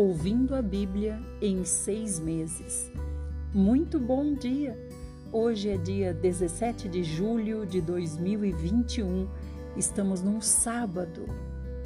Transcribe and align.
Ouvindo 0.00 0.54
a 0.54 0.62
Bíblia 0.62 1.20
em 1.42 1.64
seis 1.64 2.20
meses. 2.20 2.88
Muito 3.52 3.98
bom 3.98 4.32
dia! 4.32 4.78
Hoje 5.32 5.70
é 5.70 5.76
dia 5.76 6.14
17 6.14 6.88
de 6.88 7.02
julho 7.02 7.66
de 7.66 7.80
2021. 7.80 9.26
Estamos 9.76 10.22
num 10.22 10.40
sábado, 10.40 11.26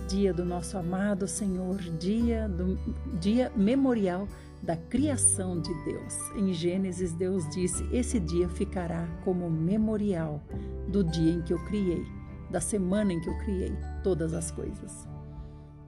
dia 0.06 0.30
do 0.30 0.44
nosso 0.44 0.76
amado 0.76 1.26
Senhor, 1.26 1.78
dia, 1.98 2.46
do, 2.50 2.78
dia 3.18 3.50
memorial 3.56 4.28
da 4.62 4.76
criação 4.76 5.58
de 5.58 5.72
Deus. 5.82 6.14
Em 6.36 6.52
Gênesis, 6.52 7.14
Deus 7.14 7.48
disse: 7.48 7.82
Esse 7.90 8.20
dia 8.20 8.46
ficará 8.46 9.08
como 9.24 9.48
memorial 9.48 10.42
do 10.86 11.02
dia 11.02 11.32
em 11.32 11.40
que 11.40 11.54
eu 11.54 11.64
criei, 11.64 12.04
da 12.50 12.60
semana 12.60 13.14
em 13.14 13.20
que 13.22 13.30
eu 13.30 13.38
criei 13.38 13.74
todas 14.04 14.34
as 14.34 14.50
coisas. 14.50 15.08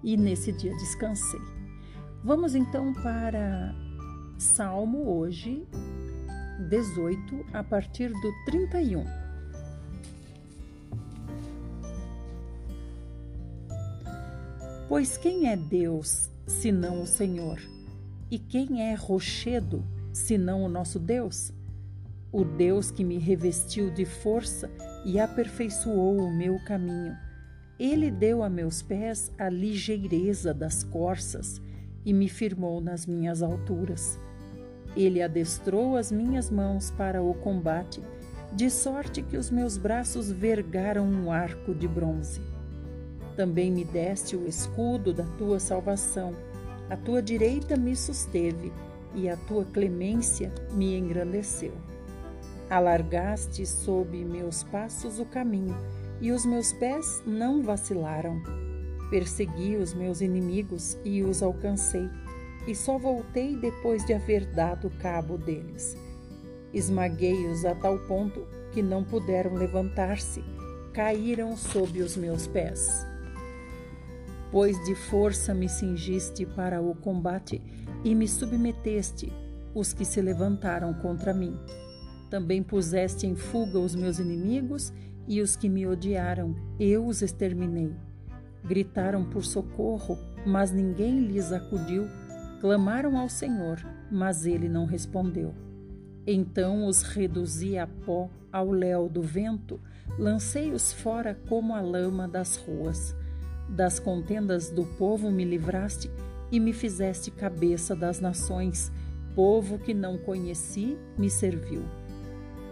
E 0.02 0.16
nesse 0.16 0.52
dia 0.52 0.74
descansei. 0.78 1.63
Vamos 2.24 2.54
então 2.54 2.94
para 2.94 3.74
Salmo 4.38 5.10
hoje, 5.10 5.68
18, 6.70 7.44
a 7.52 7.62
partir 7.62 8.08
do 8.08 8.32
31. 8.46 9.04
Pois 14.88 15.18
quem 15.18 15.50
é 15.50 15.54
Deus 15.54 16.30
senão 16.46 17.02
o 17.02 17.06
Senhor? 17.06 17.60
E 18.30 18.38
quem 18.38 18.90
é 18.90 18.94
rochedo, 18.94 19.84
senão 20.10 20.64
o 20.64 20.68
nosso 20.68 20.98
Deus? 20.98 21.52
O 22.32 22.42
Deus 22.42 22.90
que 22.90 23.04
me 23.04 23.18
revestiu 23.18 23.90
de 23.90 24.06
força 24.06 24.70
e 25.04 25.20
aperfeiçoou 25.20 26.16
o 26.16 26.34
meu 26.34 26.58
caminho. 26.64 27.14
Ele 27.78 28.10
deu 28.10 28.42
a 28.42 28.48
meus 28.48 28.80
pés 28.80 29.30
a 29.36 29.50
ligeireza 29.50 30.54
das 30.54 30.82
corças 30.82 31.60
e 32.04 32.12
me 32.12 32.28
firmou 32.28 32.80
nas 32.80 33.06
minhas 33.06 33.42
alturas. 33.42 34.18
Ele 34.96 35.22
adestrou 35.22 35.96
as 35.96 36.12
minhas 36.12 36.50
mãos 36.50 36.90
para 36.90 37.22
o 37.22 37.34
combate, 37.34 38.02
de 38.52 38.70
sorte 38.70 39.22
que 39.22 39.36
os 39.36 39.50
meus 39.50 39.76
braços 39.76 40.30
vergaram 40.30 41.06
um 41.06 41.32
arco 41.32 41.74
de 41.74 41.88
bronze. 41.88 42.40
Também 43.36 43.70
me 43.70 43.84
deste 43.84 44.36
o 44.36 44.46
escudo 44.46 45.12
da 45.12 45.24
tua 45.36 45.58
salvação 45.58 46.34
a 46.88 46.96
tua 46.96 47.22
direita 47.22 47.76
me 47.76 47.96
susteve 47.96 48.72
e 49.14 49.28
a 49.28 49.36
tua 49.36 49.64
clemência 49.64 50.52
me 50.72 50.96
engrandeceu. 50.98 51.72
Alargaste 52.68 53.64
sob 53.64 54.22
meus 54.24 54.62
passos 54.64 55.18
o 55.18 55.24
caminho 55.24 55.76
e 56.20 56.30
os 56.30 56.44
meus 56.44 56.72
pés 56.74 57.22
não 57.26 57.62
vacilaram. 57.62 58.42
Persegui 59.14 59.76
os 59.76 59.94
meus 59.94 60.20
inimigos 60.20 60.98
e 61.04 61.22
os 61.22 61.40
alcancei, 61.40 62.10
e 62.66 62.74
só 62.74 62.98
voltei 62.98 63.54
depois 63.54 64.04
de 64.04 64.12
haver 64.12 64.44
dado 64.46 64.90
cabo 64.98 65.38
deles. 65.38 65.96
Esmaguei-os 66.72 67.64
a 67.64 67.76
tal 67.76 67.96
ponto 68.08 68.44
que 68.72 68.82
não 68.82 69.04
puderam 69.04 69.54
levantar-se, 69.54 70.42
caíram 70.92 71.56
sob 71.56 72.02
os 72.02 72.16
meus 72.16 72.48
pés 72.48 73.06
pois 74.54 74.78
de 74.84 74.94
força 74.94 75.52
me 75.52 75.68
cingiste 75.68 76.46
para 76.46 76.80
o 76.80 76.94
combate 76.94 77.60
e 78.04 78.14
me 78.14 78.28
submeteste 78.28 79.32
os 79.74 79.92
que 79.92 80.04
se 80.04 80.22
levantaram 80.22 80.94
contra 80.94 81.34
mim. 81.34 81.58
Também 82.30 82.62
puseste 82.62 83.26
em 83.26 83.34
fuga 83.34 83.80
os 83.80 83.96
meus 83.96 84.20
inimigos 84.20 84.92
e 85.26 85.40
os 85.40 85.56
que 85.56 85.68
me 85.68 85.84
odiaram, 85.84 86.54
eu 86.78 87.04
os 87.04 87.20
exterminei. 87.20 87.92
Gritaram 88.64 89.24
por 89.24 89.44
socorro, 89.44 90.18
mas 90.46 90.72
ninguém 90.72 91.20
lhes 91.20 91.52
acudiu. 91.52 92.08
Clamaram 92.60 93.18
ao 93.18 93.28
Senhor, 93.28 93.78
mas 94.10 94.46
ele 94.46 94.68
não 94.68 94.86
respondeu. 94.86 95.54
Então 96.26 96.86
os 96.86 97.02
reduzi 97.02 97.76
a 97.76 97.86
pó 97.86 98.30
ao 98.50 98.70
léu 98.70 99.08
do 99.08 99.20
vento, 99.20 99.78
lancei-os 100.18 100.92
fora 100.92 101.38
como 101.48 101.74
a 101.74 101.80
lama 101.82 102.26
das 102.26 102.56
ruas. 102.56 103.14
Das 103.68 103.98
contendas 103.98 104.70
do 104.70 104.84
povo 104.84 105.30
me 105.30 105.44
livraste 105.44 106.10
e 106.50 106.58
me 106.60 106.72
fizeste 106.72 107.30
cabeça 107.30 107.94
das 107.94 108.20
nações. 108.20 108.90
Povo 109.34 109.78
que 109.78 109.92
não 109.92 110.16
conheci 110.16 110.96
me 111.18 111.28
serviu. 111.28 111.82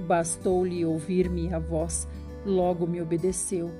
Bastou-lhe 0.06 0.84
ouvir-me 0.84 1.52
a 1.52 1.58
voz, 1.58 2.08
logo 2.46 2.86
me 2.86 3.00
obedeceu. 3.00 3.70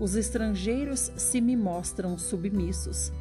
Os 0.00 0.16
estrangeiros 0.16 1.12
se 1.16 1.40
me 1.40 1.54
mostram 1.54 2.18
submissos. 2.18 3.12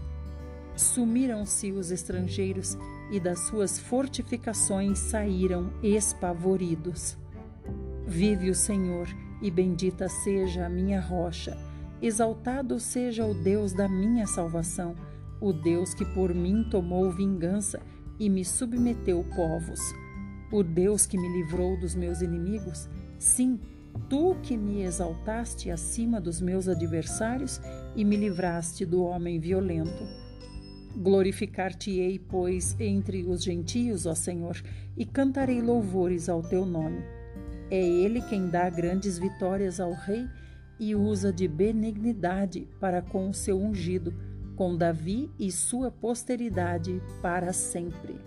Sumiram-se 0.75 1.71
os 1.71 1.91
estrangeiros 1.91 2.77
e 3.11 3.19
das 3.19 3.39
suas 3.47 3.77
fortificações 3.77 4.97
saíram 4.97 5.71
espavoridos. 5.83 7.17
Vive 8.07 8.49
o 8.49 8.55
Senhor, 8.55 9.07
e 9.41 9.51
bendita 9.51 10.09
seja 10.09 10.65
a 10.65 10.69
minha 10.69 10.99
rocha 10.99 11.55
Exaltado 12.01 12.79
seja 12.79 13.25
o 13.25 13.33
Deus 13.33 13.73
da 13.73 13.89
minha 13.89 14.25
salvação, 14.25 14.95
o 15.41 15.51
Deus 15.51 15.93
que 15.93 16.05
por 16.05 16.33
mim 16.33 16.65
tomou 16.71 17.11
vingança 17.11 17.81
e 18.17 18.29
me 18.29 18.45
submeteu 18.45 19.25
povos. 19.35 19.81
O 20.49 20.63
Deus 20.63 21.05
que 21.05 21.17
me 21.17 21.27
livrou 21.27 21.77
dos 21.77 21.95
meus 21.95 22.21
inimigos, 22.21 22.87
sim, 23.17 23.59
tu 24.09 24.35
que 24.41 24.57
me 24.57 24.81
exaltaste 24.81 25.69
acima 25.69 26.19
dos 26.19 26.41
meus 26.41 26.67
adversários 26.67 27.61
e 27.95 28.03
me 28.03 28.15
livraste 28.15 28.85
do 28.85 29.03
homem 29.03 29.39
violento. 29.39 30.03
Glorificar-te-ei, 30.95 32.19
pois, 32.19 32.75
entre 32.79 33.23
os 33.23 33.43
gentios, 33.43 34.05
ó 34.05 34.15
Senhor, 34.15 34.61
e 34.97 35.05
cantarei 35.05 35.61
louvores 35.61 36.27
ao 36.27 36.41
teu 36.41 36.65
nome. 36.65 37.03
É 37.69 37.79
ele 37.79 38.21
quem 38.21 38.49
dá 38.49 38.69
grandes 38.69 39.19
vitórias 39.19 39.79
ao 39.79 39.93
rei 39.93 40.27
e 40.79 40.95
usa 40.95 41.31
de 41.31 41.47
benignidade 41.47 42.67
para 42.79 43.01
com 43.01 43.29
o 43.29 43.33
seu 43.33 43.59
ungido, 43.59 44.13
com 44.55 44.75
Davi 44.75 45.29
e 45.37 45.51
sua 45.51 45.91
posteridade 45.91 47.01
para 47.21 47.53
sempre. 47.53 48.19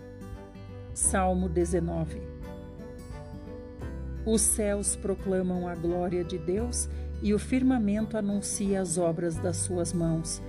Salmo 0.93 1.49
19 1.49 2.32
Os 4.25 4.41
céus 4.41 4.95
proclamam 4.95 5.67
a 5.67 5.75
glória 5.75 6.23
de 6.23 6.37
Deus 6.37 6.89
e 7.21 7.33
o 7.33 7.39
firmamento 7.39 8.17
anuncia 8.17 8.81
as 8.81 8.97
obras 8.97 9.35
das 9.35 9.57
suas 9.57 9.91
mãos. 9.91 10.41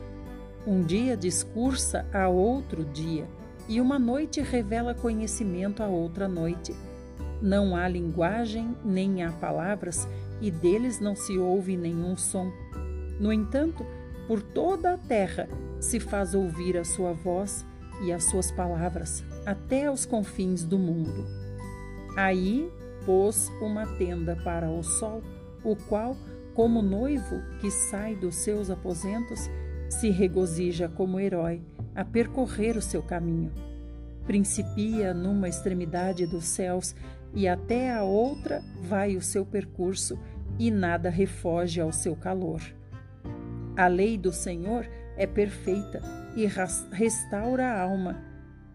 Um 0.67 0.83
dia 0.83 1.17
discursa 1.17 2.07
a 2.12 2.29
outro 2.29 2.85
dia, 2.85 3.27
e 3.69 3.81
uma 3.81 3.99
noite 3.99 4.41
revela 4.41 4.95
conhecimento 4.95 5.83
a 5.83 5.87
outra 5.87 6.29
noite. 6.29 6.75
Não 7.43 7.77
há 7.77 7.89
linguagem, 7.89 8.77
nem 8.85 9.23
há 9.23 9.33
palavras, 9.33 10.09
e 10.41 10.51
deles 10.51 11.01
não 11.01 11.15
se 11.17 11.37
ouve 11.37 11.77
nenhum 11.77 12.17
som. 12.17 12.51
No 13.21 13.33
entanto, 13.33 13.85
por 14.27 14.41
toda 14.41 14.95
a 14.95 14.99
terra 14.99 15.49
se 15.81 16.01
faz 16.01 16.35
ouvir 16.35 16.79
a 16.79 16.85
sua 16.85 17.12
voz 17.12 17.65
e 18.05 18.12
as 18.12 18.25
suas 18.25 18.51
palavras, 18.51 19.23
até 19.45 19.87
aos 19.87 20.06
confins 20.06 20.65
do 20.65 20.79
mundo. 20.79 21.27
Aí 22.17 22.71
pôs 23.04 23.50
uma 23.60 23.87
tenda 23.97 24.37
para 24.37 24.70
o 24.70 24.82
sol, 24.82 25.22
o 25.62 25.76
qual, 25.76 26.16
como 26.54 26.82
noivo 26.82 27.41
que 27.60 27.70
sai 27.70 28.15
dos 28.15 28.37
seus 28.37 28.70
aposentos, 28.70 29.50
se 29.88 30.10
regozija 30.10 30.88
como 30.88 31.20
herói 31.20 31.62
a 31.94 32.04
percorrer 32.04 32.76
o 32.76 32.82
seu 32.82 33.03
caminho. 33.03 33.53
Principia 34.26 35.12
numa 35.12 35.48
extremidade 35.48 36.26
dos 36.26 36.44
céus 36.44 36.94
e 37.34 37.48
até 37.48 37.93
a 37.93 38.03
outra 38.03 38.62
vai 38.82 39.16
o 39.16 39.22
seu 39.22 39.44
percurso, 39.44 40.19
e 40.56 40.70
nada 40.70 41.10
refoge 41.10 41.81
ao 41.81 41.93
seu 41.93 42.14
calor. 42.14 42.60
A 43.76 43.88
lei 43.88 44.17
do 44.17 44.32
Senhor 44.32 44.87
é 45.17 45.26
perfeita 45.26 46.00
e 46.37 46.46
restaura 46.93 47.67
a 47.67 47.82
alma. 47.82 48.23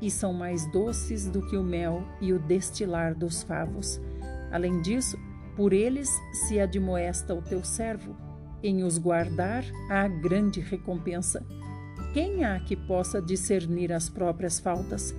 e 0.00 0.10
são 0.10 0.32
mais 0.32 0.66
doces 0.70 1.26
do 1.28 1.42
que 1.46 1.56
o 1.56 1.62
mel 1.62 2.02
e 2.20 2.32
o 2.32 2.38
destilar 2.38 3.14
dos 3.14 3.42
favos. 3.42 4.00
Além 4.50 4.80
disso, 4.80 5.18
por 5.56 5.72
eles 5.72 6.08
se 6.32 6.58
admoesta 6.58 7.34
o 7.34 7.42
teu 7.42 7.62
servo, 7.62 8.16
em 8.62 8.82
os 8.82 8.98
guardar 8.98 9.64
há 9.88 10.06
grande 10.08 10.60
recompensa. 10.60 11.44
quem 12.12 12.44
há 12.44 12.58
que 12.60 12.76
possa 12.76 13.20
discernir 13.22 13.92
as 13.92 14.08
próprias 14.08 14.58
faltas? 14.58 15.14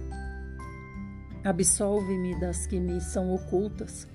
Absolve-me 1.43 2.39
das 2.39 2.67
que 2.67 2.79
me 2.79 3.01
são 3.01 3.33
ocultas. 3.33 4.07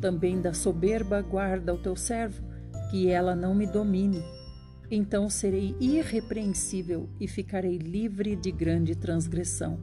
Também 0.00 0.40
da 0.40 0.52
soberba 0.52 1.20
guarda 1.20 1.74
o 1.74 1.78
teu 1.78 1.96
servo, 1.96 2.42
que 2.90 3.08
ela 3.08 3.34
não 3.34 3.54
me 3.54 3.66
domine. 3.66 4.22
Então 4.90 5.28
serei 5.30 5.74
irrepreensível 5.80 7.08
e 7.18 7.26
ficarei 7.26 7.78
livre 7.78 8.36
de 8.36 8.52
grande 8.52 8.94
transgressão. 8.94 9.80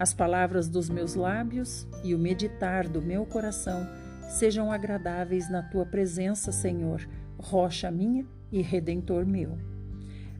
As 0.00 0.14
palavras 0.14 0.66
dos 0.66 0.88
meus 0.88 1.14
lábios 1.14 1.86
e 2.02 2.14
o 2.14 2.18
meditar 2.18 2.88
do 2.88 3.02
meu 3.02 3.26
coração 3.26 3.86
sejam 4.30 4.72
agradáveis 4.72 5.50
na 5.50 5.62
tua 5.62 5.84
presença, 5.84 6.50
Senhor, 6.50 7.06
rocha 7.38 7.90
minha 7.90 8.24
e 8.50 8.62
redentor 8.62 9.26
meu. 9.26 9.58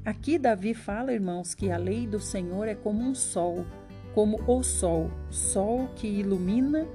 Aqui 0.03 0.39
Davi 0.39 0.73
fala, 0.73 1.13
irmãos, 1.13 1.55
que 1.55 1.71
a 1.71 1.77
lei 1.77 2.07
do 2.07 2.19
Senhor 2.19 2.69
é 2.69 2.75
como 2.75 3.03
um 3.03 3.15
sol, 3.15 3.67
como 4.15 4.41
o 4.51 4.63
sol, 4.63 5.11
sol 5.29 5.91
que 5.95 6.09
ilumina 6.09 6.89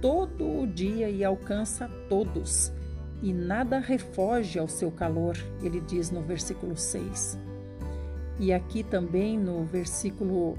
todo 0.00 0.62
o 0.62 0.66
dia 0.66 1.10
e 1.10 1.22
alcança 1.22 1.90
todos, 2.08 2.72
e 3.22 3.34
nada 3.34 3.78
refoge 3.78 4.58
ao 4.58 4.66
seu 4.66 4.90
calor, 4.90 5.36
ele 5.62 5.78
diz 5.82 6.10
no 6.10 6.22
versículo 6.22 6.74
6. 6.74 7.38
E 8.40 8.50
aqui 8.50 8.82
também 8.82 9.38
no 9.38 9.62
versículo 9.62 10.56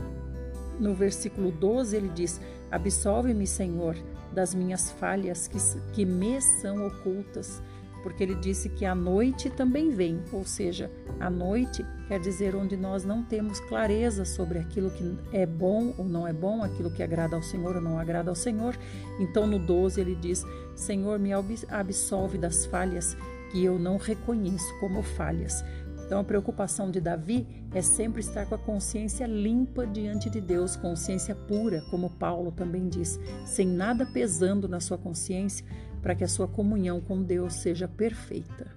no 0.80 0.94
versículo 0.94 1.52
12 1.52 1.96
ele 1.96 2.10
diz: 2.10 2.40
Absolve-me, 2.72 3.48
Senhor, 3.48 3.96
das 4.32 4.54
minhas 4.54 4.92
falhas 4.92 5.48
que, 5.48 5.58
que 5.94 6.06
me 6.06 6.42
são 6.42 6.88
ocultas 6.88 7.62
porque 8.04 8.22
ele 8.22 8.36
disse 8.36 8.68
que 8.68 8.86
a 8.86 8.94
noite 8.94 9.50
também 9.50 9.90
vem, 9.90 10.22
ou 10.32 10.46
seja, 10.46 10.92
a 11.20 11.30
noite 11.30 11.86
quer 12.10 12.20
dizer 12.20 12.54
onde 12.54 12.76
nós 12.76 13.06
não 13.06 13.24
temos 13.24 13.62
clareza 13.62 14.26
sobre 14.26 14.60
aquilo 14.60 14.92
que 14.92 15.18
é 15.32 15.46
bom 15.46 15.96
ou 15.98 16.04
não 16.04 16.28
é 16.28 16.34
bom, 16.34 16.62
aquilo 16.62 16.92
que 16.92 17.02
agrada 17.02 17.38
ao 17.38 17.42
Senhor 17.42 17.78
ou 17.78 17.82
não 17.82 17.98
agrada 17.98 18.30
ao 18.30 18.36
Senhor. 18.36 18.78
Então 19.20 19.48
no 19.48 19.58
12 19.58 20.02
ele 20.02 20.16
diz: 20.16 20.46
Senhor, 20.76 21.18
me 21.18 21.32
absolve 21.70 22.38
das 22.38 22.66
falhas 22.66 23.16
que 23.52 23.64
eu 23.64 23.80
não 23.80 23.96
reconheço 23.98 24.68
como 24.82 25.02
falhas. 25.02 25.64
Então 26.06 26.20
a 26.20 26.24
preocupação 26.24 26.92
de 26.92 27.00
Davi 27.00 27.48
é 27.74 27.82
sempre 27.82 28.22
estar 28.22 28.46
com 28.46 28.56
a 28.56 28.58
consciência 28.58 29.26
limpa 29.26 29.88
diante 29.88 30.30
de 30.30 30.40
Deus, 30.40 30.76
consciência 30.76 31.34
pura, 31.34 31.82
como 31.90 32.10
Paulo 32.10 32.52
também 32.52 32.88
diz, 32.90 33.20
sem 33.46 33.68
nada 33.68 34.06
pesando 34.06 34.68
na 34.68 34.80
sua 34.80 34.98
consciência, 34.98 35.66
para 36.02 36.14
que 36.14 36.24
a 36.24 36.28
sua 36.28 36.48
comunhão 36.48 37.00
com 37.00 37.24
Deus 37.24 37.54
seja 37.56 37.88
perfeita. 37.88 38.68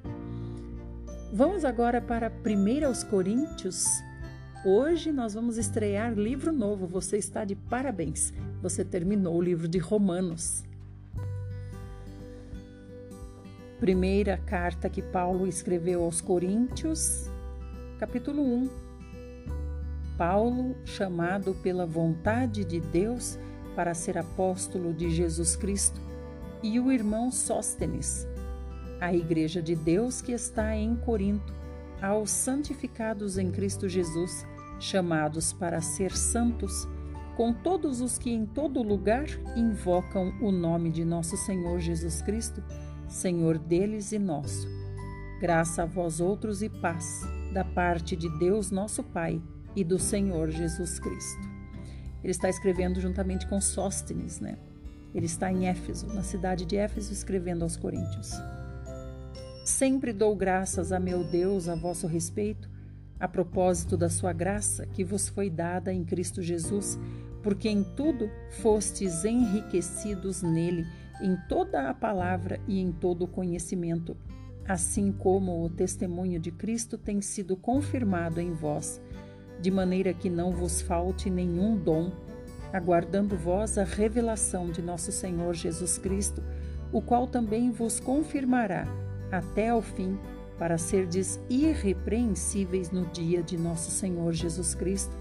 Vamos 1.33 1.65
agora 1.65 2.01
para 2.01 2.31
1 2.31 2.87
aos 2.87 3.03
Coríntios. 3.03 3.85
Hoje 4.65 5.13
nós 5.13 5.35
vamos 5.35 5.59
estrear 5.59 6.15
livro 6.15 6.53
novo. 6.53 6.87
Você 6.87 7.19
está 7.19 7.45
de 7.45 7.55
parabéns. 7.55 8.33
Você 8.63 8.85
terminou 8.85 9.37
o 9.37 9.43
livro 9.43 9.69
de 9.69 9.79
Romanos. 9.79 10.66
Primeira 13.81 14.39
carta 14.39 14.89
que 14.89 15.03
Paulo 15.03 15.47
escreveu 15.47 16.03
aos 16.03 16.23
Coríntios, 16.23 17.31
capítulo 17.99 18.43
1. 18.43 18.71
Paulo, 20.17 20.75
chamado 20.87 21.55
pela 21.63 21.85
vontade 21.85 22.65
de 22.65 22.81
Deus 22.81 23.39
para 23.75 23.93
ser 23.93 24.17
apóstolo 24.17 24.95
de 24.95 25.11
Jesus 25.11 25.57
Cristo, 25.57 26.01
e 26.63 26.81
o 26.81 26.91
irmão 26.91 27.31
Sóstenes, 27.31 28.27
a 28.99 29.13
Igreja 29.13 29.61
de 29.61 29.77
Deus 29.77 30.23
que 30.23 30.33
está 30.33 30.75
em 30.75 30.97
Corinto, 30.97 31.53
aos 32.01 32.31
santificados 32.31 33.37
em 33.37 33.51
Cristo 33.51 33.91
Jesus, 33.91 34.47
chamados 34.81 35.53
para 35.53 35.83
ser 35.83 36.17
santos, 36.17 36.89
com 37.37 37.53
todos 37.53 38.01
os 38.01 38.17
que 38.17 38.31
em 38.31 38.47
todo 38.47 38.83
lugar 38.83 39.27
invocam 39.55 40.33
o 40.41 40.51
nome 40.51 40.91
de 40.91 41.05
nosso 41.05 41.37
Senhor 41.37 41.79
Jesus 41.79 42.23
Cristo, 42.23 42.65
Senhor 43.09 43.59
deles 43.59 44.13
e 44.13 44.19
nosso. 44.19 44.69
Graça 45.41 45.83
a 45.83 45.87
vós 45.87 46.21
outros 46.21 46.63
e 46.63 46.69
paz, 46.69 47.23
da 47.53 47.65
parte 47.65 48.17
de 48.17 48.29
Deus 48.39 48.71
nosso 48.71 49.03
Pai 49.03 49.41
e 49.75 49.85
do 49.85 49.99
Senhor 49.99 50.51
Jesus 50.51 50.99
Cristo. 50.99 51.43
Ele 52.23 52.33
está 52.33 52.49
escrevendo 52.49 53.01
juntamente 53.01 53.47
com 53.47 53.61
Sóstenes, 53.61 54.41
né? 54.41 54.59
Ele 55.15 55.27
está 55.27 55.53
em 55.53 55.69
Éfeso, 55.69 56.07
na 56.09 56.23
cidade 56.23 56.65
de 56.65 56.77
Éfeso, 56.77 57.13
escrevendo 57.13 57.63
aos 57.63 57.77
Coríntios. 57.77 58.33
Sempre 59.65 60.13
dou 60.13 60.35
graças 60.35 60.93
a 60.93 61.01
meu 61.01 61.25
Deus 61.25 61.69
a 61.69 61.75
vosso 61.75 62.07
respeito, 62.07 62.69
a 63.19 63.27
propósito 63.27 63.97
da 63.97 64.09
sua 64.09 64.33
graça 64.33 64.87
que 64.87 65.05
vos 65.05 65.29
foi 65.29 65.49
dada 65.49 65.93
em 65.93 66.05
Cristo 66.05 66.43
Jesus, 66.43 66.99
porque 67.43 67.69
em 67.69 67.83
tudo 67.83 68.31
fostes 68.61 69.25
enriquecidos 69.25 70.43
nele, 70.43 70.87
em 71.21 71.37
toda 71.49 71.89
a 71.89 71.95
palavra 71.95 72.61
e 72.67 72.81
em 72.81 72.93
todo 72.93 73.23
o 73.23 73.29
conhecimento, 73.29 74.17
assim 74.67 75.13
como 75.13 75.65
o 75.65 75.71
testemunho 75.71 76.39
de 76.41 76.51
Cristo 76.51 76.99
tem 76.99 77.21
sido 77.21 77.57
confirmado 77.57 78.41
em 78.41 78.53
vós, 78.53 79.01
de 79.61 79.71
maneira 79.71 80.13
que 80.13 80.29
não 80.29 80.53
vos 80.53 80.81
falte 80.81 81.31
nenhum 81.31 81.77
dom 81.77 82.13
aguardando 82.73 83.37
vós 83.37 83.79
a 83.79 83.85
revelação 83.85 84.71
de 84.71 84.83
nosso 84.83 85.11
Senhor 85.11 85.55
Jesus 85.55 85.99
Cristo, 85.99 86.43
o 86.93 87.01
qual 87.01 87.27
também 87.27 87.71
vos 87.71 87.99
confirmará 87.99 88.87
até 89.31 89.71
ao 89.71 89.83
fim, 89.83 90.19
para 90.59 90.79
serdes 90.79 91.39
irrepreensíveis 91.51 92.91
no 92.91 93.05
dia 93.07 93.43
de 93.43 93.59
nosso 93.59 93.91
Senhor 93.91 94.33
Jesus 94.33 94.75
Cristo. 94.75 95.15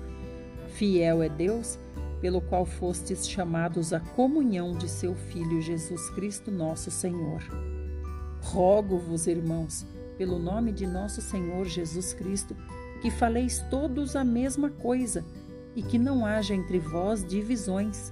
Fiel 0.69 1.21
é 1.21 1.27
Deus, 1.27 1.77
pelo 2.25 2.41
qual 2.41 2.65
fostes 2.65 3.29
chamados 3.29 3.93
à 3.93 3.99
comunhão 3.99 4.71
de 4.71 4.89
seu 4.89 5.13
Filho 5.13 5.61
Jesus 5.61 6.09
Cristo, 6.09 6.49
nosso 6.49 6.89
Senhor. 6.89 7.43
Rogo-vos, 8.41 9.27
irmãos, 9.27 9.85
pelo 10.17 10.39
nome 10.39 10.71
de 10.71 10.87
nosso 10.87 11.21
Senhor 11.21 11.67
Jesus 11.67 12.13
Cristo, 12.13 12.57
que 12.99 13.11
faleis 13.11 13.63
todos 13.69 14.15
a 14.15 14.23
mesma 14.23 14.71
coisa 14.71 15.23
e 15.75 15.83
que 15.83 15.99
não 15.99 16.25
haja 16.25 16.55
entre 16.55 16.79
vós 16.79 17.23
divisões. 17.23 18.11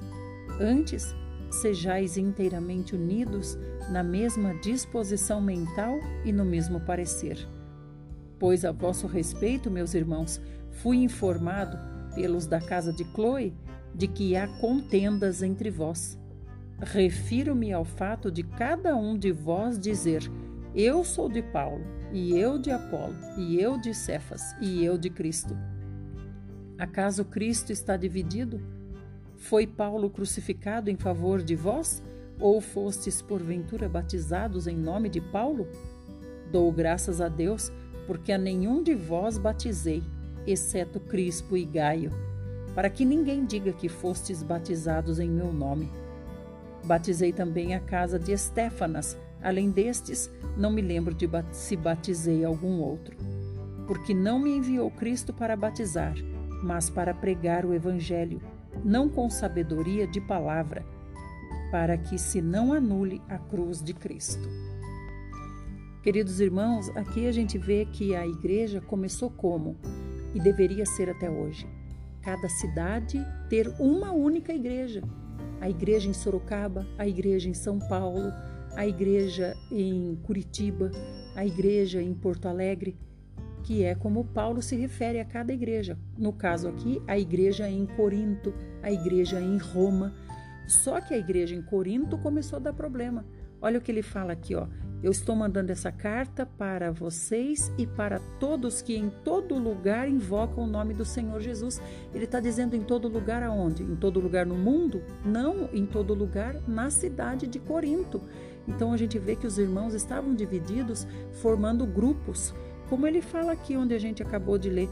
Antes, 0.62 1.16
sejais 1.50 2.16
inteiramente 2.16 2.94
unidos 2.94 3.58
na 3.90 4.04
mesma 4.04 4.54
disposição 4.60 5.42
mental 5.42 5.98
e 6.24 6.32
no 6.32 6.46
mesmo 6.46 6.80
parecer. 6.80 7.50
Pois 8.38 8.64
a 8.64 8.72
vosso 8.72 9.08
respeito, 9.08 9.72
meus 9.72 9.96
irmãos, 9.96 10.40
fui 10.70 10.98
informado 10.98 11.76
pelos 12.14 12.46
da 12.46 12.62
casa 12.62 12.94
de 12.94 13.04
Chloe 13.06 13.52
de 13.94 14.08
que 14.08 14.36
há 14.36 14.48
contendas 14.48 15.44
entre 15.44 15.70
vós. 15.70 16.20
Refiro-me 16.80 17.72
ao 17.72 17.86
fato 17.86 18.32
de 18.32 18.44
cada 18.44 18.96
um 18.96 19.18
de 19.18 19.32
vós 19.32 19.80
dizer: 19.80 20.30
Eu 20.76 21.04
sou 21.04 21.30
de 21.30 21.42
Paulo, 21.42 21.84
e 22.12 22.38
eu 22.38 22.58
de 22.58 22.72
Apolo, 22.72 23.16
e 23.38 23.60
eu 23.62 23.78
de 23.78 23.94
Cefas, 23.94 24.56
e 24.60 24.84
eu 24.84 24.98
de 24.98 25.10
Cristo. 25.10 25.56
Acaso 26.78 27.24
Cristo 27.24 27.72
está 27.72 27.96
dividido? 27.96 28.60
Foi 29.38 29.68
Paulo 29.68 30.10
crucificado 30.10 30.90
em 30.90 30.98
favor 30.98 31.42
de 31.42 31.56
vós? 31.56 32.04
Ou 32.40 32.60
fostes 32.60 33.22
porventura 33.22 33.88
batizados 33.88 34.68
em 34.68 34.76
nome 34.76 35.08
de 35.08 35.22
Paulo? 35.22 35.68
Dou 36.52 36.72
graças 36.72 37.22
a 37.22 37.30
Deus, 37.30 37.72
porque 38.08 38.32
a 38.32 38.38
nenhum 38.38 38.82
de 38.84 38.96
vós 38.96 39.38
batizei, 39.38 40.04
exceto 40.46 41.00
Crispo 41.00 41.56
e 41.56 41.64
Gaio, 41.64 42.12
para 42.76 42.90
que 42.90 43.06
ninguém 43.06 43.46
diga 43.46 43.72
que 43.72 43.88
fostes 43.88 44.42
batizados 44.42 45.20
em 45.20 45.30
meu 45.30 45.54
nome. 45.54 45.92
Batizei 46.86 47.32
também 47.32 47.76
a 47.76 47.80
casa 47.80 48.20
de 48.20 48.32
Estéfanas, 48.32 49.18
além 49.42 49.70
destes, 49.70 50.30
não 50.58 50.72
me 50.72 50.82
lembro 50.82 51.14
de 51.14 51.30
se 51.52 51.76
batizei 51.76 52.44
algum 52.44 52.80
outro. 52.82 53.16
Porque 53.88 54.14
não 54.14 54.40
me 54.40 54.56
enviou 54.58 54.90
Cristo 54.92 55.34
para 55.34 55.56
batizar, 55.56 56.16
mas 56.64 56.90
para 56.90 57.14
pregar 57.14 57.66
o 57.66 57.74
Evangelho, 57.74 58.42
não 58.84 59.10
com 59.10 59.30
sabedoria 59.30 60.08
de 60.08 60.20
palavra, 60.22 60.86
para 61.72 61.98
que 61.98 62.18
se 62.18 62.42
não 62.42 62.74
anule 62.74 63.22
a 63.28 63.38
cruz 63.38 63.82
de 63.82 63.94
Cristo. 63.94 64.48
Queridos 66.02 66.42
irmãos, 66.42 66.90
aqui 66.98 67.28
a 67.28 67.32
gente 67.32 67.58
vê 67.58 67.86
que 67.86 68.14
a 68.16 68.28
igreja 68.28 68.82
começou 68.82 69.30
como 69.30 69.78
e 70.34 70.40
deveria 70.40 70.86
ser 70.86 71.10
até 71.10 71.30
hoje. 71.30 71.66
Cada 72.24 72.50
cidade 72.50 73.20
ter 73.50 73.68
uma 73.80 74.12
única 74.12 74.54
igreja. 74.54 75.02
A 75.60 75.70
igreja 75.70 76.10
em 76.10 76.14
Sorocaba, 76.14 76.88
a 76.98 77.08
igreja 77.08 77.50
em 77.50 77.54
São 77.54 77.80
Paulo, 77.80 78.32
a 78.76 78.88
igreja 78.88 79.56
em 79.72 80.16
Curitiba, 80.24 80.90
a 81.36 81.46
igreja 81.46 82.02
em 82.02 82.14
Porto 82.14 82.48
Alegre 82.48 82.98
que 83.64 83.84
é 83.84 83.96
como 83.96 84.26
Paulo 84.26 84.62
se 84.62 84.76
refere 84.76 85.20
a 85.20 85.26
cada 85.26 85.54
igreja. 85.54 85.98
No 86.18 86.34
caso 86.34 86.68
aqui, 86.68 87.02
a 87.08 87.18
igreja 87.18 87.70
em 87.70 87.86
Corinto, 87.86 88.54
a 88.82 88.92
igreja 88.92 89.40
em 89.40 89.58
Roma. 89.58 90.14
Só 90.68 91.00
que 91.02 91.14
a 91.14 91.18
igreja 91.18 91.56
em 91.56 91.62
Corinto 91.62 92.18
começou 92.18 92.58
a 92.58 92.62
dar 92.62 92.74
problema. 92.74 93.26
Olha 93.64 93.80
o 93.80 93.82
que 93.82 93.90
ele 93.90 94.02
fala 94.02 94.34
aqui, 94.34 94.54
ó. 94.56 94.68
Eu 95.02 95.10
estou 95.10 95.38
mandando 95.38 95.72
essa 95.72 95.90
carta 95.90 96.46
para 96.46 96.92
vocês 96.92 97.72
e 97.78 97.88
para 97.88 98.20
todos 98.38 98.82
que 98.82 98.94
em 98.94 99.10
todo 99.24 99.58
lugar 99.58 100.10
invocam 100.10 100.66
o 100.66 100.68
nome 100.68 100.94
do 100.94 101.06
Senhor 101.06 101.40
Jesus. 101.40 101.82
Ele 102.14 102.26
está 102.26 102.42
dizendo 102.42 102.76
em 102.76 102.82
todo 102.82 103.08
lugar 103.08 103.42
aonde? 103.42 103.84
Em 103.84 103.96
todo 103.96 104.20
lugar 104.20 104.46
no 104.46 104.56
mundo? 104.56 105.02
Não, 105.24 105.70
em 105.74 105.86
todo 105.86 106.14
lugar 106.14 106.56
na 106.68 106.90
cidade 106.90 107.48
de 107.48 107.58
Corinto. 107.58 108.22
Então 108.68 108.92
a 108.92 108.98
gente 108.98 109.18
vê 109.18 109.34
que 109.34 109.48
os 109.48 109.58
irmãos 109.58 109.94
estavam 109.94 110.36
divididos, 110.36 111.08
formando 111.42 111.86
grupos, 111.86 112.54
como 112.90 113.08
ele 113.08 113.22
fala 113.22 113.54
aqui, 113.54 113.78
onde 113.78 113.94
a 113.94 114.00
gente 114.00 114.22
acabou 114.22 114.58
de 114.58 114.70
ler. 114.70 114.90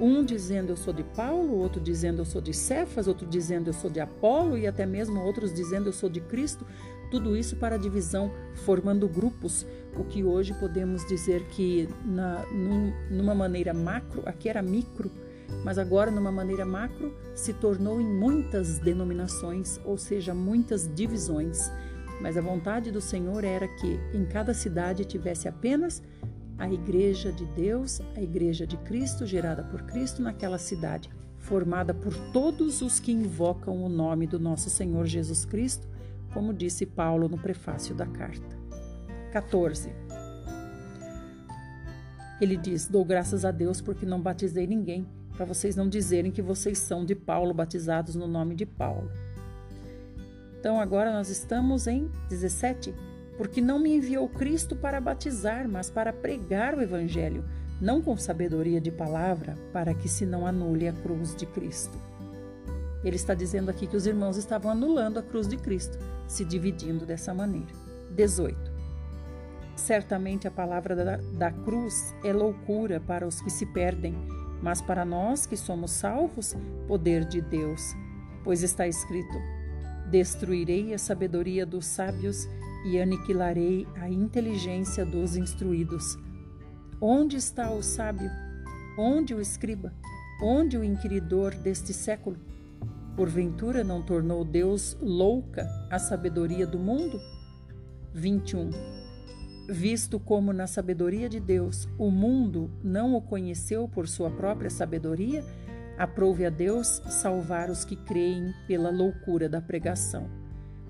Um 0.00 0.24
dizendo 0.24 0.70
eu 0.70 0.76
sou 0.76 0.92
de 0.92 1.04
Paulo, 1.04 1.56
outro 1.56 1.80
dizendo 1.80 2.20
eu 2.20 2.24
sou 2.24 2.40
de 2.40 2.52
Cefas, 2.52 3.06
outro 3.06 3.26
dizendo 3.26 3.68
eu 3.68 3.72
sou 3.72 3.88
de 3.88 4.00
Apolo 4.00 4.58
e 4.58 4.66
até 4.66 4.84
mesmo 4.84 5.20
outros 5.20 5.54
dizendo 5.54 5.88
eu 5.88 5.92
sou 5.92 6.08
de 6.08 6.20
Cristo. 6.20 6.66
Tudo 7.14 7.36
isso 7.36 7.54
para 7.54 7.76
divisão, 7.76 8.28
formando 8.64 9.08
grupos, 9.08 9.64
o 9.96 10.02
que 10.02 10.24
hoje 10.24 10.52
podemos 10.54 11.06
dizer 11.06 11.44
que 11.44 11.88
na, 12.04 12.44
num, 12.46 12.92
numa 13.08 13.36
maneira 13.36 13.72
macro, 13.72 14.20
aqui 14.26 14.48
era 14.48 14.60
micro, 14.60 15.08
mas 15.64 15.78
agora 15.78 16.10
numa 16.10 16.32
maneira 16.32 16.66
macro 16.66 17.14
se 17.32 17.52
tornou 17.52 18.00
em 18.00 18.04
muitas 18.04 18.80
denominações, 18.80 19.78
ou 19.84 19.96
seja, 19.96 20.34
muitas 20.34 20.92
divisões. 20.92 21.70
Mas 22.20 22.36
a 22.36 22.40
vontade 22.40 22.90
do 22.90 23.00
Senhor 23.00 23.44
era 23.44 23.68
que 23.68 24.00
em 24.12 24.24
cada 24.24 24.52
cidade 24.52 25.04
tivesse 25.04 25.46
apenas 25.46 26.02
a 26.58 26.68
igreja 26.68 27.30
de 27.30 27.44
Deus, 27.44 28.00
a 28.16 28.20
igreja 28.20 28.66
de 28.66 28.76
Cristo, 28.78 29.24
gerada 29.24 29.62
por 29.62 29.82
Cristo 29.82 30.20
naquela 30.20 30.58
cidade, 30.58 31.08
formada 31.38 31.94
por 31.94 32.12
todos 32.32 32.82
os 32.82 32.98
que 32.98 33.12
invocam 33.12 33.84
o 33.84 33.88
nome 33.88 34.26
do 34.26 34.40
nosso 34.40 34.68
Senhor 34.68 35.06
Jesus 35.06 35.44
Cristo 35.44 35.93
como 36.34 36.52
disse 36.52 36.84
Paulo 36.84 37.28
no 37.28 37.38
prefácio 37.38 37.94
da 37.94 38.04
carta. 38.04 38.58
14. 39.32 39.90
Ele 42.40 42.56
diz: 42.56 42.88
Dou 42.88 43.04
graças 43.04 43.44
a 43.44 43.50
Deus 43.50 43.80
porque 43.80 44.04
não 44.04 44.20
batizei 44.20 44.66
ninguém, 44.66 45.06
para 45.36 45.46
vocês 45.46 45.76
não 45.76 45.88
dizerem 45.88 46.32
que 46.32 46.42
vocês 46.42 46.78
são 46.78 47.04
de 47.04 47.14
Paulo, 47.14 47.54
batizados 47.54 48.14
no 48.14 48.26
nome 48.26 48.54
de 48.54 48.66
Paulo. 48.66 49.10
Então 50.58 50.80
agora 50.80 51.12
nós 51.12 51.28
estamos 51.30 51.86
em 51.86 52.10
17. 52.28 52.94
Porque 53.36 53.60
não 53.60 53.80
me 53.80 53.96
enviou 53.96 54.28
Cristo 54.28 54.76
para 54.76 55.00
batizar, 55.00 55.68
mas 55.68 55.90
para 55.90 56.12
pregar 56.12 56.74
o 56.74 56.80
Evangelho, 56.80 57.44
não 57.80 58.00
com 58.00 58.16
sabedoria 58.16 58.80
de 58.80 58.92
palavra, 58.92 59.58
para 59.72 59.92
que 59.92 60.08
se 60.08 60.24
não 60.24 60.46
anule 60.46 60.86
a 60.86 60.92
cruz 60.92 61.34
de 61.34 61.44
Cristo. 61.46 61.98
Ele 63.04 63.16
está 63.16 63.34
dizendo 63.34 63.68
aqui 63.68 63.86
que 63.86 63.96
os 63.96 64.06
irmãos 64.06 64.36
estavam 64.36 64.70
anulando 64.72 65.18
a 65.18 65.22
cruz 65.22 65.46
de 65.46 65.56
Cristo, 65.56 65.98
se 66.26 66.44
dividindo 66.44 67.04
dessa 67.04 67.34
maneira. 67.34 67.72
18. 68.10 68.72
Certamente 69.76 70.48
a 70.48 70.50
palavra 70.50 70.94
da, 70.94 71.16
da 71.16 71.50
cruz 71.50 72.14
é 72.24 72.32
loucura 72.32 73.00
para 73.00 73.26
os 73.26 73.40
que 73.40 73.50
se 73.50 73.66
perdem, 73.66 74.14
mas 74.62 74.80
para 74.80 75.04
nós 75.04 75.46
que 75.46 75.56
somos 75.56 75.90
salvos, 75.90 76.56
poder 76.86 77.24
de 77.24 77.40
Deus. 77.40 77.94
Pois 78.42 78.62
está 78.62 78.86
escrito: 78.86 79.34
Destruirei 80.10 80.94
a 80.94 80.98
sabedoria 80.98 81.66
dos 81.66 81.86
sábios 81.86 82.48
e 82.86 83.00
aniquilarei 83.00 83.86
a 83.96 84.08
inteligência 84.08 85.04
dos 85.04 85.36
instruídos. 85.36 86.16
Onde 87.00 87.36
está 87.36 87.70
o 87.70 87.82
sábio? 87.82 88.30
Onde 88.96 89.34
o 89.34 89.40
escriba? 89.40 89.92
Onde 90.40 90.78
o 90.78 90.84
inquiridor 90.84 91.54
deste 91.54 91.92
século? 91.92 92.36
Porventura 93.16 93.84
não 93.84 94.02
tornou 94.02 94.44
Deus 94.44 94.96
louca 95.00 95.68
a 95.88 96.00
sabedoria 96.00 96.66
do 96.66 96.80
mundo? 96.80 97.20
21. 98.12 98.70
Visto 99.68 100.18
como 100.18 100.52
na 100.52 100.66
sabedoria 100.66 101.28
de 101.28 101.38
Deus 101.38 101.88
o 101.96 102.10
mundo 102.10 102.70
não 102.82 103.14
o 103.14 103.22
conheceu 103.22 103.88
por 103.88 104.08
sua 104.08 104.30
própria 104.30 104.68
sabedoria, 104.68 105.44
aprove 105.96 106.44
a 106.44 106.50
Deus 106.50 107.00
salvar 107.08 107.70
os 107.70 107.84
que 107.84 107.94
creem 107.94 108.52
pela 108.66 108.90
loucura 108.90 109.48
da 109.48 109.60
pregação. 109.60 110.28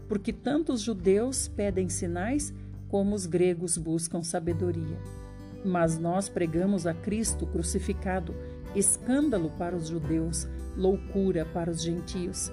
Porque 0.08 0.32
tanto 0.32 0.72
os 0.72 0.80
judeus 0.80 1.46
pedem 1.46 1.90
sinais, 1.90 2.54
como 2.88 3.14
os 3.14 3.26
gregos 3.26 3.76
buscam 3.76 4.22
sabedoria. 4.22 4.98
Mas 5.62 5.98
nós 5.98 6.28
pregamos 6.28 6.86
a 6.86 6.94
Cristo 6.94 7.46
crucificado, 7.46 8.34
escândalo 8.74 9.50
para 9.58 9.76
os 9.76 9.88
judeus 9.88 10.48
loucura 10.76 11.44
para 11.44 11.70
os 11.70 11.82
gentios. 11.82 12.52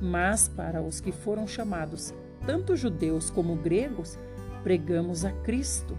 Mas 0.00 0.48
para 0.48 0.80
os 0.80 1.00
que 1.00 1.10
foram 1.10 1.46
chamados, 1.46 2.14
tanto 2.46 2.76
judeus 2.76 3.30
como 3.30 3.56
gregos, 3.56 4.18
pregamos 4.62 5.24
a 5.24 5.32
Cristo, 5.32 5.98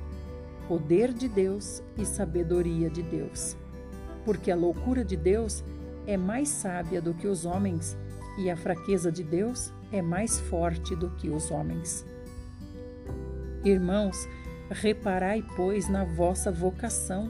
poder 0.68 1.14
de 1.14 1.28
Deus 1.28 1.84
e 1.98 2.06
sabedoria 2.06 2.90
de 2.90 3.02
Deus. 3.02 3.58
Porque 4.24 4.52
a 4.52 4.56
loucura 4.56 5.04
de 5.04 5.18
Deus 5.18 5.64
é 6.08 6.16
mais 6.16 6.50
sábia 6.50 7.02
do 7.02 7.14
que 7.14 7.28
os 7.28 7.46
homens, 7.46 7.98
e 8.38 8.50
a 8.50 8.56
fraqueza 8.56 9.12
de 9.12 9.24
Deus 9.24 9.74
é 9.92 10.02
mais 10.02 10.40
forte 10.40 10.96
do 10.96 11.10
que 11.12 11.30
os 11.30 11.52
homens. 11.52 12.06
Irmãos, 13.66 14.28
reparai, 14.70 15.44
pois, 15.56 15.90
na 15.90 16.06
vossa 16.06 16.52
vocação 16.52 17.30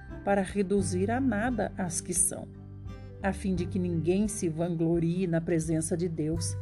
para 0.23 0.41
reduzir 0.41 1.09
a 1.09 1.19
nada 1.19 1.71
as 1.77 2.01
que 2.01 2.13
são, 2.13 2.47
a 3.21 3.33
fim 3.33 3.55
de 3.55 3.65
que 3.65 3.79
ninguém 3.79 4.27
se 4.27 4.49
vanglorie 4.49 5.27
na 5.27 5.41
presença 5.41 5.97
de 5.97 6.07
Deus. 6.07 6.55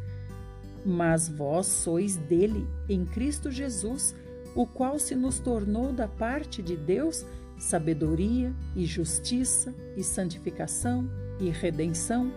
Mas 0.86 1.28
vós 1.28 1.68
sois 1.68 2.16
dele, 2.16 2.68
em 2.88 3.06
Cristo 3.06 3.51
Jesus, 3.51 4.16
o 4.56 4.66
qual 4.66 4.98
se 4.98 5.16
nos 5.16 5.39
tornou 5.39 5.92
da 5.92 6.08
parte 6.08 6.62
de 6.62 6.75
Deus 6.75 7.25
sabedoria 7.58 8.54
e 8.75 8.86
justiça 8.86 9.75
e 9.96 10.04
santificação 10.04 11.10
e 11.39 11.50
redenção, 11.50 12.32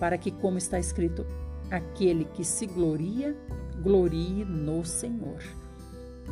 para 0.00 0.16
que, 0.16 0.30
como 0.30 0.58
está 0.58 0.78
escrito, 0.78 1.26
aquele 1.70 2.24
que 2.24 2.44
se 2.44 2.66
gloria, 2.66 3.36
glorie 3.82 4.44
no 4.44 4.84
Senhor. 4.84 5.42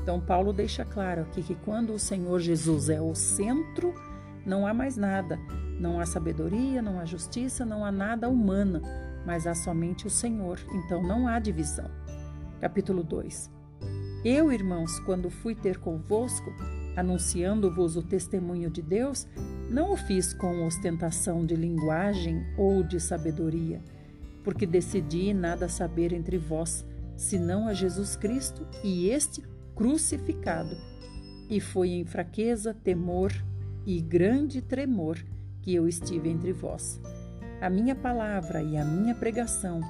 Então, 0.02 0.20
Paulo 0.20 0.52
deixa 0.52 0.84
claro 0.84 1.22
aqui 1.22 1.42
que 1.42 1.54
quando 1.54 1.92
o 1.92 1.98
Senhor 1.98 2.40
Jesus 2.40 2.88
é 2.88 3.00
o 3.00 3.14
centro, 3.14 3.94
não 4.44 4.66
há 4.66 4.74
mais 4.74 4.96
nada. 4.96 5.38
Não 5.78 5.98
há 5.98 6.04
sabedoria, 6.04 6.82
não 6.82 7.00
há 7.00 7.04
justiça, 7.04 7.64
não 7.64 7.84
há 7.84 7.90
nada 7.90 8.28
humana, 8.28 8.82
mas 9.24 9.46
há 9.46 9.54
somente 9.54 10.06
o 10.06 10.10
Senhor. 10.10 10.58
Então 10.74 11.02
não 11.02 11.26
há 11.26 11.38
divisão. 11.38 11.90
Capítulo 12.60 13.02
2. 13.02 13.50
Eu, 14.22 14.52
irmãos, 14.52 14.98
quando 15.00 15.30
fui 15.30 15.54
ter 15.54 15.78
convosco, 15.78 16.52
anunciando-vos 16.94 17.96
o 17.96 18.02
testemunho 18.02 18.70
de 18.70 18.82
Deus, 18.82 19.26
não 19.70 19.92
o 19.92 19.96
fiz 19.96 20.34
com 20.34 20.66
ostentação 20.66 21.46
de 21.46 21.56
linguagem 21.56 22.44
ou 22.58 22.82
de 22.82 23.00
sabedoria, 23.00 23.82
porque 24.44 24.66
decidi 24.66 25.32
nada 25.32 25.68
saber 25.68 26.12
entre 26.12 26.36
vós, 26.36 26.84
senão 27.16 27.66
a 27.66 27.72
Jesus 27.72 28.16
Cristo 28.16 28.66
e 28.84 29.08
este 29.08 29.42
crucificado. 29.74 30.76
E 31.48 31.58
foi 31.58 31.90
em 31.90 32.04
fraqueza, 32.04 32.74
temor 32.74 33.32
e 33.96 34.00
grande 34.00 34.62
tremor 34.62 35.18
que 35.60 35.74
eu 35.74 35.88
estive 35.88 36.28
entre 36.28 36.52
vós. 36.52 37.00
A 37.60 37.68
minha 37.68 37.94
palavra 37.94 38.62
e 38.62 38.76
a 38.76 38.84
minha 38.84 39.16
pregação 39.16 39.80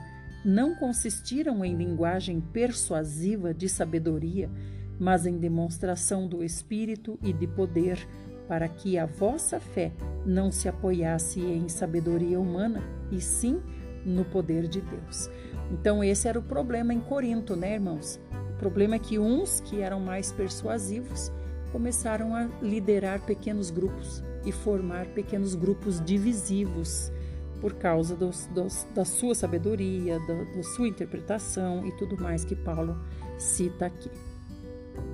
não 0.43 0.75
consistiram 0.75 1.63
em 1.63 1.77
linguagem 1.77 2.41
persuasiva 2.41 3.53
de 3.53 3.69
sabedoria, 3.69 4.51
mas 4.99 5.27
em 5.27 5.37
demonstração 5.37 6.27
do 6.27 6.43
Espírito 6.43 7.19
e 7.23 7.31
de 7.31 7.47
poder, 7.47 8.09
para 8.49 8.67
que 8.69 8.97
a 8.99 9.05
vossa 9.05 9.61
fé 9.61 9.93
não 10.25 10.51
se 10.51 10.67
apoiasse 10.67 11.41
em 11.41 11.69
sabedoria 11.69 12.41
humana, 12.41 12.83
e 13.13 13.21
sim 13.21 13.61
no 14.05 14.25
poder 14.25 14.67
de 14.67 14.81
Deus. 14.81 15.29
Então, 15.71 16.03
esse 16.03 16.27
era 16.27 16.39
o 16.39 16.43
problema 16.43 16.95
em 16.95 17.01
Corinto, 17.01 17.55
né, 17.55 17.75
irmãos? 17.75 18.19
O 18.55 18.59
problema 18.59 18.97
é 18.97 18.99
que 18.99 19.19
uns 19.19 19.61
que 19.61 19.81
eram 19.81 20.01
mais 20.01 20.33
persuasivos 20.33 21.31
começaram 21.73 22.35
a 22.35 22.45
liderar 22.63 23.21
pequenos 23.21 23.71
grupos 23.71 24.23
e 24.45 24.53
formar 24.53 25.07
pequenos 25.07 25.55
grupos 25.55 26.01
divisivos 26.01 27.13
por 27.61 27.75
causa 27.75 28.17
dos, 28.17 28.47
dos, 28.47 28.87
da 28.95 29.05
sua 29.05 29.35
sabedoria, 29.35 30.19
da, 30.21 30.45
da 30.45 30.63
sua 30.63 30.89
interpretação 30.89 31.87
e 31.87 31.93
tudo 31.93 32.21
mais 32.21 32.45
que 32.45 32.57
Paulo 32.57 32.99
cita 33.39 33.87
aqui. 33.87 34.11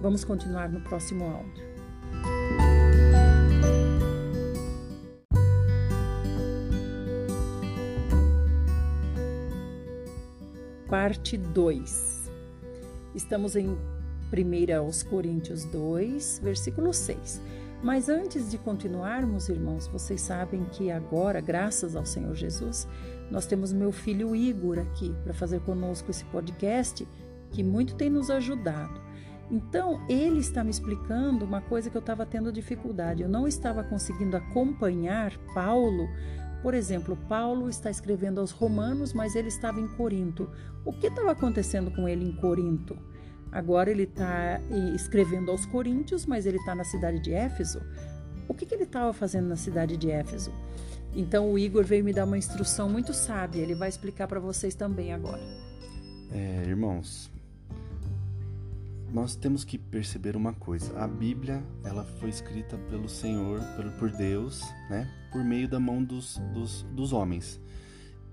Vamos 0.00 0.24
continuar 0.24 0.68
no 0.68 0.80
próximo 0.80 1.24
áudio. 1.24 1.66
Parte 10.88 11.36
2. 11.36 12.30
Estamos 13.14 13.56
em 13.56 13.76
1 14.32 14.76
aos 14.76 15.02
Coríntios 15.02 15.64
2, 15.64 16.40
versículo 16.42 16.92
6. 16.92 17.40
Mas 17.82 18.08
antes 18.08 18.50
de 18.50 18.58
continuarmos, 18.58 19.48
irmãos, 19.48 19.86
vocês 19.86 20.20
sabem 20.20 20.64
que 20.64 20.90
agora, 20.90 21.40
graças 21.40 21.94
ao 21.94 22.06
Senhor 22.06 22.34
Jesus, 22.34 22.88
nós 23.30 23.46
temos 23.46 23.72
meu 23.72 23.92
filho 23.92 24.34
Igor 24.34 24.78
aqui 24.78 25.14
para 25.22 25.34
fazer 25.34 25.60
conosco 25.60 26.10
esse 26.10 26.24
podcast, 26.26 27.06
que 27.50 27.62
muito 27.62 27.94
tem 27.94 28.08
nos 28.10 28.30
ajudado. 28.30 29.00
Então, 29.50 30.04
ele 30.08 30.40
está 30.40 30.64
me 30.64 30.70
explicando 30.70 31.44
uma 31.44 31.60
coisa 31.60 31.88
que 31.88 31.96
eu 31.96 32.00
estava 32.00 32.26
tendo 32.26 32.50
dificuldade. 32.50 33.22
Eu 33.22 33.28
não 33.28 33.46
estava 33.46 33.84
conseguindo 33.84 34.36
acompanhar 34.36 35.36
Paulo. 35.54 36.08
Por 36.62 36.74
exemplo, 36.74 37.16
Paulo 37.28 37.68
está 37.68 37.88
escrevendo 37.88 38.40
aos 38.40 38.50
Romanos, 38.50 39.12
mas 39.12 39.36
ele 39.36 39.48
estava 39.48 39.80
em 39.80 39.86
Corinto. 39.86 40.50
O 40.84 40.92
que 40.92 41.06
estava 41.06 41.30
acontecendo 41.30 41.92
com 41.92 42.08
ele 42.08 42.24
em 42.24 42.32
Corinto? 42.32 42.98
Agora 43.56 43.90
ele 43.90 44.02
está 44.02 44.60
escrevendo 44.94 45.50
aos 45.50 45.64
Coríntios, 45.64 46.26
mas 46.26 46.44
ele 46.44 46.58
está 46.58 46.74
na 46.74 46.84
cidade 46.84 47.18
de 47.18 47.32
Éfeso. 47.32 47.80
O 48.46 48.52
que, 48.52 48.66
que 48.66 48.74
ele 48.74 48.82
estava 48.82 49.14
fazendo 49.14 49.48
na 49.48 49.56
cidade 49.56 49.96
de 49.96 50.10
Éfeso? 50.10 50.52
Então 51.14 51.50
o 51.50 51.58
Igor 51.58 51.82
veio 51.82 52.04
me 52.04 52.12
dar 52.12 52.26
uma 52.26 52.36
instrução 52.36 52.86
muito 52.86 53.14
sábia. 53.14 53.62
Ele 53.62 53.74
vai 53.74 53.88
explicar 53.88 54.28
para 54.28 54.38
vocês 54.38 54.74
também 54.74 55.10
agora. 55.10 55.40
É, 56.30 56.64
irmãos, 56.68 57.30
nós 59.10 59.34
temos 59.34 59.64
que 59.64 59.78
perceber 59.78 60.36
uma 60.36 60.52
coisa. 60.52 60.94
A 60.98 61.08
Bíblia, 61.08 61.64
ela 61.82 62.04
foi 62.04 62.28
escrita 62.28 62.76
pelo 62.90 63.08
Senhor, 63.08 63.62
por 63.98 64.10
Deus, 64.10 64.60
né? 64.90 65.10
Por 65.32 65.42
meio 65.42 65.66
da 65.66 65.80
mão 65.80 66.04
dos, 66.04 66.36
dos, 66.52 66.82
dos 66.92 67.14
homens. 67.14 67.58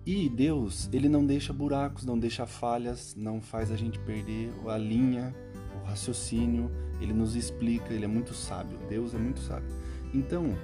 E 0.06 0.28
Deus, 0.28 0.90
ele 0.92 1.08
não 1.08 1.26
deixa 1.26 1.54
buracos, 1.54 2.04
não 2.04 2.20
deixa 2.20 2.46
falhas, 2.46 3.16
não 3.16 3.40
faz 3.42 3.72
a 3.72 3.78
gente 3.78 3.98
perder 4.00 4.52
a 4.68 4.78
linha, 4.78 5.34
o 5.82 5.88
raciocínio. 5.88 6.70
Ele 7.00 7.14
nos 7.14 7.36
explica, 7.36 7.94
ele 7.94 8.04
é 8.04 8.08
muito 8.08 8.34
sábio. 8.34 8.78
Deus 8.90 9.14
é 9.14 9.18
muito 9.18 9.40
sábio. 9.40 9.70
Então, 10.14 10.58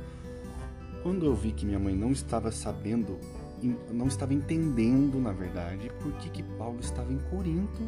quando 1.02 1.26
eu 1.26 1.34
vi 1.34 1.54
que 1.54 1.66
minha 1.66 1.80
mãe 1.80 1.96
não 1.96 2.12
estava 2.12 2.52
sabendo, 2.52 3.18
não 3.92 4.08
estava 4.08 4.34
entendendo, 4.34 5.20
na 5.20 5.32
verdade, 5.32 5.90
por 6.02 6.12
que, 6.14 6.30
que 6.30 6.44
Paulo 6.44 6.80
estava 6.82 7.12
em 7.14 7.20
Corinto, 7.30 7.82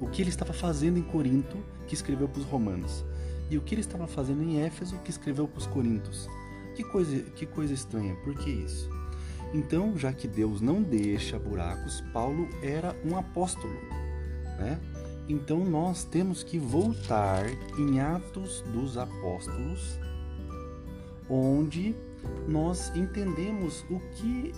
o 0.00 0.06
que 0.08 0.22
ele 0.22 0.30
estava 0.30 0.52
fazendo 0.52 0.98
em 0.98 1.02
Corinto, 1.02 1.58
que 1.86 1.94
escreveu 1.94 2.28
para 2.28 2.40
os 2.40 2.46
romanos, 2.46 3.04
e 3.50 3.58
o 3.58 3.60
que 3.60 3.74
ele 3.74 3.82
estava 3.82 4.06
fazendo 4.06 4.42
em 4.42 4.60
Éfeso, 4.62 4.96
que 5.04 5.10
escreveu 5.10 5.46
para 5.46 5.58
os 5.58 5.66
coríntios. 5.66 6.28
Que 6.74 6.82
coisa, 6.82 7.20
que 7.36 7.46
coisa 7.46 7.72
estranha, 7.72 8.16
por 8.24 8.34
que 8.34 8.50
isso? 8.50 8.88
Então, 9.52 9.96
já 9.96 10.12
que 10.12 10.26
Deus 10.26 10.60
não 10.60 10.82
deixa 10.82 11.38
buracos, 11.38 12.00
Paulo 12.12 12.48
era 12.62 12.96
um 13.04 13.16
apóstolo, 13.16 13.74
né? 14.58 14.80
Então 15.28 15.64
nós 15.64 16.04
temos 16.04 16.42
que 16.42 16.58
voltar 16.58 17.46
em 17.78 17.98
Atos 17.98 18.62
dos 18.72 18.98
Apóstolos, 18.98 19.98
onde 21.30 21.94
nós 22.46 22.94
entendemos 22.94 23.84
o 23.88 23.98
que 24.16 24.52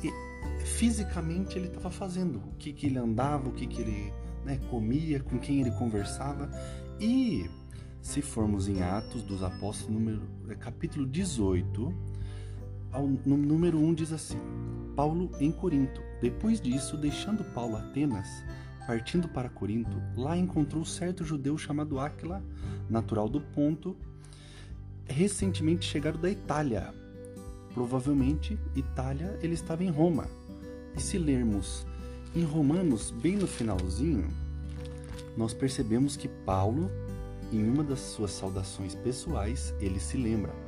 fisicamente 0.65 1.57
ele 1.57 1.69
estava 1.69 1.91
fazendo, 1.91 2.39
o 2.39 2.55
que, 2.59 2.73
que 2.73 2.87
ele 2.87 2.99
andava, 2.99 3.49
o 3.49 3.53
que, 3.53 3.67
que 3.67 3.81
ele 3.81 4.13
né, 4.45 4.59
comia, 4.69 5.21
com 5.21 5.39
quem 5.39 5.61
ele 5.61 5.71
conversava. 5.73 6.51
E 6.99 7.49
se 8.01 8.21
formos 8.21 8.69
em 8.69 8.83
Atos 8.83 9.23
dos 9.23 9.43
Apóstolos, 9.43 9.95
número, 9.95 10.23
é, 10.49 10.55
capítulo 10.55 11.07
18, 11.07 11.95
no 13.25 13.37
número 13.37 13.79
1 13.79 13.95
diz 13.95 14.13
assim: 14.13 14.39
Paulo 14.95 15.31
em 15.39 15.53
Corinto. 15.53 16.01
Depois 16.21 16.61
disso, 16.61 16.97
deixando 16.97 17.45
Paulo 17.45 17.77
Atenas, 17.77 18.27
partindo 18.87 19.29
para 19.29 19.51
Corinto, 19.51 20.01
lá 20.17 20.37
encontrou 20.37 20.85
certo 20.85 21.23
judeu 21.23 21.59
chamado 21.59 22.01
Áquila, 22.01 22.43
natural 22.89 23.29
do 23.29 23.41
Ponto, 23.41 23.95
recentemente 25.05 25.85
chegado 25.85 26.19
da 26.19 26.31
Itália. 26.31 26.95
Provavelmente, 27.75 28.59
Itália, 28.75 29.39
ele 29.43 29.53
estava 29.53 29.85
em 29.85 29.91
Roma. 29.91 30.27
E 30.97 31.01
se 31.01 31.19
lermos 31.19 31.87
em 32.35 32.43
Romanos, 32.43 33.11
bem 33.11 33.37
no 33.37 33.47
finalzinho, 33.47 34.29
nós 35.37 35.53
percebemos 35.53 36.17
que 36.17 36.29
Paulo, 36.29 36.91
em 37.53 37.69
uma 37.69 37.85
das 37.85 38.01
suas 38.01 38.31
saudações 38.31 38.95
pessoais, 38.95 39.75
ele 39.79 40.01
se 40.01 40.17
lembra 40.17 40.66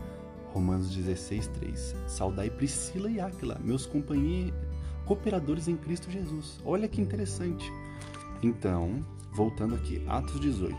Romanos 0.53 0.91
16, 0.91 1.47
3. 1.47 1.97
Saudai 2.07 2.51
Priscila 2.51 3.11
e 3.11 3.21
Áquila, 3.21 3.61
meus 3.63 3.87
companheiros, 3.87 4.55
cooperadores 5.05 5.69
em 5.69 5.77
Cristo 5.77 6.11
Jesus. 6.11 6.61
Olha 6.65 6.89
que 6.89 7.01
interessante. 7.01 7.71
Então, 8.43 9.05
voltando 9.33 9.75
aqui, 9.75 10.05
Atos 10.07 10.41
18. 10.41 10.77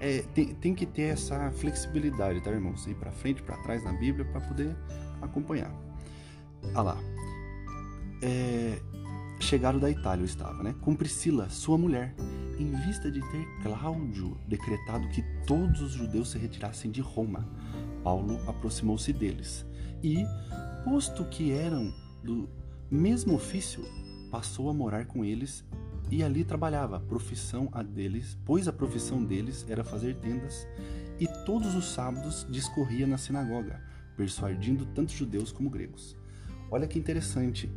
É, 0.00 0.22
tem, 0.34 0.54
tem 0.54 0.74
que 0.74 0.86
ter 0.86 1.12
essa 1.12 1.50
flexibilidade, 1.52 2.40
tá, 2.40 2.50
irmãos? 2.50 2.86
Ir 2.86 2.94
para 2.94 3.12
frente, 3.12 3.42
para 3.42 3.56
trás 3.58 3.84
na 3.84 3.92
Bíblia 3.92 4.24
para 4.24 4.40
poder 4.40 4.74
acompanhar. 5.20 5.72
Ah 6.74 6.82
lá. 6.82 6.98
É, 8.22 8.80
chegaram 9.38 9.78
da 9.78 9.90
Itália, 9.90 10.22
eu 10.22 10.26
estava, 10.26 10.62
né? 10.62 10.74
Com 10.80 10.94
Priscila, 10.94 11.48
sua 11.50 11.76
mulher, 11.76 12.14
em 12.58 12.70
vista 12.86 13.10
de 13.10 13.20
ter 13.30 13.46
Cláudio 13.62 14.36
decretado 14.46 15.08
que 15.08 15.22
todos 15.46 15.80
os 15.80 15.92
judeus 15.92 16.30
se 16.30 16.38
retirassem 16.38 16.90
de 16.90 17.00
Roma 17.00 17.48
Paulo 18.02 18.40
aproximou-se 18.46 19.12
deles 19.12 19.66
e, 20.02 20.24
posto 20.84 21.24
que 21.24 21.52
eram 21.52 21.92
do 22.22 22.48
mesmo 22.90 23.34
ofício, 23.34 23.84
passou 24.30 24.68
a 24.70 24.74
morar 24.74 25.06
com 25.06 25.24
eles 25.24 25.64
e 26.10 26.22
ali 26.22 26.44
trabalhava. 26.44 26.96
A 26.96 27.00
profissão 27.00 27.68
a 27.72 27.82
deles, 27.82 28.36
pois 28.44 28.66
a 28.66 28.72
profissão 28.72 29.24
deles 29.24 29.64
era 29.68 29.84
fazer 29.84 30.16
tendas, 30.16 30.66
e 31.18 31.26
todos 31.44 31.74
os 31.74 31.92
sábados 31.92 32.46
discorria 32.50 33.06
na 33.06 33.18
sinagoga, 33.18 33.80
persuadindo 34.16 34.86
tanto 34.86 35.12
judeus 35.12 35.52
como 35.52 35.70
gregos. 35.70 36.16
Olha 36.70 36.86
que 36.86 36.98
interessante. 36.98 37.70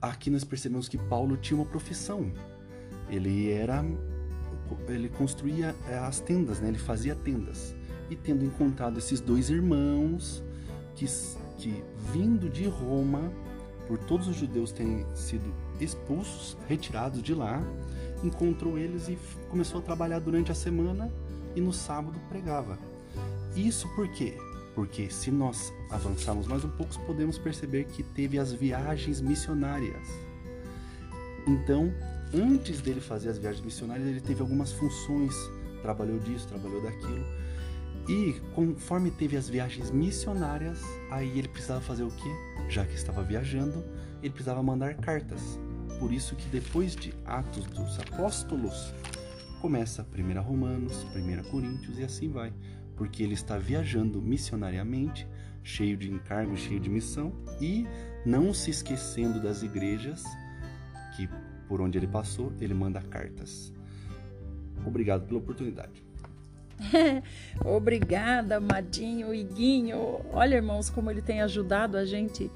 Aqui 0.00 0.30
nós 0.30 0.44
percebemos 0.44 0.88
que 0.88 0.98
Paulo 0.98 1.36
tinha 1.36 1.58
uma 1.58 1.66
profissão. 1.66 2.32
Ele 3.08 3.50
era 3.50 3.84
ele 4.88 5.08
construía 5.10 5.74
as 6.06 6.20
tendas, 6.20 6.60
né? 6.60 6.68
Ele 6.68 6.78
fazia 6.78 7.14
tendas 7.14 7.74
e 8.12 8.16
tendo 8.16 8.44
encontrado 8.44 8.98
esses 8.98 9.20
dois 9.20 9.48
irmãos 9.48 10.42
que, 10.94 11.06
que 11.58 11.82
vindo 12.12 12.48
de 12.48 12.66
Roma, 12.66 13.32
por 13.86 13.98
todos 13.98 14.28
os 14.28 14.36
judeus 14.36 14.70
terem 14.70 15.06
sido 15.14 15.52
expulsos, 15.80 16.56
retirados 16.68 17.22
de 17.22 17.34
lá, 17.34 17.60
encontrou 18.22 18.78
eles 18.78 19.08
e 19.08 19.18
começou 19.50 19.80
a 19.80 19.82
trabalhar 19.82 20.20
durante 20.20 20.52
a 20.52 20.54
semana 20.54 21.10
e 21.56 21.60
no 21.60 21.72
sábado 21.72 22.20
pregava. 22.28 22.78
Isso 23.56 23.88
por 23.94 24.08
quê? 24.08 24.36
Porque 24.74 25.10
se 25.10 25.30
nós 25.30 25.72
avançarmos 25.90 26.46
mais 26.46 26.64
um 26.64 26.70
pouco, 26.70 26.98
podemos 27.06 27.38
perceber 27.38 27.84
que 27.84 28.02
teve 28.02 28.38
as 28.38 28.52
viagens 28.52 29.20
missionárias. 29.20 30.08
Então, 31.46 31.92
antes 32.32 32.80
dele 32.80 33.00
fazer 33.00 33.30
as 33.30 33.38
viagens 33.38 33.64
missionárias, 33.64 34.06
ele 34.06 34.20
teve 34.20 34.40
algumas 34.40 34.72
funções, 34.72 35.34
trabalhou 35.82 36.18
disso, 36.20 36.46
trabalhou 36.48 36.80
daquilo, 36.80 37.26
e 38.08 38.40
conforme 38.54 39.10
teve 39.10 39.36
as 39.36 39.48
viagens 39.48 39.90
missionárias, 39.90 40.80
aí 41.10 41.38
ele 41.38 41.48
precisava 41.48 41.80
fazer 41.80 42.02
o 42.02 42.10
quê? 42.10 42.30
Já 42.68 42.84
que 42.84 42.94
estava 42.94 43.22
viajando, 43.22 43.84
ele 44.22 44.32
precisava 44.32 44.62
mandar 44.62 44.94
cartas. 44.94 45.58
Por 45.98 46.12
isso 46.12 46.34
que 46.34 46.48
depois 46.48 46.96
de 46.96 47.14
Atos 47.24 47.64
dos 47.66 47.98
Apóstolos, 48.00 48.92
começa 49.60 50.04
1 50.12 50.40
Romanos, 50.40 51.06
1 51.14 51.50
Coríntios 51.50 51.98
e 51.98 52.02
assim 52.02 52.28
vai. 52.28 52.52
Porque 52.96 53.22
ele 53.22 53.34
está 53.34 53.56
viajando 53.56 54.20
missionariamente, 54.20 55.26
cheio 55.62 55.96
de 55.96 56.10
encargo, 56.10 56.56
cheio 56.56 56.80
de 56.80 56.90
missão 56.90 57.32
e 57.60 57.86
não 58.26 58.52
se 58.52 58.70
esquecendo 58.70 59.40
das 59.40 59.62
igrejas 59.62 60.24
que 61.16 61.28
por 61.68 61.80
onde 61.80 61.96
ele 61.98 62.08
passou, 62.08 62.52
ele 62.60 62.74
manda 62.74 63.00
cartas. 63.00 63.72
Obrigado 64.84 65.26
pela 65.26 65.38
oportunidade. 65.38 66.04
Obrigada, 67.64 68.60
Madinho, 68.60 69.34
Iguinho. 69.34 70.20
Olha, 70.32 70.56
irmãos, 70.56 70.90
como 70.90 71.10
ele 71.10 71.22
tem 71.22 71.40
ajudado 71.42 71.96
a 71.96 72.04
gente. 72.04 72.50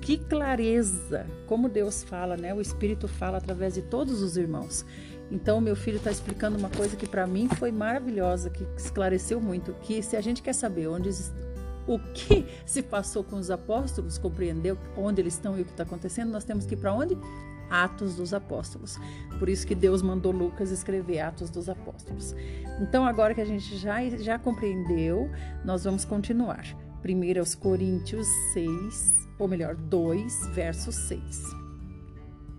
Que 0.00 0.18
clareza, 0.18 1.26
como 1.46 1.68
Deus 1.68 2.02
fala, 2.02 2.36
né? 2.36 2.52
O 2.54 2.60
Espírito 2.60 3.06
fala 3.06 3.38
através 3.38 3.74
de 3.74 3.82
todos 3.82 4.22
os 4.22 4.36
irmãos. 4.36 4.84
Então, 5.30 5.60
meu 5.60 5.76
filho 5.76 5.96
está 5.96 6.10
explicando 6.10 6.58
uma 6.58 6.68
coisa 6.68 6.96
que 6.96 7.06
para 7.06 7.26
mim 7.26 7.48
foi 7.48 7.70
maravilhosa, 7.70 8.50
que 8.50 8.66
esclareceu 8.76 9.40
muito, 9.40 9.72
que 9.82 10.02
se 10.02 10.16
a 10.16 10.20
gente 10.20 10.42
quer 10.42 10.54
saber 10.54 10.88
onde 10.88 11.08
o 11.86 11.98
que 12.12 12.46
se 12.66 12.82
passou 12.82 13.24
com 13.24 13.36
os 13.36 13.50
apóstolos, 13.50 14.18
compreendeu 14.18 14.76
onde 14.96 15.20
eles 15.20 15.34
estão 15.34 15.58
e 15.58 15.62
o 15.62 15.64
que 15.64 15.70
está 15.70 15.84
acontecendo, 15.84 16.30
nós 16.30 16.44
temos 16.44 16.66
que 16.66 16.74
ir 16.74 16.76
para 16.76 16.92
onde? 16.92 17.16
Atos 17.72 18.16
dos 18.16 18.34
Apóstolos. 18.34 19.00
Por 19.38 19.48
isso 19.48 19.66
que 19.66 19.74
Deus 19.74 20.02
mandou 20.02 20.30
Lucas 20.30 20.70
escrever 20.70 21.20
Atos 21.20 21.48
dos 21.48 21.70
Apóstolos. 21.70 22.36
Então, 22.80 23.06
agora 23.06 23.34
que 23.34 23.40
a 23.40 23.46
gente 23.46 23.76
já, 23.78 24.06
já 24.18 24.38
compreendeu, 24.38 25.30
nós 25.64 25.84
vamos 25.84 26.04
continuar. 26.04 26.64
Primeiro 27.00 27.40
aos 27.40 27.54
Coríntios 27.54 28.28
6, 28.52 29.28
ou 29.38 29.48
melhor, 29.48 29.74
2, 29.74 30.48
verso 30.48 30.92
6. 30.92 31.42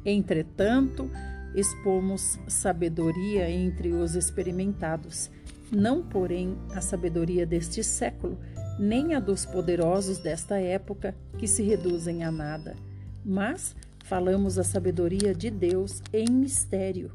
Entretanto, 0.03 1.09
expomos 1.55 2.39
sabedoria 2.47 3.49
entre 3.49 3.93
os 3.93 4.15
experimentados, 4.15 5.29
não, 5.71 6.03
porém, 6.03 6.57
a 6.71 6.81
sabedoria 6.81 7.45
deste 7.45 7.83
século, 7.83 8.37
nem 8.79 9.13
a 9.13 9.19
dos 9.19 9.45
poderosos 9.45 10.17
desta 10.17 10.59
época, 10.59 11.15
que 11.37 11.47
se 11.47 11.61
reduzem 11.61 12.23
a 12.23 12.31
nada, 12.31 12.75
mas 13.23 13.75
falamos 14.03 14.59
a 14.59 14.63
sabedoria 14.63 15.33
de 15.33 15.49
Deus 15.49 16.01
em 16.11 16.29
mistério, 16.29 17.11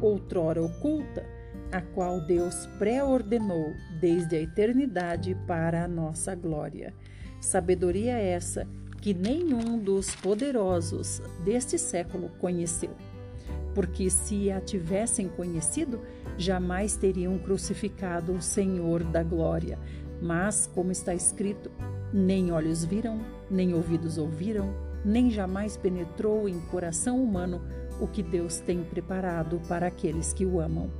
outrora 0.00 0.62
oculta, 0.62 1.26
a 1.70 1.82
qual 1.82 2.20
Deus 2.20 2.66
pré-ordenou 2.78 3.74
desde 4.00 4.36
a 4.36 4.40
eternidade 4.40 5.36
para 5.46 5.84
a 5.84 5.88
nossa 5.88 6.34
glória. 6.34 6.94
Sabedoria 7.40 8.16
essa 8.16 8.66
que 9.02 9.12
nenhum 9.12 9.78
dos 9.78 10.14
poderosos 10.14 11.20
deste 11.44 11.76
século 11.76 12.30
conheceu. 12.38 12.90
Porque 13.74 14.08
se 14.08 14.50
a 14.50 14.60
tivessem 14.60 15.28
conhecido, 15.28 16.00
jamais 16.36 16.96
teriam 16.96 17.36
crucificado 17.38 18.32
o 18.32 18.40
Senhor 18.40 19.04
da 19.04 19.22
glória. 19.22 19.78
Mas, 20.22 20.68
como 20.74 20.90
está 20.90 21.14
escrito, 21.14 21.70
nem 22.12 22.50
olhos 22.50 22.84
viram, 22.84 23.20
nem 23.50 23.74
ouvidos 23.74 24.18
ouviram, 24.18 24.87
nem 25.04 25.30
jamais 25.30 25.76
penetrou 25.76 26.48
em 26.48 26.58
coração 26.60 27.22
humano 27.22 27.60
o 28.00 28.06
que 28.06 28.22
Deus 28.22 28.58
tem 28.58 28.82
preparado 28.82 29.60
para 29.68 29.86
aqueles 29.86 30.32
que 30.32 30.46
o 30.46 30.60
amam. 30.60 30.90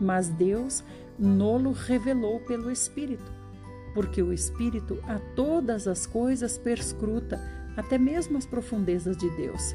Mas 0.00 0.28
Deus 0.28 0.82
nolo 1.18 1.72
revelou 1.72 2.40
pelo 2.40 2.70
Espírito, 2.70 3.30
porque 3.94 4.22
o 4.22 4.32
Espírito 4.32 4.98
a 5.04 5.18
todas 5.36 5.86
as 5.86 6.06
coisas 6.06 6.58
perscruta, 6.58 7.40
até 7.76 7.98
mesmo 7.98 8.38
as 8.38 8.46
profundezas 8.46 9.16
de 9.16 9.28
Deus. 9.36 9.74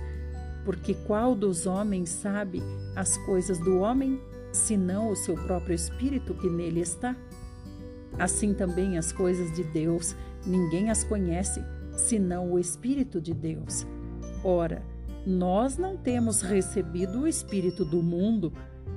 Porque 0.65 0.93
qual 1.05 1.33
dos 1.33 1.65
homens 1.65 2.09
sabe 2.09 2.61
as 2.95 3.17
coisas 3.19 3.59
do 3.59 3.79
homem, 3.79 4.19
senão 4.51 5.09
o 5.09 5.15
seu 5.15 5.35
próprio 5.35 5.75
Espírito 5.75 6.33
que 6.33 6.49
nele 6.49 6.81
está? 6.81 7.15
Assim 8.19 8.53
também 8.53 8.97
as 8.97 9.11
coisas 9.11 9.55
de 9.55 9.63
Deus, 9.63 10.15
ninguém 10.45 10.89
as 10.89 11.03
conhece, 11.03 11.63
senão 11.97 12.53
o 12.53 12.59
Espírito 12.59 13.19
de 13.19 13.33
Deus. 13.33 13.85
Ora, 14.43 14.81
nós 15.25 15.77
não 15.77 15.97
temos 15.97 16.41
recebido 16.41 17.21
o 17.21 17.27
Espírito 17.27 17.83
do 17.83 18.01
mundo, 18.01 18.53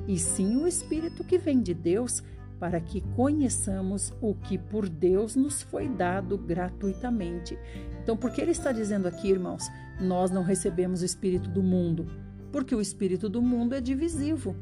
e 0.07 0.19
sim 0.19 0.57
o 0.57 0.67
Espírito 0.69 1.25
que 1.25 1.39
vem 1.39 1.61
de 1.61 1.75
Deus, 1.75 2.23
para 2.61 2.79
que 2.79 3.01
conheçamos 3.17 4.13
o 4.21 4.35
que 4.35 4.59
por 4.59 4.89
Deus 4.89 5.35
nos 5.35 5.63
foi 5.63 5.89
dado 5.89 6.37
gratuitamente. 6.37 7.59
Então, 8.03 8.17
por 8.17 8.31
que 8.31 8.41
ele 8.41 8.51
está 8.51 8.71
dizendo 8.71 9.09
aqui, 9.09 9.31
irmãos, 9.31 9.67
nós 9.99 10.31
não 10.31 10.43
recebemos 10.43 11.01
o 11.01 11.05
Espírito 11.05 11.49
do 11.49 11.63
mundo? 11.63 12.07
Porque 12.53 12.75
o 12.75 12.81
Espírito 12.81 13.29
do 13.29 13.41
mundo 13.41 13.75
é 13.75 13.81
divisivo. 13.81 14.55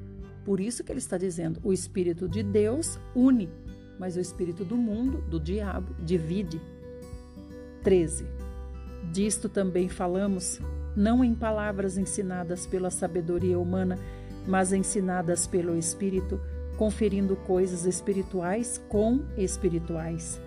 Por 0.45 0.61
isso 0.61 0.85
que 0.85 0.93
ele 0.93 1.01
está 1.01 1.19
dizendo, 1.19 1.61
o 1.63 1.73
Espírito 1.73 2.29
de 2.29 2.43
Deus 2.43 2.99
une, 3.15 3.51
mas 3.99 4.17
o 4.17 4.21
Espírito 4.21 4.65
do 4.65 4.77
mundo, 4.77 5.21
do 5.29 5.41
diabo, 5.41 5.95
divide. 6.05 6.61
13. 7.83 8.27
Disto 9.13 9.49
também 9.49 9.89
falamos, 9.89 10.61
não 10.97 11.25
em 11.25 11.35
palavras 11.35 11.97
ensinadas 11.97 12.67
pela 12.67 12.91
sabedoria 12.91 13.59
humana, 13.59 13.99
mas 14.47 14.73
ensinadas 14.73 15.47
pelo 15.47 15.77
Espírito, 15.77 16.41
conferindo 16.77 17.37
coisas 17.37 17.85
espirituais 17.85 18.83
com 18.89 19.21
espirituais. 19.37 20.41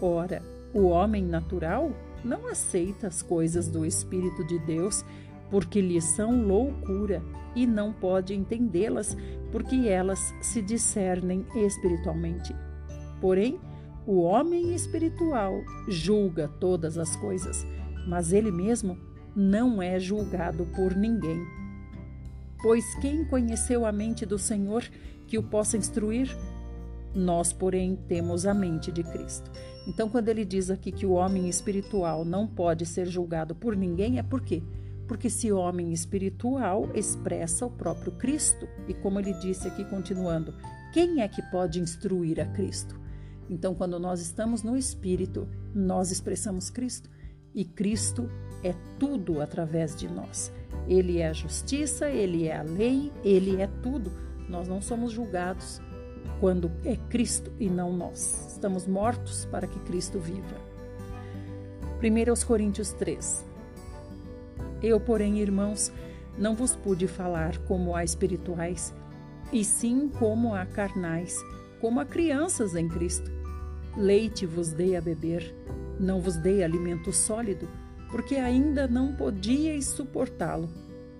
Ora, 0.00 0.42
o 0.72 0.84
homem 0.84 1.24
natural 1.24 1.92
não 2.24 2.46
aceita 2.48 3.06
as 3.06 3.22
coisas 3.22 3.68
do 3.68 3.84
Espírito 3.84 4.44
de 4.46 4.58
Deus, 4.60 5.04
porque 5.50 5.80
lhe 5.80 6.00
são 6.00 6.42
loucura, 6.46 7.22
e 7.54 7.66
não 7.66 7.92
pode 7.92 8.34
entendê-las, 8.34 9.16
porque 9.52 9.88
elas 9.88 10.34
se 10.40 10.60
discernem 10.60 11.46
espiritualmente. 11.54 12.54
Porém, 13.20 13.60
o 14.06 14.20
homem 14.20 14.74
espiritual 14.74 15.62
julga 15.88 16.46
todas 16.46 16.98
as 16.98 17.16
coisas, 17.16 17.66
mas 18.06 18.32
ele 18.32 18.50
mesmo 18.50 18.98
não 19.34 19.80
é 19.80 19.98
julgado 19.98 20.66
por 20.76 20.94
ninguém. 20.94 21.42
Pois 22.62 22.94
quem 22.96 23.24
conheceu 23.24 23.86
a 23.86 23.92
mente 23.92 24.26
do 24.26 24.38
Senhor 24.38 24.82
que 25.26 25.38
o 25.38 25.42
possa 25.42 25.76
instruir? 25.76 26.36
Nós, 27.14 27.52
porém, 27.52 27.96
temos 28.08 28.44
a 28.44 28.52
mente 28.52 28.92
de 28.92 29.02
Cristo. 29.02 29.50
Então, 29.86 30.08
quando 30.08 30.28
ele 30.28 30.44
diz 30.44 30.70
aqui 30.70 30.90
que 30.92 31.06
o 31.06 31.12
homem 31.12 31.48
espiritual 31.48 32.24
não 32.24 32.46
pode 32.46 32.84
ser 32.84 33.06
julgado 33.06 33.54
por 33.54 33.76
ninguém, 33.76 34.18
é 34.18 34.22
por 34.22 34.40
quê? 34.40 34.62
Porque 35.06 35.28
esse 35.28 35.52
homem 35.52 35.92
espiritual 35.92 36.90
expressa 36.94 37.66
o 37.66 37.70
próprio 37.70 38.12
Cristo. 38.12 38.66
E 38.88 38.94
como 38.94 39.18
ele 39.18 39.32
disse 39.34 39.68
aqui, 39.68 39.84
continuando, 39.84 40.54
quem 40.92 41.22
é 41.22 41.28
que 41.28 41.42
pode 41.50 41.80
instruir 41.80 42.40
a 42.40 42.46
Cristo? 42.46 43.03
Então, 43.48 43.74
quando 43.74 43.98
nós 43.98 44.20
estamos 44.20 44.62
no 44.62 44.76
Espírito, 44.76 45.48
nós 45.74 46.10
expressamos 46.10 46.70
Cristo 46.70 47.10
e 47.54 47.64
Cristo 47.64 48.28
é 48.62 48.74
tudo 48.98 49.40
através 49.40 49.94
de 49.94 50.08
nós. 50.08 50.52
Ele 50.88 51.18
é 51.18 51.28
a 51.28 51.32
justiça, 51.32 52.08
ele 52.08 52.46
é 52.46 52.56
a 52.56 52.62
lei, 52.62 53.12
ele 53.22 53.60
é 53.60 53.66
tudo. 53.82 54.10
Nós 54.48 54.66
não 54.66 54.80
somos 54.80 55.12
julgados 55.12 55.80
quando 56.40 56.70
é 56.84 56.96
Cristo 56.96 57.52
e 57.58 57.68
não 57.68 57.92
nós. 57.92 58.52
Estamos 58.52 58.86
mortos 58.86 59.44
para 59.46 59.66
que 59.66 59.78
Cristo 59.80 60.18
viva. 60.18 60.56
1 62.02 62.46
Coríntios 62.46 62.92
3 62.92 63.44
Eu, 64.82 65.00
porém, 65.00 65.38
irmãos, 65.38 65.92
não 66.36 66.54
vos 66.54 66.74
pude 66.74 67.06
falar 67.06 67.58
como 67.58 67.94
a 67.94 68.02
espirituais, 68.04 68.92
e 69.52 69.64
sim 69.64 70.08
como 70.08 70.54
a 70.54 70.66
carnais, 70.66 71.38
como 71.84 72.00
a 72.00 72.04
crianças 72.06 72.74
em 72.74 72.88
Cristo. 72.88 73.30
Leite 73.94 74.46
vos 74.46 74.72
dei 74.72 74.96
a 74.96 75.02
beber, 75.02 75.54
não 76.00 76.18
vos 76.18 76.34
dei 76.34 76.64
alimento 76.64 77.12
sólido, 77.12 77.68
porque 78.10 78.36
ainda 78.36 78.88
não 78.88 79.14
podíeis 79.14 79.84
suportá-lo, 79.88 80.70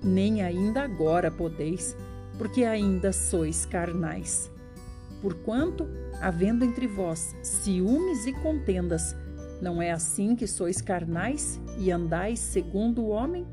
nem 0.03 0.40
ainda 0.40 0.81
agora 0.81 1.31
podeis, 1.31 1.94
porque 2.38 2.64
ainda 2.64 3.12
sois 3.12 3.66
carnais. 3.66 4.50
Porquanto, 5.20 5.87
havendo 6.18 6.64
entre 6.64 6.87
vós 6.87 7.37
ciúmes 7.42 8.24
e 8.24 8.33
contendas, 8.33 9.14
não 9.61 9.83
é 9.83 9.90
assim 9.90 10.35
que 10.35 10.46
sois 10.46 10.81
carnais 10.81 11.61
e 11.79 11.90
andais 11.90 12.38
segundo 12.38 13.03
o 13.03 13.09
homem? 13.09 13.46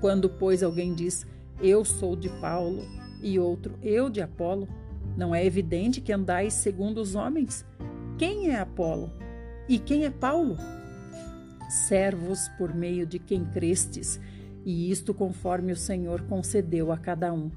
Quando, 0.00 0.30
pois, 0.30 0.62
alguém 0.62 0.94
diz, 0.94 1.26
eu 1.60 1.84
sou 1.84 2.14
de 2.14 2.28
Paulo, 2.40 2.84
e 3.20 3.40
outro, 3.40 3.74
eu 3.82 4.08
de 4.08 4.20
Apolo, 4.20 4.68
não 5.16 5.34
é 5.34 5.44
evidente 5.44 6.00
que 6.00 6.12
andais 6.12 6.54
segundo 6.54 6.98
os 6.98 7.14
homens? 7.14 7.64
Quem 8.18 8.50
é 8.50 8.58
Apolo? 8.58 9.12
E 9.68 9.78
quem 9.78 10.04
é 10.04 10.10
Paulo? 10.10 10.56
Servos 11.68 12.48
por 12.58 12.74
meio 12.74 13.06
de 13.06 13.18
quem 13.18 13.44
crestes, 13.44 14.20
e 14.64 14.90
isto 14.90 15.14
conforme 15.14 15.72
o 15.72 15.76
Senhor 15.76 16.22
concedeu 16.22 16.92
a 16.92 16.98
cada 16.98 17.32
um. 17.32 17.50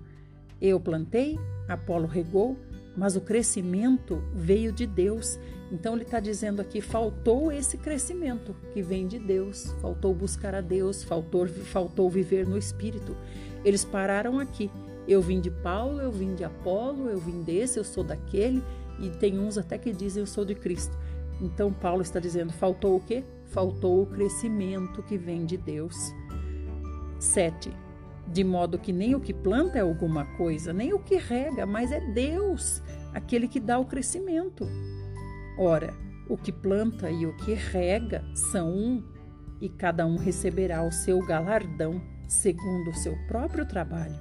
Eu 0.62 0.80
plantei, 0.80 1.38
Apolo 1.68 2.08
regou, 2.08 2.58
mas 2.96 3.16
o 3.16 3.22
crescimento 3.22 4.24
veio 4.34 4.72
de 4.72 4.86
Deus. 4.86 5.38
Então 5.72 5.94
ele 5.94 6.04
está 6.04 6.20
dizendo 6.20 6.62
aqui: 6.62 6.80
faltou 6.80 7.52
esse 7.52 7.78
crescimento 7.78 8.56
que 8.74 8.82
vem 8.82 9.08
de 9.08 9.20
Deus, 9.20 9.76
faltou 9.82 10.14
buscar 10.14 10.56
a 10.56 10.62
Deus, 10.62 11.04
faltou, 11.04 11.48
faltou 11.48 12.10
viver 12.10 12.48
no 12.48 12.58
Espírito. 12.58 13.16
Eles 13.64 13.84
pararam 13.84 14.40
aqui. 14.40 14.72
Eu 15.08 15.22
vim 15.22 15.40
de 15.40 15.52
Paulo, 15.52 16.02
eu 16.02 16.12
vim 16.12 16.34
de 16.34 16.44
Apolo, 16.44 17.10
eu 17.10 17.20
vim 17.20 17.44
desse, 17.44 17.78
eu 17.78 17.84
sou 17.84 18.04
daquele, 18.04 18.64
e 19.00 19.10
tem 19.10 19.40
uns 19.40 19.58
até 19.58 19.78
que 19.78 19.92
dizem 19.92 20.22
eu 20.22 20.28
sou 20.28 20.44
de 20.44 20.56
Cristo. 20.56 20.98
Então 21.42 21.72
Paulo 21.72 22.02
está 22.02 22.20
dizendo: 22.20 22.54
faltou 22.54 22.96
o 22.96 23.00
quê? 23.00 23.24
Faltou 23.46 24.04
o 24.04 24.06
crescimento 24.08 25.04
que 25.04 25.18
vem 25.18 25.46
de 25.46 25.58
Deus. 25.58 25.96
7. 27.20 27.72
De 28.28 28.44
modo 28.44 28.80
que 28.80 28.92
nem 28.92 29.14
o 29.14 29.20
que 29.20 29.34
planta 29.34 29.78
é 29.78 29.82
alguma 29.82 30.26
coisa, 30.38 30.74
nem 30.74 30.94
o 30.94 31.00
que 31.00 31.16
rega, 31.16 31.66
mas 31.66 31.92
é 31.92 32.00
Deus, 32.00 32.82
aquele 33.14 33.48
que 33.48 33.60
dá 33.60 33.78
o 33.78 33.86
crescimento. 33.86 34.68
Ora, 35.58 35.94
o 36.28 36.36
que 36.36 36.52
planta 36.52 37.10
e 37.12 37.26
o 37.26 37.36
que 37.38 37.54
rega 37.54 38.24
são 38.52 38.70
um, 38.70 39.04
e 39.62 39.70
cada 39.70 40.06
um 40.08 40.18
receberá 40.18 40.84
o 40.84 40.92
seu 40.92 41.20
galardão 41.20 42.02
segundo 42.28 42.90
o 42.90 42.96
seu 42.96 43.16
próprio 43.28 43.66
trabalho. 43.66 44.16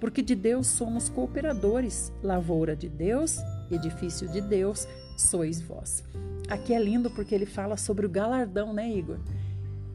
Porque 0.00 0.22
de 0.22 0.34
Deus 0.34 0.66
somos 0.66 1.08
cooperadores, 1.08 2.12
lavoura 2.22 2.76
de 2.76 2.88
Deus 2.88 3.38
edifício 3.70 4.28
de 4.28 4.40
Deus 4.40 4.86
sois 5.16 5.60
vós. 5.60 6.04
Aqui 6.48 6.72
é 6.72 6.78
lindo 6.78 7.10
porque 7.10 7.34
ele 7.34 7.46
fala 7.46 7.76
sobre 7.76 8.06
o 8.06 8.08
galardão, 8.08 8.72
né, 8.72 8.90
Igor? 8.90 9.18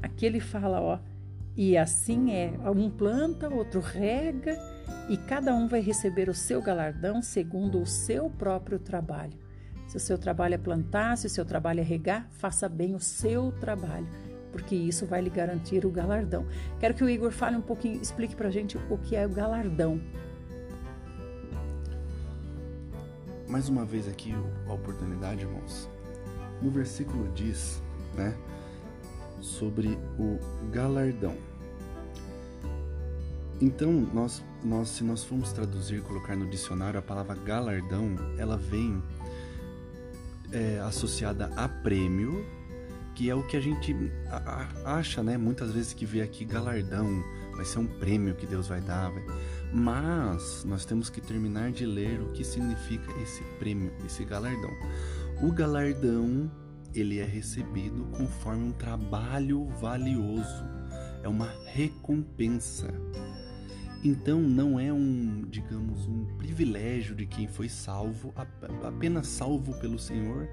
Aqui 0.01 0.25
ele 0.25 0.39
fala, 0.39 0.81
ó, 0.81 0.99
E 1.55 1.77
assim 1.77 2.31
é: 2.31 2.51
um 2.69 2.89
planta, 2.89 3.47
outro 3.47 3.79
rega, 3.79 4.57
e 5.07 5.17
cada 5.17 5.53
um 5.53 5.67
vai 5.67 5.81
receber 5.81 6.29
o 6.29 6.33
seu 6.33 6.61
galardão 6.61 7.21
segundo 7.21 7.79
o 7.79 7.85
seu 7.85 8.29
próprio 8.29 8.79
trabalho. 8.79 9.37
Se 9.87 9.97
o 9.97 9.99
seu 9.99 10.17
trabalho 10.17 10.55
é 10.55 10.57
plantar, 10.57 11.15
se 11.17 11.27
o 11.27 11.29
seu 11.29 11.45
trabalho 11.45 11.79
é 11.79 11.83
regar, 11.83 12.27
faça 12.31 12.67
bem 12.67 12.95
o 12.95 12.99
seu 12.99 13.51
trabalho, 13.59 14.07
porque 14.53 14.75
isso 14.75 15.05
vai 15.07 15.19
lhe 15.19 15.31
garantir 15.31 15.83
o 15.83 15.89
galardão. 15.89 16.45
Quero 16.79 16.93
que 16.93 17.03
o 17.03 17.09
Igor 17.09 17.31
fale 17.31 17.57
um 17.57 17.61
pouquinho, 17.61 17.99
explique 17.99 18.35
para 18.35 18.47
a 18.47 18.51
gente 18.51 18.77
o 18.89 18.97
que 18.99 19.15
é 19.15 19.25
o 19.25 19.29
galardão. 19.29 19.99
Mais 23.49 23.67
uma 23.67 23.83
vez 23.83 24.07
aqui 24.07 24.33
a 24.67 24.73
oportunidade, 24.73 25.41
irmãos. 25.41 25.89
No 26.61 26.69
versículo 26.69 27.29
diz, 27.33 27.81
né, 28.15 28.37
sobre 29.41 29.97
o 30.17 30.39
galardão. 30.71 31.35
Então, 33.59 33.91
nós, 34.13 34.43
nós, 34.63 34.89
se 34.89 35.03
nós 35.03 35.23
formos 35.23 35.51
traduzir, 35.51 36.01
colocar 36.03 36.35
no 36.35 36.47
dicionário 36.47 36.99
a 36.99 37.03
palavra 37.03 37.35
galardão, 37.35 38.15
ela 38.37 38.57
vem 38.57 39.01
é, 40.51 40.79
associada 40.79 41.51
a 41.55 41.67
prêmio, 41.67 42.45
que 43.15 43.29
é 43.29 43.35
o 43.35 43.45
que 43.45 43.57
a 43.57 43.61
gente 43.61 43.95
acha, 44.85 45.23
né? 45.23 45.37
Muitas 45.37 45.71
vezes 45.71 45.93
que 45.93 46.05
vê 46.05 46.21
aqui 46.21 46.45
galardão, 46.45 47.23
vai 47.55 47.65
ser 47.65 47.79
um 47.79 47.87
prêmio 47.87 48.35
que 48.35 48.45
Deus 48.45 48.67
vai 48.67 48.81
dar, 48.81 49.09
vai... 49.09 49.23
mas 49.71 50.63
nós 50.65 50.85
temos 50.85 51.09
que 51.09 51.21
terminar 51.21 51.71
de 51.71 51.85
ler 51.85 52.19
o 52.21 52.31
que 52.31 52.43
significa 52.43 53.11
esse 53.21 53.43
prêmio, 53.59 53.91
esse 54.05 54.25
galardão. 54.25 54.71
O 55.41 55.51
galardão 55.51 56.51
ele 56.93 57.19
é 57.19 57.25
recebido 57.25 58.05
conforme 58.15 58.65
um 58.65 58.71
trabalho 58.71 59.65
valioso, 59.79 60.63
é 61.23 61.27
uma 61.27 61.49
recompensa. 61.65 62.87
Então 64.03 64.41
não 64.41 64.79
é 64.79 64.91
um, 64.91 65.45
digamos, 65.49 66.05
um 66.07 66.25
privilégio 66.37 67.15
de 67.15 67.25
quem 67.25 67.47
foi 67.47 67.69
salvo, 67.69 68.33
apenas 68.83 69.27
salvo 69.27 69.73
pelo 69.79 69.97
Senhor, 69.97 70.47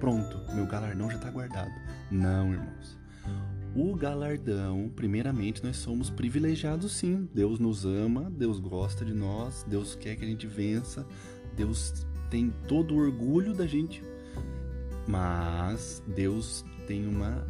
pronto, 0.00 0.40
meu 0.54 0.66
galardão 0.66 1.10
já 1.10 1.16
está 1.16 1.30
guardado. 1.30 1.72
Não, 2.10 2.52
irmãos. 2.52 2.98
O 3.76 3.94
galardão, 3.94 4.90
primeiramente, 4.94 5.62
nós 5.62 5.76
somos 5.76 6.08
privilegiados 6.08 6.92
sim. 6.92 7.28
Deus 7.34 7.58
nos 7.58 7.84
ama, 7.84 8.30
Deus 8.30 8.58
gosta 8.60 9.04
de 9.04 9.12
nós, 9.12 9.64
Deus 9.68 9.94
quer 9.94 10.16
que 10.16 10.24
a 10.24 10.28
gente 10.28 10.46
vença, 10.46 11.06
Deus 11.56 12.06
tem 12.30 12.52
todo 12.66 12.94
o 12.94 12.98
orgulho 12.98 13.52
da 13.52 13.66
gente 13.66 14.02
mas 15.06 16.02
Deus 16.06 16.64
tem 16.86 17.06
uma 17.06 17.46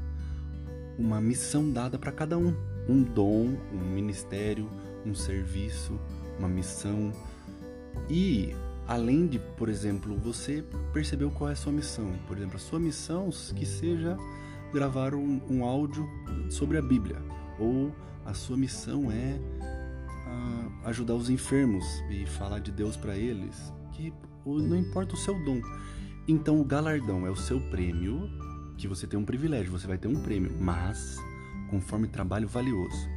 uma 0.97 1.21
missão 1.21 1.73
dada 1.73 1.99
para 1.99 2.13
cada 2.13 2.39
um, 2.39 2.55
um 2.89 3.03
dom, 3.03 3.57
um 3.73 3.85
ministério, 3.85 4.71
um 5.05 5.15
serviço, 5.15 5.99
uma 6.39 6.49
missão. 6.49 7.13
E 8.09 8.55
além 8.87 9.27
de, 9.27 9.39
por 9.39 9.69
exemplo, 9.69 10.17
você 10.17 10.65
percebeu 10.93 11.31
qual 11.31 11.51
é 11.51 11.53
a 11.53 11.57
sua 11.57 11.73
missão, 11.73 12.13
por 12.27 12.37
exemplo, 12.37 12.57
a 12.57 12.61
sua 12.61 12.79
missão 12.79 13.31
que 13.55 13.65
seja 13.65 14.17
gravar 14.73 15.15
um, 15.15 15.41
um 15.49 15.65
áudio 15.65 16.09
sobre 16.51 16.77
a 16.77 16.83
Bíblia, 16.83 17.23
ou 17.59 17.95
a 18.25 18.35
sua 18.35 18.57
missão 18.57 19.11
é 19.11 19.39
uh, 20.27 20.89
ajudar 20.89 21.15
os 21.15 21.31
enfermos 21.31 21.85
e 22.11 22.27
falar 22.27 22.59
de 22.59 22.73
Deus 22.73 22.97
para 22.97 23.17
eles, 23.17 23.73
que 23.93 24.13
não 24.45 24.77
importa 24.77 25.15
o 25.15 25.17
seu 25.17 25.35
dom. 25.45 25.61
Então 26.27 26.61
o 26.61 26.65
galardão 26.65 27.27
é 27.27 27.31
o 27.31 27.37
seu 27.37 27.61
prêmio, 27.71 28.29
que 28.77 28.89
você 28.89 29.07
tem 29.07 29.19
um 29.19 29.25
privilégio, 29.25 29.71
você 29.71 29.87
vai 29.87 29.97
ter 29.97 30.09
um 30.09 30.21
prêmio, 30.21 30.53
mas 30.59 31.17
conforme 31.71 32.09
trabalho 32.09 32.49
valioso. 32.49 33.09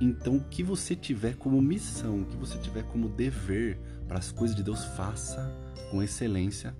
Então 0.00 0.36
o 0.36 0.44
que 0.44 0.62
você 0.62 0.96
tiver 0.96 1.36
como 1.36 1.60
missão, 1.60 2.22
o 2.22 2.24
que 2.24 2.36
você 2.36 2.56
tiver 2.58 2.84
como 2.84 3.08
dever 3.08 3.78
para 4.08 4.18
as 4.18 4.32
coisas 4.32 4.56
de 4.56 4.62
Deus, 4.62 4.82
faça 4.96 5.52
com 5.90 6.02
excelência, 6.02 6.74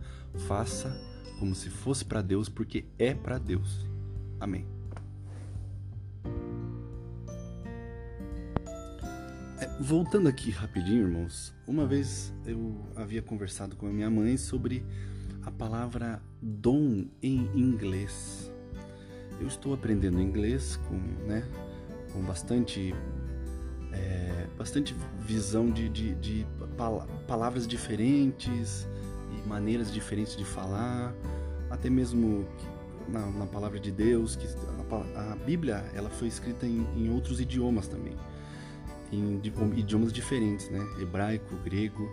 faça 0.48 0.90
como 1.38 1.54
se 1.54 1.68
fosse 1.68 2.04
para 2.04 2.22
Deus, 2.22 2.48
porque 2.48 2.86
é 2.98 3.12
para 3.12 3.38
Deus. 3.38 3.86
Amém. 4.38 4.66
É, 9.60 9.66
voltando 9.78 10.26
aqui 10.26 10.50
rapidinho, 10.50 11.06
irmãos, 11.06 11.54
uma 11.66 11.86
vez 11.86 12.32
eu 12.46 12.74
havia 12.96 13.20
conversado 13.20 13.76
com 13.76 13.86
a 13.86 13.90
minha 13.90 14.10
mãe 14.10 14.38
sobre 14.38 14.82
a 15.42 15.50
palavra 15.50 16.22
dom 16.40 17.06
em 17.22 17.50
inglês. 17.54 18.50
Eu 19.38 19.46
estou 19.46 19.74
aprendendo 19.74 20.20
inglês 20.20 20.76
com, 20.76 20.96
né, 21.26 21.42
com 22.12 22.20
bastante, 22.20 22.94
é, 23.92 24.46
bastante 24.56 24.94
visão 25.20 25.70
de, 25.70 25.88
de, 25.88 26.14
de 26.16 26.46
palavras 27.26 27.66
diferentes 27.66 28.88
e 29.32 29.48
maneiras 29.48 29.92
diferentes 29.92 30.36
de 30.36 30.44
falar, 30.44 31.14
até 31.70 31.88
mesmo 31.88 32.46
na, 33.08 33.26
na 33.30 33.46
palavra 33.46 33.78
de 33.78 33.90
Deus, 33.90 34.36
que 34.36 34.46
a, 35.14 35.32
a, 35.32 35.36
Bíblia 35.36 35.84
ela 35.94 36.10
foi 36.10 36.28
escrita 36.28 36.66
em, 36.66 36.86
em 36.96 37.10
outros 37.10 37.40
idiomas 37.40 37.88
também 37.88 38.16
em 39.12 39.40
idiomas 39.76 40.12
diferentes, 40.12 40.68
né? 40.70 40.86
Hebraico, 41.00 41.56
grego. 41.64 42.08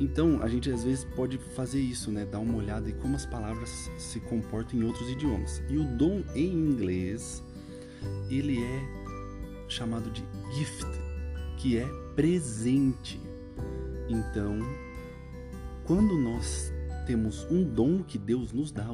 Então, 0.00 0.40
a 0.42 0.48
gente 0.48 0.70
às 0.70 0.82
vezes 0.82 1.04
pode 1.04 1.36
fazer 1.38 1.80
isso, 1.80 2.10
né? 2.10 2.24
Dar 2.24 2.38
uma 2.38 2.56
olhada 2.56 2.88
em 2.88 2.94
como 2.94 3.16
as 3.16 3.26
palavras 3.26 3.90
se 3.98 4.20
comportam 4.20 4.80
em 4.80 4.84
outros 4.84 5.08
idiomas. 5.10 5.62
E 5.68 5.76
o 5.76 5.84
dom 5.84 6.22
em 6.34 6.50
inglês, 6.50 7.42
ele 8.30 8.62
é 8.62 9.07
chamado 9.68 10.10
de 10.10 10.24
gift, 10.54 10.86
que 11.56 11.78
é 11.78 11.86
presente. 12.14 13.20
Então, 14.08 14.58
quando 15.84 16.16
nós 16.16 16.72
temos 17.06 17.46
um 17.50 17.64
dom 17.64 18.02
que 18.02 18.18
Deus 18.18 18.52
nos 18.52 18.70
dá, 18.70 18.86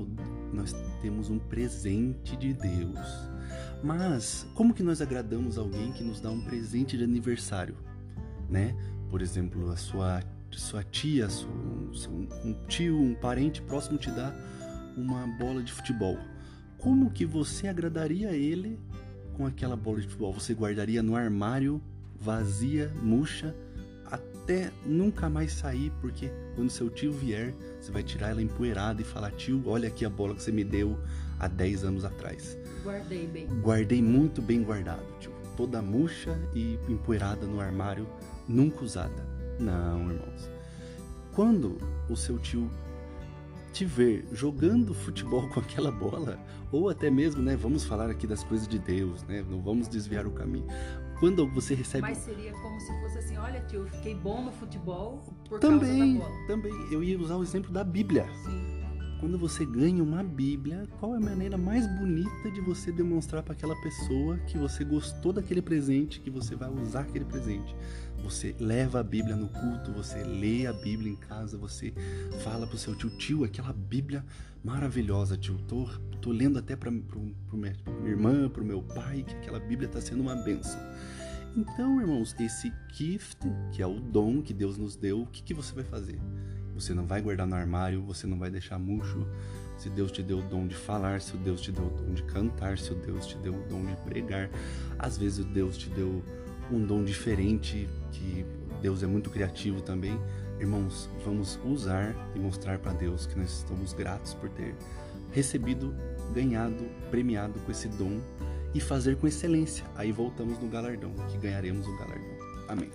nós 0.53 0.75
temos 1.01 1.31
um 1.31 1.39
presente 1.39 2.37
de 2.37 2.53
Deus. 2.53 2.99
Mas 3.83 4.47
como 4.55 4.73
que 4.73 4.83
nós 4.83 5.01
agradamos 5.01 5.59
alguém 5.59 5.93
que 5.93 6.03
nos 6.03 6.21
dá 6.21 6.31
um 6.31 6.41
presente 6.41 6.97
de 6.97 7.05
aniversário, 7.05 7.77
né? 8.49 8.75
Por 9.11 9.21
exemplo, 9.21 9.71
a 9.71 9.77
sua 9.77 10.23
sua 10.51 10.85
tia, 10.85 11.29
sua, 11.29 11.51
um, 11.51 12.29
um 12.45 12.67
tio, 12.69 12.97
um 12.97 13.15
parente 13.15 13.61
próximo 13.63 13.99
te 13.99 14.11
dá 14.11 14.33
uma 14.97 15.27
bola 15.27 15.63
de 15.63 15.73
futebol. 15.73 16.17
Como 16.79 17.11
que 17.11 17.27
você 17.27 17.67
agradaria 17.67 18.31
ele 18.31 18.79
com 19.35 19.47
aquela 19.47 19.77
bola 19.77 20.01
de 20.01 20.07
futebol? 20.07 20.33
Você 20.33 20.55
guardaria 20.55 21.03
no 21.03 21.17
armário, 21.17 21.81
vazia, 22.19 22.91
murcha, 23.03 23.55
até 24.07 24.71
nunca 24.85 25.29
mais 25.29 25.53
sair, 25.53 25.93
porque 26.01 26.31
quando 26.55 26.71
seu 26.71 26.89
tio 26.89 27.13
vier, 27.13 27.55
você 27.81 27.91
vai 27.91 28.03
tirar 28.03 28.31
ela 28.31 28.43
empoeirada 28.43 29.01
e 29.03 29.05
falar: 29.05 29.31
tio, 29.33 29.63
olha 29.67 29.89
aqui 29.89 30.05
a 30.05 30.11
bola 30.11 30.35
que 30.35 30.43
você 30.43 30.53
me 30.53 30.65
deu 30.65 30.99
há 31.39 31.49
10 31.49 31.85
anos 31.85 32.05
atrás. 32.05 32.57
Guardei 32.83 33.27
bem. 33.27 33.47
Guardei 33.61 34.03
muito 34.03 34.41
bem 34.41 34.63
guardado, 34.63 35.05
tio. 35.21 35.33
Toda 35.57 35.81
murcha 35.81 36.39
e 36.55 36.79
empoeirada 36.89 37.47
no 37.47 37.61
armário, 37.61 38.07
nunca 38.49 38.85
usada. 38.85 39.27
Não, 39.59 40.11
irmãos. 40.11 40.51
Quando 41.33 41.79
o 42.09 42.17
seu 42.17 42.39
tio 42.39 42.71
te 43.73 43.85
ver 43.85 44.25
jogando 44.33 44.95
futebol 44.95 45.49
com 45.51 45.61
aquela 45.61 45.91
bola, 45.91 46.39
ou 46.75 46.89
até 46.89 47.09
mesmo, 47.09 47.41
né, 47.41 47.57
vamos 47.57 47.85
falar 47.85 48.11
aqui 48.11 48.27
das 48.27 48.43
coisas 48.43 48.67
de 48.67 48.79
Deus, 48.79 49.23
né, 49.25 49.45
não 49.49 49.63
vamos 49.63 49.87
desviar 49.87 50.27
o 50.27 50.31
caminho. 50.33 50.67
Quando 51.21 51.47
você 51.47 51.75
recebe 51.75 52.03
Mas 52.03 52.19
seria 52.19 52.53
como 52.53 52.81
se 52.81 52.93
fosse 53.01 53.19
assim, 53.19 53.37
olha 53.37 53.61
tio, 53.61 53.83
eu 53.83 53.87
fiquei 53.87 54.15
bom 54.15 54.43
no 54.43 54.51
futebol 54.51 55.23
por 55.49 55.61
também, 55.61 56.19
causa 56.19 56.29
da 56.29 56.29
bola. 56.29 56.47
Também, 56.47 56.93
eu 56.93 57.03
ia 57.03 57.19
usar 57.19 57.37
o 57.37 57.43
exemplo 57.43 57.73
da 57.73 57.85
Bíblia. 57.85 58.27
Sim 58.45 58.75
quando 59.25 59.39
você 59.39 59.65
ganha 59.65 60.03
uma 60.03 60.23
Bíblia, 60.23 60.87
qual 61.01 61.15
é 61.15 61.17
a 61.17 61.21
maneira 61.21 61.57
mais 61.57 61.87
bonita 61.99 62.51
de 62.51 62.61
você 62.61 62.93
demonstrar 62.93 63.43
para 63.43 63.55
aquela 63.55 63.75
pessoa 63.81 64.37
que 64.41 64.59
você 64.59 64.85
gostou 64.85 65.33
daquele 65.33 65.63
presente, 65.63 66.21
que 66.21 66.29
você 66.29 66.55
vai 66.55 66.69
usar 66.69 67.01
aquele 67.01 67.25
presente? 67.25 67.75
Você 68.25 68.57
leva 68.59 69.01
a 69.01 69.03
Bíblia 69.03 69.37
no 69.37 69.49
culto, 69.49 69.93
você 69.93 70.25
lê 70.25 70.67
a 70.67 70.73
Bíblia 70.73 71.13
em 71.13 71.17
casa, 71.17 71.59
você 71.59 71.93
fala 72.43 72.67
pro 72.67 72.79
seu 72.79 72.97
tio, 72.97 73.11
tio, 73.11 73.45
aquela 73.45 73.71
Bíblia 73.71 74.25
maravilhosa, 74.65 75.37
tio. 75.37 75.59
Tô, 75.69 75.87
tô 76.23 76.33
lendo 76.33 76.59
até 76.59 76.75
para 76.75 76.91
minha 76.91 77.77
irmã, 78.03 78.49
pro 78.49 78.65
meu 78.65 78.83
pai, 78.83 79.23
que 79.23 79.35
aquela 79.35 79.61
Bíblia 79.61 79.89
está 79.89 80.01
sendo 80.01 80.23
uma 80.23 80.35
benção. 80.37 80.81
Então, 81.55 82.01
irmãos, 82.01 82.35
esse 82.41 82.73
gift, 82.95 83.47
que 83.71 83.83
é 83.83 83.87
o 83.87 84.01
dom 84.01 84.41
que 84.41 84.55
Deus 84.55 84.79
nos 84.79 84.97
deu, 84.97 85.21
o 85.21 85.27
que, 85.27 85.43
que 85.43 85.53
você 85.53 85.75
vai 85.75 85.85
fazer? 85.85 86.19
Você 86.75 86.95
não 86.95 87.07
vai 87.07 87.21
guardar 87.21 87.47
no 87.47 87.55
armário, 87.55 88.03
você 88.03 88.27
não 88.27 88.39
vai 88.39 88.51
deixar 88.51 88.79
murcho. 88.79 89.27
Se 89.77 89.91
Deus 89.91 90.11
te 90.11 90.23
deu 90.23 90.39
o 90.39 90.49
dom 90.49 90.67
de 90.67 90.75
falar, 90.75 91.21
se 91.21 91.37
Deus 91.37 91.61
te 91.61 91.71
deu 91.71 91.87
o 91.87 91.91
dom 91.91 92.15
de 92.15 92.23
cantar, 92.23 92.79
se 92.79 92.93
Deus 92.95 93.27
te 93.27 93.37
deu 93.37 93.55
o 93.55 93.69
dom 93.69 93.85
de 93.85 93.97
pregar, 93.97 94.49
às 94.99 95.19
vezes 95.19 95.45
Deus 95.45 95.77
te 95.77 95.91
deu 95.91 96.25
um 96.71 96.85
dom 96.85 97.05
diferente, 97.05 97.89
que 98.13 98.45
Deus 98.81 99.03
é 99.03 99.07
muito 99.07 99.31
criativo 99.31 99.81
também. 99.81 100.19
Irmãos, 100.61 101.09
vamos 101.25 101.59
usar 101.65 102.15
e 102.35 102.39
mostrar 102.39 102.79
para 102.79 102.93
Deus 102.93 103.27
que 103.27 103.39
nós 103.39 103.51
estamos 103.51 103.93
gratos 103.93 104.35
por 104.35 104.49
ter 104.51 104.75
recebido, 105.33 105.95
ganhado, 106.33 106.85
premiado 107.11 107.59
com 107.61 107.71
esse 107.71 107.89
dom 107.89 108.21
e 108.75 108.81
fazer 108.81 109.17
com 109.17 109.27
excelência. 109.27 109.85
Aí 109.97 110.13
voltamos 110.13 110.59
no 110.59 110.69
galardão, 110.69 111.13
que 111.31 111.39
ganharemos 111.39 111.87
o 111.87 111.97
galardão. 111.97 112.35
Amém. 112.69 112.91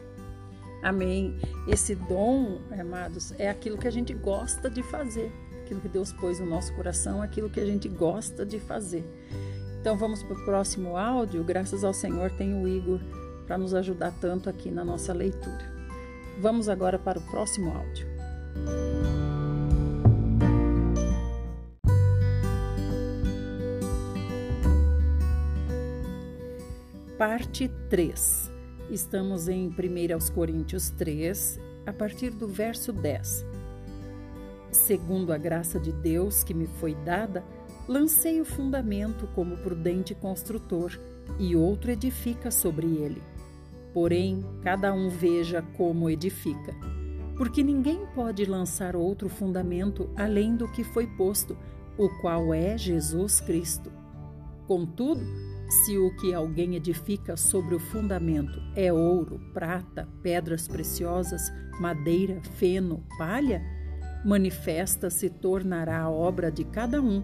Amém. 0.81 1.37
Esse 1.67 1.95
dom, 1.95 2.59
amados, 2.71 3.33
é 3.37 3.49
aquilo 3.49 3.77
que 3.77 3.87
a 3.87 3.91
gente 3.91 4.13
gosta 4.13 4.69
de 4.69 4.81
fazer, 4.81 5.31
aquilo 5.61 5.81
que 5.81 5.89
Deus 5.89 6.13
pôs 6.13 6.39
no 6.39 6.45
nosso 6.45 6.73
coração, 6.73 7.21
aquilo 7.21 7.49
que 7.49 7.59
a 7.59 7.65
gente 7.65 7.89
gosta 7.89 8.45
de 8.45 8.59
fazer. 8.59 9.03
Então 9.81 9.97
vamos 9.97 10.23
para 10.23 10.33
o 10.33 10.45
próximo 10.45 10.97
áudio. 10.97 11.43
Graças 11.43 11.83
ao 11.83 11.93
Senhor 11.93 12.31
tem 12.31 12.53
o 12.53 12.67
Igor 12.67 12.99
para 13.49 13.57
nos 13.57 13.73
ajudar 13.73 14.13
tanto 14.21 14.47
aqui 14.47 14.69
na 14.69 14.85
nossa 14.85 15.11
leitura. 15.11 15.73
Vamos 16.39 16.69
agora 16.69 16.99
para 16.99 17.17
o 17.17 17.21
próximo 17.23 17.71
áudio. 17.71 18.05
Parte 27.17 27.67
3. 27.89 28.51
Estamos 28.91 29.47
em 29.47 29.67
1 29.67 29.73
Coríntios 30.31 30.91
3, 30.91 31.59
a 31.87 31.91
partir 31.91 32.29
do 32.29 32.47
verso 32.47 32.93
10. 32.93 33.47
Segundo 34.71 35.33
a 35.33 35.39
graça 35.39 35.79
de 35.79 35.91
Deus 35.91 36.43
que 36.43 36.53
me 36.53 36.67
foi 36.67 36.93
dada, 36.93 37.43
lancei 37.87 38.39
o 38.39 38.45
fundamento 38.45 39.27
como 39.33 39.57
prudente 39.57 40.13
construtor, 40.13 40.99
e 41.39 41.55
outro 41.55 41.91
edifica 41.91 42.51
sobre 42.51 42.87
ele. 42.87 43.21
Porém, 43.93 44.45
cada 44.61 44.93
um 44.93 45.09
veja 45.09 45.61
como 45.75 46.09
edifica. 46.09 46.73
Porque 47.35 47.63
ninguém 47.63 48.05
pode 48.13 48.45
lançar 48.45 48.95
outro 48.95 49.29
fundamento 49.29 50.09
além 50.15 50.55
do 50.55 50.67
que 50.71 50.83
foi 50.83 51.07
posto, 51.07 51.57
o 51.97 52.09
qual 52.21 52.53
é 52.53 52.77
Jesus 52.77 53.39
Cristo. 53.39 53.91
Contudo, 54.67 55.21
se 55.69 55.97
o 55.97 56.15
que 56.17 56.33
alguém 56.33 56.75
edifica 56.75 57.37
sobre 57.37 57.75
o 57.75 57.79
fundamento 57.79 58.61
é 58.75 58.91
ouro, 58.91 59.39
prata, 59.53 60.07
pedras 60.21 60.67
preciosas, 60.67 61.51
madeira, 61.79 62.41
feno, 62.55 63.03
palha, 63.17 63.61
manifesta 64.25 65.09
se 65.09 65.29
tornará 65.29 66.01
a 66.01 66.09
obra 66.09 66.51
de 66.51 66.63
cada 66.63 67.01
um, 67.01 67.23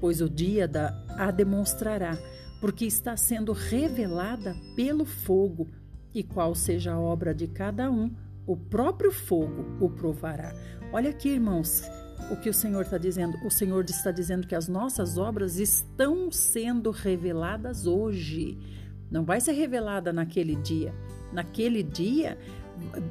pois 0.00 0.20
o 0.20 0.28
dia 0.28 0.66
da 0.66 1.04
a 1.16 1.30
demonstrará, 1.30 2.18
porque 2.60 2.84
está 2.84 3.16
sendo 3.16 3.52
revelada 3.52 4.56
pelo 4.74 5.04
fogo 5.04 5.68
e 6.16 6.22
qual 6.22 6.54
seja 6.54 6.94
a 6.94 6.98
obra 6.98 7.34
de 7.34 7.46
cada 7.46 7.90
um, 7.90 8.10
o 8.46 8.56
próprio 8.56 9.12
fogo 9.12 9.66
o 9.78 9.90
provará. 9.90 10.54
Olha 10.90 11.10
aqui, 11.10 11.28
irmãos, 11.28 11.82
o 12.30 12.36
que 12.36 12.48
o 12.48 12.54
Senhor 12.54 12.80
está 12.80 12.96
dizendo. 12.96 13.36
O 13.44 13.50
Senhor 13.50 13.84
está 13.84 14.10
dizendo 14.10 14.46
que 14.46 14.54
as 14.54 14.66
nossas 14.66 15.18
obras 15.18 15.58
estão 15.58 16.32
sendo 16.32 16.90
reveladas 16.90 17.86
hoje. 17.86 18.56
Não 19.10 19.26
vai 19.26 19.42
ser 19.42 19.52
revelada 19.52 20.10
naquele 20.10 20.56
dia. 20.56 20.94
Naquele 21.34 21.82
dia, 21.82 22.38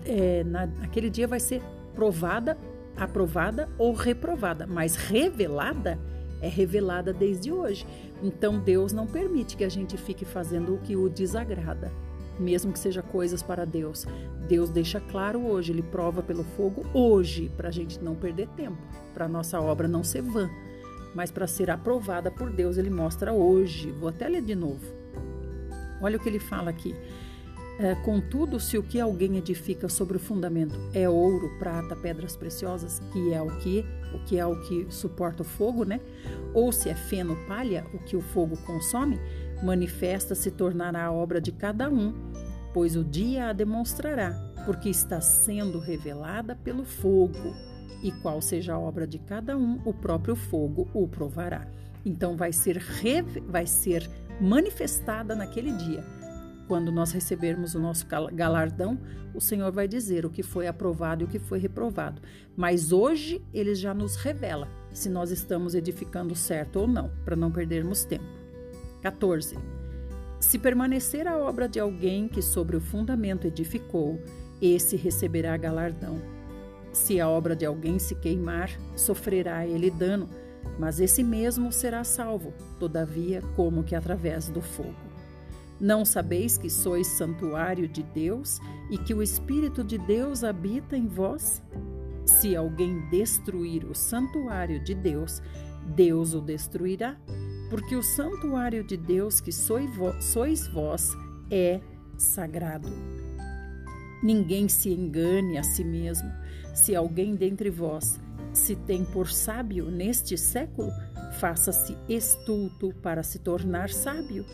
é, 0.04 0.44
na, 0.44 0.65
naquele 0.65 1.12
dia 1.12 1.28
vai 1.28 1.39
ser 1.39 1.62
provada, 1.94 2.58
aprovada 2.98 3.70
ou 3.78 3.94
reprovada, 3.94 4.65
mas 4.65 4.96
revelada 4.96 6.00
é 6.41 6.48
revelada 6.48 7.13
desde 7.13 7.52
hoje. 7.52 7.86
Então 8.24 8.60
Deus 8.60 8.91
não 8.91 9.06
permite 9.06 9.56
que 9.56 9.63
a 9.63 9.70
gente 9.70 9.96
fique 9.96 10.26
fazendo 10.26 10.74
o 10.74 10.80
que 10.80 10.96
o 10.96 11.08
desagrada 11.08 11.91
mesmo 12.39 12.71
que 12.74 12.80
seja 12.80 13.02
coisas 13.02 13.41
para 13.41 13.65
Deus. 13.65 14.06
Deus 14.48 14.69
deixa 14.69 15.00
claro 15.00 15.45
hoje, 15.45 15.71
Ele 15.71 15.82
prova 15.82 16.21
pelo 16.21 16.43
fogo 16.43 16.86
hoje, 16.93 17.52
para 17.56 17.69
a 17.69 17.71
gente 17.71 18.00
não 18.00 18.15
perder 18.15 18.48
tempo, 18.50 18.78
para 19.13 19.26
a 19.26 19.30
nossa 19.30 19.60
obra 19.60 19.88
não 19.88 20.04
ser 20.04 20.21
vã, 20.21 20.50
mas 21.13 21.32
para 21.32 21.48
ser 21.48 21.69
aprovada 21.69 22.30
por 22.30 22.52
Deus, 22.52 22.78
Ele 22.78 22.89
mostra 22.89 23.34
hoje. 23.34 23.91
Vou 23.91 24.10
até 24.10 24.28
ler 24.28 24.41
de 24.41 24.56
novo. 24.56 24.86
Olha 26.02 26.17
o 26.17 26.19
que 26.19 26.30
ele 26.30 26.39
fala 26.39 26.69
aqui. 26.69 26.95
É, 27.78 27.93
Contudo, 27.95 28.60
se 28.60 28.78
o 28.78 28.84
que 28.84 29.00
alguém 29.00 29.38
edifica 29.38 29.89
sobre 29.89 30.15
o 30.15 30.19
fundamento 30.19 30.76
é 30.93 31.10
ouro, 31.10 31.50
prata, 31.60 31.95
pedras 31.95 32.36
preciosas, 32.36 33.02
que 33.12 33.34
é 33.34 33.41
o 33.41 33.58
que, 33.58 33.86
o 34.13 34.19
que 34.19 34.39
é 34.39 34.45
o 34.45 34.62
que 34.62 34.88
suporta 34.89 35.41
o 35.41 35.45
fogo, 35.45 35.84
né? 35.84 36.00
Ou 36.54 36.71
se 36.71 36.89
é 36.89 36.95
feno, 36.95 37.36
palha, 37.48 37.86
o 37.93 38.00
que 38.00 38.15
o 38.15 38.21
fogo 38.21 38.56
consome, 38.65 39.19
manifesta 39.63 40.36
se 40.36 40.52
tornará 40.52 41.06
a 41.06 41.12
obra 41.12 41.39
de 41.39 41.52
cada 41.52 41.89
um, 41.89 42.13
pois 42.74 42.96
o 42.96 43.04
dia 43.04 43.50
a 43.50 43.54
demonstrará, 43.54 44.32
porque 44.65 44.89
está 44.89 45.22
sendo 45.22 45.80
revelada 45.80 46.56
pelo 46.56 46.84
fogo. 46.84 47.56
E 48.04 48.12
qual 48.12 48.41
seja 48.41 48.74
a 48.74 48.80
obra 48.80 49.08
de 49.08 49.18
cada 49.18 49.58
um, 49.58 49.82
o 49.86 49.94
próprio 49.94 50.36
fogo 50.36 50.88
o 50.94 51.08
provará. 51.08 51.68
Então 52.06 52.36
vai 52.36 52.52
ser 52.52 52.80
vai 53.48 53.65
ser 53.65 54.10
manifestada 54.39 55.36
naquele 55.36 55.72
dia. 55.72 56.04
Quando 56.68 56.91
nós 56.91 57.12
recebermos 57.12 57.76
o 57.76 57.80
nosso 57.80 58.06
galardão, 58.34 59.00
o 59.34 59.41
Senhor 59.41 59.72
vai 59.72 59.88
dizer 59.88 60.26
o 60.26 60.30
que 60.30 60.41
foi 60.41 60.68
aprovado 60.68 61.24
e 61.24 61.26
o 61.26 61.28
que 61.28 61.39
foi 61.39 61.60
reprovado. 61.60 62.22
Mas 62.56 62.91
hoje 62.91 63.44
ele 63.54 63.76
já 63.76 63.94
nos 63.94 64.15
revela 64.15 64.68
se 64.91 65.10
nós 65.10 65.30
estamos 65.30 65.76
edificando 65.76 66.34
certo 66.36 66.80
ou 66.80 66.88
não, 66.88 67.12
para 67.24 67.36
não 67.36 67.52
perdermos 67.52 68.06
tempo. 68.06 68.44
14. 69.06 69.56
Se 70.39 70.58
permanecer 70.58 71.28
a 71.28 71.38
obra 71.38 71.70
de 71.70 71.80
alguém 71.80 72.28
que 72.28 72.41
sobre 72.41 72.76
o 72.76 72.82
fundamento 72.82 73.46
edificou, 73.46 74.20
esse 74.60 74.96
receberá 74.96 75.56
galardão. 75.58 76.20
Se 76.91 77.22
a 77.22 77.30
obra 77.30 77.56
de 77.56 77.68
alguém 77.68 78.00
se 78.00 78.15
queimar, 78.15 78.72
sofrerá 78.96 79.63
ele 79.63 79.91
dano, 79.91 80.28
mas 80.80 81.00
esse 81.00 81.24
mesmo 81.24 81.72
será 81.72 82.04
salvo, 82.04 82.52
todavia, 82.80 83.44
como 83.56 83.84
que 83.84 83.94
através 83.94 84.50
do 84.50 84.60
fogo. 84.60 84.96
Não 85.80 86.04
sabeis 86.04 86.58
que 86.58 86.70
sois 86.70 87.06
santuário 87.06 87.88
de 87.88 88.02
Deus 88.02 88.60
e 88.89 88.98
que 88.98 89.13
o 89.13 89.22
Espírito 89.22 89.84
de 89.84 90.00
Deus 90.00 90.44
habita 90.44 90.98
em 90.98 91.06
vós? 91.06 91.62
Se 92.26 92.56
alguém 92.56 93.08
destruir 93.12 93.86
o 93.86 93.94
santuário 93.94 94.84
de 94.84 94.96
Deus, 94.96 95.44
Deus 95.86 96.34
o 96.34 96.41
destruirá, 96.41 97.15
porque 97.69 97.95
o 97.95 98.04
santuário 98.04 98.84
de 98.84 98.97
Deus 98.97 99.39
que 99.39 99.51
sois 99.51 100.67
vós 100.67 101.12
é 101.49 101.80
sagrado. 102.17 102.89
Ninguém 104.23 104.67
se 104.67 104.89
engane 104.89 105.58
a 105.58 105.63
si 105.63 105.84
mesmo. 105.84 106.32
Se 106.73 106.95
alguém 106.95 107.36
dentre 107.36 107.69
vós 107.69 108.19
se 108.54 108.75
tem 108.75 109.04
por 109.04 109.30
sábio 109.30 109.91
neste 109.91 110.38
século, 110.38 110.91
faça-se 111.39 111.97
estulto 112.08 112.93
para 113.01 113.21
se 113.21 113.39
tornar 113.39 113.89
sábio. 113.89 114.45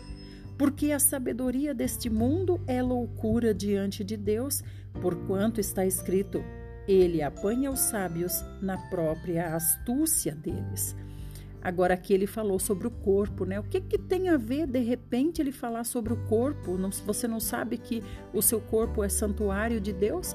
Porque 0.58 0.92
a 0.92 0.98
sabedoria 0.98 1.74
deste 1.74 2.10
mundo 2.10 2.60
é 2.66 2.82
loucura 2.82 3.54
diante 3.54 4.04
de 4.04 4.16
Deus, 4.16 4.62
porquanto 5.00 5.60
está 5.60 5.86
escrito: 5.86 6.44
Ele 6.86 7.22
apanha 7.22 7.70
os 7.70 7.80
sábios 7.80 8.44
na 8.60 8.76
própria 8.88 9.54
astúcia 9.54 10.34
deles. 10.34 10.94
Agora 11.62 11.94
aqui 11.94 12.12
ele 12.12 12.26
falou 12.26 12.58
sobre 12.58 12.88
o 12.88 12.90
corpo, 12.90 13.44
né? 13.44 13.60
O 13.60 13.62
que, 13.62 13.80
que 13.80 13.96
tem 13.96 14.28
a 14.28 14.36
ver 14.36 14.66
de 14.66 14.80
repente 14.80 15.40
ele 15.40 15.52
falar 15.52 15.84
sobre 15.84 16.12
o 16.12 16.16
corpo? 16.16 16.76
Não, 16.76 16.90
você 16.90 17.28
não 17.28 17.38
sabe 17.38 17.78
que 17.78 18.02
o 18.34 18.42
seu 18.42 18.60
corpo 18.60 19.04
é 19.04 19.08
santuário 19.08 19.80
de 19.80 19.92
Deus? 19.92 20.34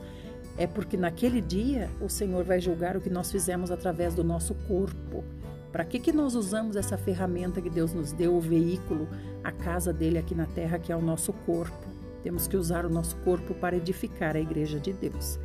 É 0.57 0.65
porque 0.65 0.95
naquele 0.95 1.41
dia 1.41 1.89
o 2.01 2.07
Senhor 2.07 2.45
vai 2.45 2.61
julgar 2.61 2.95
o 2.95 3.01
que 3.01 3.09
nós 3.09 3.29
fizemos 3.29 3.71
através 3.71 4.15
do 4.15 4.23
nosso 4.23 4.55
corpo. 4.67 5.23
Para 5.69 5.83
que, 5.83 5.99
que 5.99 6.13
nós 6.13 6.33
usamos 6.33 6.77
essa 6.77 6.97
ferramenta 6.97 7.61
que 7.61 7.69
Deus 7.69 7.93
nos 7.93 8.13
deu, 8.13 8.33
o 8.33 8.39
veículo, 8.39 9.07
a 9.43 9.51
casa 9.51 9.91
dele 9.91 10.17
aqui 10.17 10.33
na 10.33 10.45
terra, 10.45 10.79
que 10.79 10.93
é 10.93 10.95
o 10.95 11.01
nosso 11.01 11.33
corpo? 11.33 11.87
Temos 12.23 12.47
que 12.47 12.55
usar 12.55 12.85
o 12.85 12.89
nosso 12.89 13.17
corpo 13.17 13.53
para 13.53 13.75
edificar 13.75 14.37
a 14.37 14.39
igreja 14.39 14.79
de 14.79 14.93
Deus. 14.93 15.37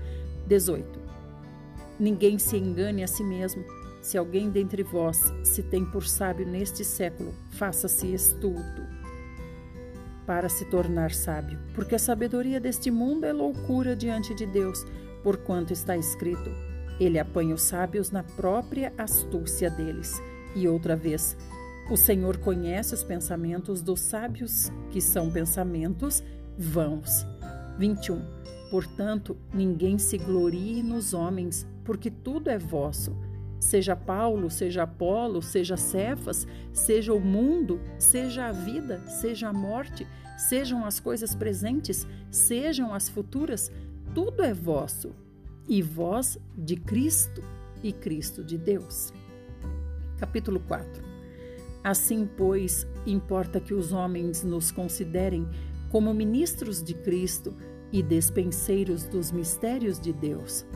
18. 0.47 0.87
Ninguém 1.99 2.38
se 2.38 2.57
engane 2.57 3.03
a 3.03 3.09
si 3.09 3.25
mesmo 3.25 3.64
se 4.03 4.19
alguém 4.19 4.51
dentre 4.51 4.83
vós 4.83 5.33
se 5.45 5.62
tem 5.62 5.85
por 5.85 6.05
sábio 6.05 6.45
neste 6.45 6.85
século, 6.85 7.33
faça-se 7.53 8.12
estulto 8.12 8.83
para 10.27 10.49
se 10.49 10.65
tornar 10.65 11.12
sábio, 11.12 11.59
porque 11.73 11.95
a 11.95 11.99
sabedoria 11.99 12.61
deste 12.61 12.91
mundo 12.91 13.25
é 13.25 13.33
loucura 13.33 13.95
diante 13.95 14.35
de 14.35 14.45
Deus, 14.45 14.85
porquanto 15.23 15.73
está 15.73 15.97
escrito: 15.97 16.51
Ele 16.99 17.19
apanha 17.19 17.55
os 17.55 17.62
sábios 17.62 18.11
na 18.11 18.23
própria 18.25 18.92
astúcia 18.98 19.71
deles. 19.71 20.21
E 20.55 20.69
outra 20.69 20.96
vez, 20.96 21.37
o 21.90 21.96
Senhor 21.96 22.37
conhece 22.38 22.94
os 22.94 23.03
pensamentos 23.03 23.83
dos 23.83 24.00
sábios, 24.00 24.71
que 24.90 25.00
são 25.00 25.31
pensamentos 25.31 26.23
vãos. 26.59 27.25
21. 27.79 28.21
Portanto, 28.71 29.37
ninguém 29.53 29.98
se 29.98 30.19
glorie 30.19 30.83
nos 30.83 31.15
homens, 31.15 31.67
porque 31.85 32.11
tudo 32.11 32.48
é 32.48 32.59
vosso 32.59 33.17
seja 33.63 33.94
Paulo, 33.94 34.50
seja 34.50 34.83
Apolo, 34.83 35.40
seja 35.40 35.77
Cefas, 35.77 36.46
seja 36.73 37.15
o 37.15 37.21
mundo, 37.21 37.81
seja 37.96 38.46
a 38.46 38.52
vida, 38.52 39.06
seja 39.06 39.48
a 39.48 39.52
morte, 39.52 40.04
sejam 40.37 40.85
as 40.85 40.98
coisas 40.98 41.33
presentes, 41.33 42.06
sejam 42.29 42.92
as 42.92 43.08
futuras, 43.08 43.71
tudo 44.13 44.42
é 44.42 44.52
vosso, 44.52 45.15
e 45.69 45.81
vós 45.81 46.37
de 46.58 46.75
Cristo 46.75 47.40
e 47.85 47.92
Cristo 47.92 48.42
de 48.42 48.58
Deus. 48.58 49.13
Capítulo 50.19 50.58
4 50.67 51.04
Assim, 51.85 52.29
pois, 52.37 52.85
importa 53.06 53.60
que 53.60 53.75
os 53.75 53.92
homens 53.92 54.42
nos 54.42 54.73
considerem 54.73 55.48
como 55.88 56.13
ministros 56.13 56.83
de 56.83 56.94
Cristo 56.94 57.54
e 57.92 58.02
despenseiros 58.02 59.04
dos 59.04 59.31
mistérios 59.31 60.00
de 60.00 60.13
Deus. 60.13 60.67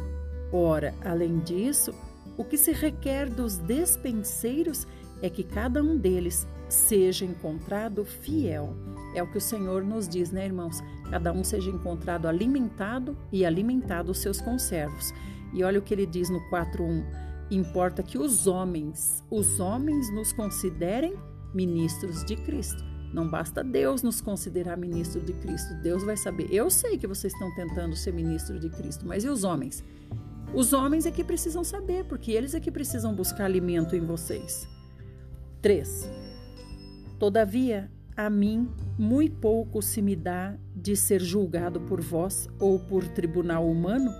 Ora, 0.52 0.94
além 1.04 1.38
disso, 1.40 1.92
o 2.36 2.44
que 2.44 2.56
se 2.56 2.72
requer 2.72 3.28
dos 3.28 3.58
despenseiros 3.58 4.86
é 5.22 5.30
que 5.30 5.42
cada 5.42 5.82
um 5.82 5.96
deles 5.96 6.46
seja 6.68 7.24
encontrado 7.24 8.04
fiel. 8.04 8.74
É 9.14 9.22
o 9.22 9.30
que 9.30 9.38
o 9.38 9.40
Senhor 9.40 9.82
nos 9.82 10.08
diz, 10.08 10.30
né, 10.30 10.44
irmãos? 10.44 10.82
Cada 11.10 11.32
um 11.32 11.42
seja 11.42 11.70
encontrado 11.70 12.28
alimentado 12.28 13.16
e 13.32 13.46
alimentado 13.46 14.12
os 14.12 14.18
seus 14.18 14.40
conservos. 14.40 15.12
E 15.54 15.64
olha 15.64 15.78
o 15.78 15.82
que 15.82 15.94
ele 15.94 16.06
diz 16.06 16.28
no 16.28 16.40
4:1. 16.50 17.04
Importa 17.50 18.02
que 18.02 18.18
os 18.18 18.46
homens, 18.46 19.24
os 19.30 19.60
homens 19.60 20.12
nos 20.12 20.32
considerem 20.32 21.14
ministros 21.54 22.24
de 22.24 22.36
Cristo. 22.36 22.84
Não 23.14 23.28
basta 23.28 23.62
Deus 23.64 24.02
nos 24.02 24.20
considerar 24.20 24.76
ministro 24.76 25.20
de 25.22 25.32
Cristo. 25.32 25.74
Deus 25.82 26.02
vai 26.02 26.16
saber. 26.16 26.52
Eu 26.52 26.68
sei 26.68 26.98
que 26.98 27.06
vocês 27.06 27.32
estão 27.32 27.54
tentando 27.54 27.96
ser 27.96 28.12
ministro 28.12 28.58
de 28.58 28.68
Cristo, 28.68 29.06
mas 29.06 29.24
e 29.24 29.28
os 29.28 29.44
homens? 29.44 29.82
Os 30.54 30.72
homens 30.72 31.06
é 31.06 31.10
que 31.10 31.24
precisam 31.24 31.62
saber, 31.64 32.04
porque 32.04 32.32
eles 32.32 32.54
é 32.54 32.60
que 32.60 32.70
precisam 32.70 33.14
buscar 33.14 33.44
alimento 33.44 33.94
em 33.94 34.00
vocês. 34.00 34.68
3. 35.60 36.10
Todavia, 37.18 37.90
a 38.16 38.30
mim 38.30 38.68
muito 38.98 39.36
pouco 39.36 39.82
se 39.82 40.00
me 40.00 40.16
dá 40.16 40.56
de 40.74 40.96
ser 40.96 41.20
julgado 41.20 41.80
por 41.80 42.00
vós 42.00 42.48
ou 42.58 42.78
por 42.78 43.06
tribunal 43.08 43.68
humano, 43.68 44.10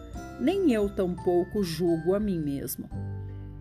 nem 0.41 0.73
eu 0.73 0.89
tampouco 0.89 1.63
julgo 1.63 2.15
a 2.15 2.21
mim 2.21 2.39
mesmo. 2.39 2.89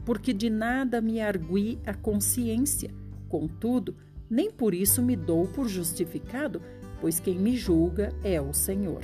Porque 0.03 0.33
de 0.33 0.49
nada 0.49 1.01
me 1.01 1.21
argui 1.21 1.79
a 1.85 1.93
consciência, 1.93 2.91
contudo, 3.29 3.95
nem 4.29 4.51
por 4.51 4.73
isso 4.73 5.01
me 5.01 5.15
dou 5.15 5.47
por 5.47 5.67
justificado, 5.67 6.61
pois 6.99 7.19
quem 7.19 7.37
me 7.39 7.55
julga 7.55 8.13
é 8.23 8.41
o 8.41 8.53
Senhor. 8.53 9.03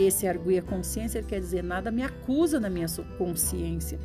Esse 0.00 0.26
arguir 0.26 0.60
a 0.60 0.62
consciência 0.62 1.22
quer 1.22 1.40
dizer 1.40 1.62
nada 1.62 1.90
me 1.90 2.02
acusa 2.02 2.58
na 2.58 2.70
minha 2.70 2.86
consciência. 3.18 3.98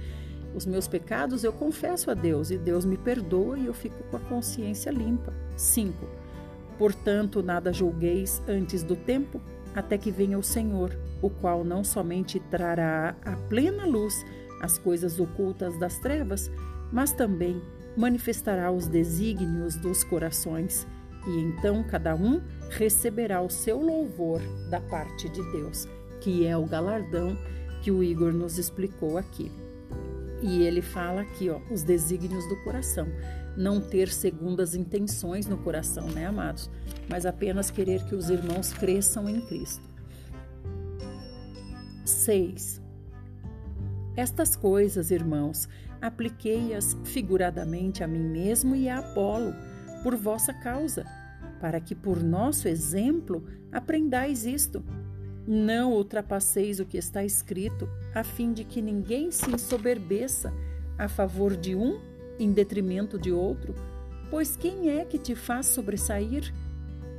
Os 0.53 0.65
meus 0.65 0.89
pecados 0.89 1.45
eu 1.45 1.53
confesso 1.53 2.11
a 2.11 2.13
Deus 2.13 2.51
e 2.51 2.57
Deus 2.57 2.83
me 2.83 2.97
perdoa 2.97 3.57
e 3.57 3.65
eu 3.65 3.73
fico 3.73 4.03
com 4.11 4.17
a 4.17 4.19
consciência 4.19 4.91
limpa. 4.91 5.33
5 5.55 6.05
Portanto, 6.77 7.41
nada 7.41 7.71
julgueis 7.71 8.43
antes 8.45 8.83
do 8.83 8.97
tempo, 8.97 9.39
até 9.73 9.97
que 9.97 10.11
venha 10.11 10.37
o 10.37 10.43
Senhor, 10.43 10.93
o 11.21 11.29
qual 11.29 11.63
não 11.63 11.81
somente 11.81 12.41
trará 12.41 13.15
à 13.23 13.37
plena 13.47 13.85
luz 13.85 14.25
as 14.61 14.77
coisas 14.77 15.17
ocultas 15.17 15.79
das 15.79 15.97
trevas, 15.99 16.51
mas 16.91 17.13
também 17.13 17.61
manifestará 17.95 18.69
os 18.69 18.87
desígnios 18.87 19.77
dos 19.77 20.03
corações, 20.03 20.85
e 21.25 21.39
então 21.39 21.81
cada 21.83 22.13
um 22.15 22.41
receberá 22.69 23.41
o 23.41 23.49
seu 23.49 23.79
louvor 23.79 24.41
da 24.69 24.79
parte 24.81 25.29
de 25.29 25.41
Deus, 25.51 25.87
que 26.21 26.45
é 26.45 26.57
o 26.57 26.65
galardão 26.65 27.37
que 27.81 27.91
o 27.91 28.03
Igor 28.03 28.33
nos 28.33 28.57
explicou 28.57 29.17
aqui. 29.17 29.51
E 30.41 30.63
ele 30.63 30.81
fala 30.81 31.21
aqui, 31.21 31.49
ó, 31.49 31.59
os 31.71 31.83
desígnios 31.83 32.47
do 32.47 32.55
coração 32.63 33.07
não 33.55 33.79
ter 33.79 34.09
segundas 34.09 34.75
intenções 34.75 35.47
no 35.47 35.57
coração, 35.57 36.07
né, 36.09 36.25
amados? 36.25 36.69
Mas 37.09 37.25
apenas 37.25 37.71
querer 37.71 38.03
que 38.03 38.15
os 38.15 38.29
irmãos 38.29 38.73
cresçam 38.73 39.29
em 39.29 39.41
Cristo. 39.41 39.83
6. 42.03 42.81
Estas 44.15 44.55
coisas, 44.55 45.11
irmãos, 45.11 45.67
apliquei-as 46.01 46.95
figuradamente 47.03 48.03
a 48.03 48.07
mim 48.07 48.23
mesmo 48.23 48.75
e 48.75 48.87
a 48.89 48.99
Apolo, 48.99 49.53
por 50.03 50.15
vossa 50.15 50.53
causa, 50.53 51.05
para 51.59 51.79
que 51.79 51.95
por 51.95 52.21
nosso 52.21 52.67
exemplo 52.67 53.43
aprendais 53.71 54.45
isto. 54.45 54.83
Não 55.47 55.93
ultrapasseis 55.93 56.79
o 56.79 56.85
que 56.85 56.97
está 56.97 57.23
escrito, 57.23 57.87
a 58.13 58.23
fim 58.23 58.51
de 58.51 58.63
que 58.63 58.81
ninguém 58.81 59.29
se 59.31 59.49
ensoberbeça 59.51 60.51
a 60.97 61.07
favor 61.07 61.55
de 61.55 61.75
um 61.75 61.99
em 62.39 62.51
detrimento 62.51 63.17
de 63.17 63.31
outro? 63.31 63.75
Pois 64.29 64.55
quem 64.55 64.89
é 64.89 65.05
que 65.05 65.19
te 65.19 65.35
faz 65.35 65.67
sobressair? 65.67 66.53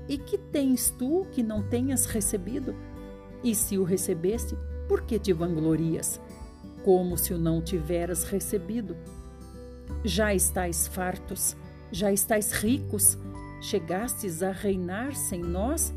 E 0.09 0.19
que 0.19 0.39
tens 0.39 0.91
tu 0.91 1.27
que 1.33 1.43
não 1.43 1.63
tenhas 1.63 2.07
recebido? 2.07 2.75
E 3.43 3.55
se 3.55 3.79
o 3.79 3.85
recebeste, 3.85 4.57
por 4.89 5.03
que 5.03 5.19
te 5.19 5.33
vanglorias? 5.33 6.21
Como 6.85 7.17
se 7.17 7.33
o 7.33 7.39
não 7.39 7.61
tiveras 7.61 8.25
recebido? 8.25 8.97
Já 10.05 10.35
estais 10.35 10.87
fartos, 10.87 11.57
já 11.91 12.13
estais 12.13 12.53
ricos, 12.53 13.19
chegastes 13.69 14.43
a 14.43 14.51
reinar 14.51 15.15
sem 15.15 15.41
nós? 15.41 15.95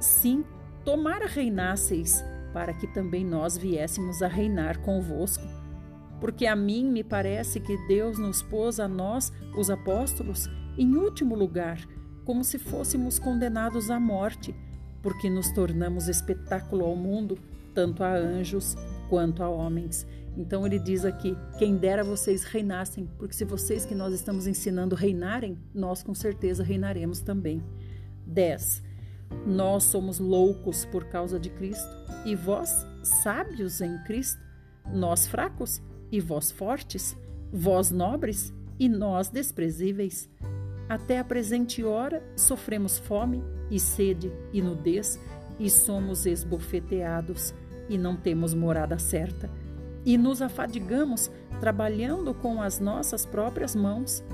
Sim, 0.00 0.44
tomara 0.84 1.26
reinasseis, 1.26 2.24
para 2.52 2.72
que 2.72 2.86
também 2.86 3.24
nós 3.24 3.56
viéssemos 3.56 4.22
a 4.22 4.28
reinar 4.28 4.78
convosco 4.80 5.62
porque 6.22 6.46
a 6.46 6.54
mim 6.54 6.88
me 6.88 7.02
parece 7.02 7.58
que 7.58 7.76
Deus 7.88 8.16
nos 8.16 8.44
pôs 8.44 8.78
a 8.78 8.86
nós, 8.86 9.32
os 9.58 9.68
apóstolos, 9.68 10.48
em 10.78 10.94
último 10.94 11.34
lugar, 11.34 11.80
como 12.24 12.44
se 12.44 12.60
fôssemos 12.60 13.18
condenados 13.18 13.90
à 13.90 13.98
morte, 13.98 14.54
porque 15.02 15.28
nos 15.28 15.50
tornamos 15.50 16.06
espetáculo 16.06 16.84
ao 16.84 16.94
mundo, 16.94 17.36
tanto 17.74 18.04
a 18.04 18.14
anjos 18.14 18.76
quanto 19.08 19.42
a 19.42 19.48
homens. 19.48 20.06
Então 20.36 20.66
ele 20.66 20.78
diz 20.78 21.04
aqui: 21.04 21.36
quem 21.58 21.76
dera 21.76 22.02
vocês 22.02 22.44
reinassem, 22.44 23.08
porque 23.18 23.34
se 23.34 23.44
vocês 23.44 23.84
que 23.84 23.94
nós 23.94 24.14
estamos 24.14 24.46
ensinando 24.46 24.94
reinarem, 24.94 25.58
nós 25.74 26.02
com 26.02 26.14
certeza 26.14 26.62
reinaremos 26.62 27.20
também. 27.20 27.62
10. 28.26 28.82
Nós 29.46 29.84
somos 29.84 30.18
loucos 30.18 30.84
por 30.84 31.04
causa 31.04 31.38
de 31.38 31.50
Cristo, 31.50 31.90
e 32.24 32.34
vós, 32.34 32.86
sábios 33.02 33.80
em 33.80 33.98
Cristo, 34.04 34.40
nós 34.92 35.26
fracos, 35.26 35.82
e 36.10 36.20
vós 36.20 36.50
fortes, 36.50 37.16
vós 37.50 37.90
nobres 37.90 38.52
e 38.78 38.88
nós 38.88 39.28
desprezíveis. 39.28 40.28
Até 40.88 41.18
a 41.18 41.24
presente 41.24 41.82
hora 41.82 42.22
sofremos 42.36 42.98
fome 42.98 43.42
e 43.70 43.80
sede 43.80 44.30
e 44.52 44.60
nudez, 44.60 45.18
e 45.58 45.70
somos 45.70 46.26
esbofeteados 46.26 47.54
e 47.88 47.96
não 47.96 48.16
temos 48.16 48.52
morada 48.52 48.98
certa, 48.98 49.50
e 50.04 50.18
nos 50.18 50.42
afadigamos 50.42 51.30
trabalhando 51.60 52.34
com 52.34 52.60
as 52.60 52.80
nossas 52.80 53.24
próprias 53.24 53.74
mãos. 53.74 54.24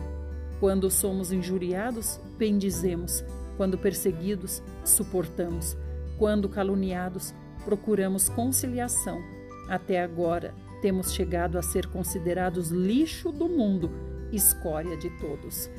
Quando 0.60 0.90
somos 0.90 1.30
injuriados, 1.30 2.18
bendizemos, 2.38 3.24
quando 3.56 3.78
perseguidos, 3.78 4.62
suportamos, 4.84 5.76
quando 6.16 6.48
caluniados, 6.48 7.34
procuramos 7.64 8.28
conciliação. 8.28 9.20
Até 9.68 10.02
agora 10.02 10.54
temos 10.80 11.12
chegado 11.12 11.58
a 11.58 11.62
ser 11.62 11.86
considerados 11.86 12.70
lixo 12.70 13.30
do 13.30 13.48
mundo, 13.48 13.90
escória 14.32 14.96
de 14.96 15.10
todos. 15.18 15.70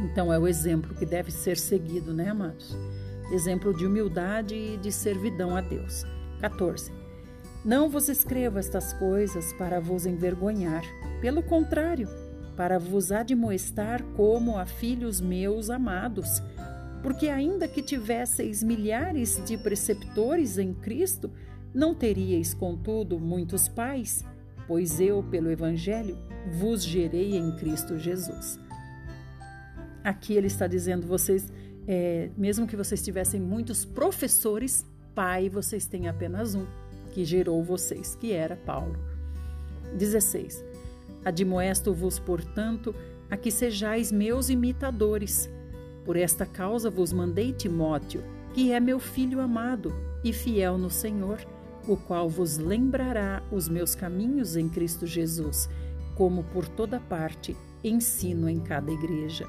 Então 0.00 0.32
é 0.32 0.38
o 0.38 0.46
exemplo 0.46 0.94
que 0.94 1.04
deve 1.04 1.30
ser 1.30 1.58
seguido, 1.58 2.14
né, 2.14 2.28
amados? 2.28 2.76
Exemplo 3.32 3.74
de 3.74 3.86
humildade 3.86 4.54
e 4.54 4.76
de 4.76 4.92
servidão 4.92 5.56
a 5.56 5.60
Deus. 5.60 6.04
14. 6.40 7.01
Não 7.64 7.88
vos 7.88 8.08
escrevo 8.08 8.58
estas 8.58 8.92
coisas 8.92 9.52
para 9.52 9.78
vos 9.78 10.04
envergonhar, 10.04 10.82
pelo 11.20 11.44
contrário, 11.44 12.08
para 12.56 12.76
vos 12.76 13.12
admoestar 13.12 14.02
como 14.16 14.58
a 14.58 14.66
filhos 14.66 15.20
meus 15.20 15.70
amados. 15.70 16.42
Porque, 17.04 17.28
ainda 17.28 17.68
que 17.68 17.80
tivesseis 17.80 18.64
milhares 18.64 19.40
de 19.44 19.56
preceptores 19.56 20.58
em 20.58 20.74
Cristo, 20.74 21.30
não 21.72 21.94
teríeis, 21.94 22.52
contudo, 22.52 23.18
muitos 23.20 23.68
pais, 23.68 24.24
pois 24.66 24.98
eu, 24.98 25.22
pelo 25.22 25.50
Evangelho, 25.50 26.18
vos 26.58 26.82
gerei 26.82 27.36
em 27.36 27.54
Cristo 27.56 27.96
Jesus. 27.96 28.58
Aqui 30.02 30.34
ele 30.34 30.48
está 30.48 30.66
dizendo, 30.66 31.06
vocês, 31.06 31.52
é, 31.86 32.28
mesmo 32.36 32.66
que 32.66 32.76
vocês 32.76 33.02
tivessem 33.02 33.40
muitos 33.40 33.84
professores, 33.84 34.84
pai, 35.14 35.48
vocês 35.48 35.86
têm 35.86 36.08
apenas 36.08 36.54
um, 36.54 36.66
que 37.12 37.24
gerou 37.24 37.62
vocês, 37.62 38.16
que 38.16 38.32
era 38.32 38.56
Paulo. 38.56 38.98
16. 39.96 40.64
Admoesto-vos, 41.24 42.18
portanto, 42.18 42.94
a 43.30 43.36
que 43.36 43.50
sejais 43.50 44.10
meus 44.10 44.48
imitadores. 44.48 45.48
Por 46.04 46.16
esta 46.16 46.44
causa 46.44 46.90
vos 46.90 47.12
mandei 47.12 47.52
Timóteo, 47.52 48.24
que 48.52 48.72
é 48.72 48.80
meu 48.80 48.98
filho 48.98 49.40
amado 49.40 49.94
e 50.24 50.32
fiel 50.32 50.76
no 50.76 50.90
Senhor, 50.90 51.38
o 51.86 51.96
qual 51.96 52.28
vos 52.28 52.58
lembrará 52.58 53.42
os 53.50 53.68
meus 53.68 53.94
caminhos 53.94 54.56
em 54.56 54.68
Cristo 54.68 55.06
Jesus, 55.06 55.68
como 56.16 56.44
por 56.44 56.66
toda 56.66 57.00
parte 57.00 57.56
ensino 57.84 58.48
em 58.48 58.60
cada 58.60 58.90
igreja. 58.90 59.46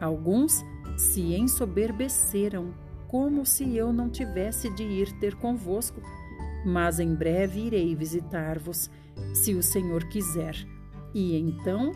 Alguns 0.00 0.64
se 0.96 1.34
ensoberbeceram, 1.34 2.72
como 3.08 3.44
se 3.44 3.76
eu 3.76 3.92
não 3.92 4.08
tivesse 4.08 4.70
de 4.74 4.82
ir 4.82 5.12
ter 5.18 5.34
convosco, 5.34 6.00
mas 6.64 7.00
em 7.00 7.14
breve 7.14 7.60
irei 7.60 7.94
visitar-vos, 7.94 8.90
se 9.34 9.54
o 9.54 9.62
Senhor 9.62 10.04
quiser, 10.08 10.54
e 11.14 11.36
então 11.36 11.92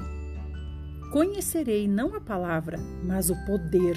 conhecerei 1.12 1.86
não 1.86 2.14
a 2.14 2.20
palavra, 2.20 2.78
mas 3.02 3.30
o 3.30 3.36
poder 3.46 3.96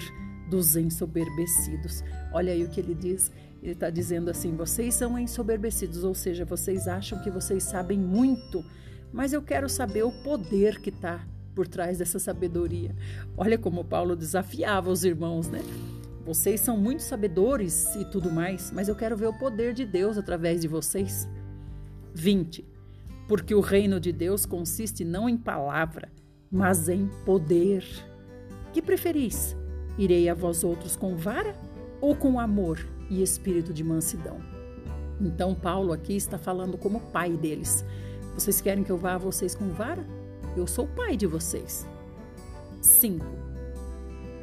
dos 0.49 0.75
ensoberbecidos. 0.75 2.03
Olha 2.31 2.53
aí 2.53 2.63
o 2.63 2.69
que 2.69 2.79
ele 2.79 2.93
diz. 2.93 3.31
Ele 3.61 3.73
está 3.73 3.89
dizendo 3.89 4.29
assim: 4.29 4.55
vocês 4.55 4.93
são 4.93 5.17
ensoberbecidos, 5.17 6.03
ou 6.03 6.13
seja, 6.13 6.45
vocês 6.45 6.87
acham 6.87 7.19
que 7.19 7.29
vocês 7.29 7.63
sabem 7.63 7.97
muito, 7.97 8.63
mas 9.11 9.33
eu 9.33 9.41
quero 9.41 9.67
saber 9.67 10.03
o 10.03 10.11
poder 10.23 10.79
que 10.79 10.89
está 10.89 11.25
por 11.55 11.67
trás 11.67 11.97
dessa 11.97 12.19
sabedoria. 12.19 12.95
Olha 13.35 13.57
como 13.57 13.83
Paulo 13.83 14.15
desafiava 14.15 14.91
os 14.91 15.03
irmãos, 15.03 15.47
né? 15.47 15.61
Vocês 16.27 16.59
são 16.59 16.75
muito 16.75 17.03
sabedores 17.03 17.95
e 17.95 18.03
tudo 18.03 18.29
mais, 18.29 18.69
mas 18.69 18.89
eu 18.89 18.95
quero 18.95 19.15
ver 19.15 19.27
o 19.27 19.33
poder 19.33 19.73
de 19.73 19.85
Deus 19.85 20.17
através 20.17 20.59
de 20.59 20.67
vocês. 20.67 21.25
20. 22.13 22.65
Porque 23.29 23.55
o 23.55 23.61
reino 23.61 23.97
de 23.97 24.11
Deus 24.11 24.45
consiste 24.45 25.05
não 25.05 25.29
em 25.29 25.37
palavra, 25.37 26.11
mas 26.51 26.89
em 26.89 27.07
poder. 27.23 27.81
Que 28.73 28.81
preferis? 28.81 29.55
Irei 29.97 30.27
a 30.27 30.33
vós 30.33 30.65
outros 30.65 30.97
com 30.97 31.15
vara 31.15 31.55
ou 32.01 32.13
com 32.13 32.41
amor 32.41 32.85
e 33.09 33.23
espírito 33.23 33.71
de 33.71 33.81
mansidão? 33.81 34.41
Então, 35.21 35.55
Paulo 35.55 35.93
aqui 35.93 36.17
está 36.17 36.37
falando 36.37 36.77
como 36.77 36.99
pai 36.99 37.37
deles. 37.37 37.85
Vocês 38.33 38.59
querem 38.59 38.83
que 38.83 38.91
eu 38.91 38.97
vá 38.97 39.13
a 39.13 39.17
vocês 39.17 39.55
com 39.55 39.69
vara? 39.69 40.05
Eu 40.57 40.67
sou 40.67 40.83
o 40.83 40.89
pai 40.89 41.15
de 41.15 41.25
vocês. 41.25 41.87
5. 42.81 43.25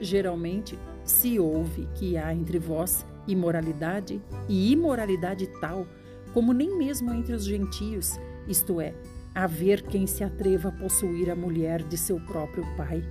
Geralmente 0.01 0.79
se 1.05 1.39
ouve 1.39 1.89
que 1.95 2.17
há 2.17 2.35
entre 2.35 2.59
vós 2.59 3.07
imoralidade 3.27 4.21
e 4.49 4.73
imoralidade 4.73 5.47
tal 5.61 5.87
como 6.35 6.53
nem 6.53 6.77
mesmo 6.77 7.15
entre 7.15 7.33
os 7.33 7.45
gentios, 7.45 8.19
isto 8.49 8.81
é, 8.81 8.93
haver 9.33 9.83
quem 9.83 10.05
se 10.05 10.25
atreva 10.25 10.69
a 10.69 10.73
possuir 10.73 11.31
a 11.31 11.37
mulher 11.37 11.81
de 11.85 11.97
seu 11.97 12.19
próprio 12.19 12.65
pai. 12.77 13.05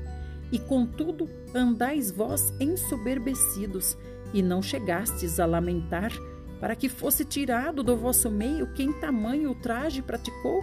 E 0.51 0.59
contudo 0.59 1.29
andais 1.55 2.11
vós 2.11 2.53
ensoberbecidos, 2.59 3.97
e 4.33 4.41
não 4.41 4.61
chegastes 4.61 5.39
a 5.39 5.45
lamentar, 5.45 6.11
para 6.59 6.75
que 6.75 6.89
fosse 6.89 7.23
tirado 7.23 7.81
do 7.81 7.95
vosso 7.95 8.29
meio 8.29 8.73
quem 8.73 8.91
tamanho 8.99 9.49
ultraje 9.49 10.01
praticou? 10.01 10.61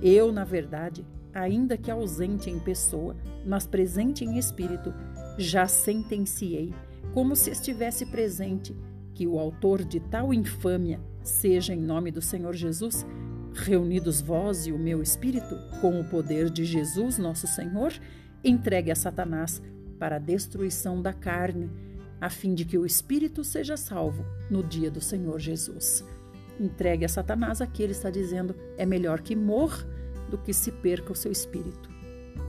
Eu, 0.00 0.32
na 0.32 0.44
verdade, 0.44 1.04
ainda 1.34 1.76
que 1.76 1.90
ausente 1.90 2.48
em 2.48 2.58
pessoa, 2.58 3.14
mas 3.44 3.66
presente 3.66 4.24
em 4.24 4.38
espírito, 4.38 4.94
já 5.38 5.68
sentenciei, 5.68 6.74
como 7.14 7.36
se 7.36 7.50
estivesse 7.50 8.04
presente, 8.06 8.76
que 9.14 9.26
o 9.26 9.38
autor 9.38 9.84
de 9.84 10.00
tal 10.00 10.34
infâmia 10.34 11.00
seja 11.22 11.72
em 11.72 11.80
nome 11.80 12.10
do 12.10 12.20
Senhor 12.20 12.54
Jesus, 12.54 13.06
reunidos 13.54 14.20
vós 14.20 14.66
e 14.66 14.72
o 14.72 14.78
meu 14.78 15.02
espírito, 15.02 15.56
com 15.80 16.00
o 16.00 16.04
poder 16.04 16.50
de 16.50 16.64
Jesus, 16.64 17.18
nosso 17.18 17.46
Senhor, 17.46 17.92
entregue 18.44 18.90
a 18.90 18.96
Satanás 18.96 19.62
para 19.98 20.16
a 20.16 20.20
destruição 20.20 21.00
da 21.00 21.12
carne, 21.12 21.70
a 22.20 22.28
fim 22.28 22.54
de 22.54 22.64
que 22.64 22.78
o 22.78 22.86
espírito 22.86 23.44
seja 23.44 23.76
salvo 23.76 24.24
no 24.50 24.62
dia 24.62 24.90
do 24.90 25.00
Senhor 25.00 25.38
Jesus. 25.38 26.04
Entregue 26.58 27.04
a 27.04 27.08
Satanás, 27.08 27.60
aqui 27.60 27.82
ele 27.82 27.92
está 27.92 28.10
dizendo, 28.10 28.54
é 28.76 28.84
melhor 28.84 29.20
que 29.20 29.36
morra 29.36 29.86
do 30.28 30.36
que 30.36 30.52
se 30.52 30.72
perca 30.72 31.12
o 31.12 31.16
seu 31.16 31.30
espírito. 31.30 31.88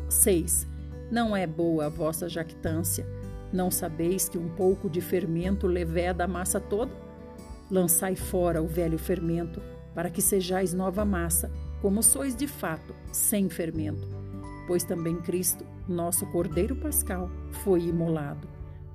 6. 0.10 0.68
Não 1.12 1.36
é 1.36 1.48
boa 1.48 1.88
a 1.88 1.90
vossa 1.90 2.30
jactância. 2.30 3.06
Não 3.52 3.72
sabeis 3.72 4.30
que 4.30 4.38
um 4.38 4.50
pouco 4.50 4.88
de 4.88 5.02
fermento 5.02 5.66
leveda 5.66 6.26
a 6.26 6.28
massa 6.28 6.60
toda? 6.60 6.92
Lançai 7.70 8.16
fora 8.16 8.62
o 8.62 8.68
velho 8.68 9.00
fermento, 9.00 9.60
para 9.96 10.10
que 10.10 10.22
sejais 10.22 10.72
nova 10.72 11.04
massa, 11.04 11.52
como 11.82 12.04
sois 12.04 12.36
de 12.36 12.48
fato, 12.48 12.94
sem 13.12 13.50
fermento. 13.50 14.08
Pois 14.68 14.84
também 14.84 15.16
Cristo, 15.16 15.66
nosso 15.88 16.28
Cordeiro 16.28 16.76
Pascal, 16.76 17.30
foi 17.64 17.82
imolado. 17.82 18.48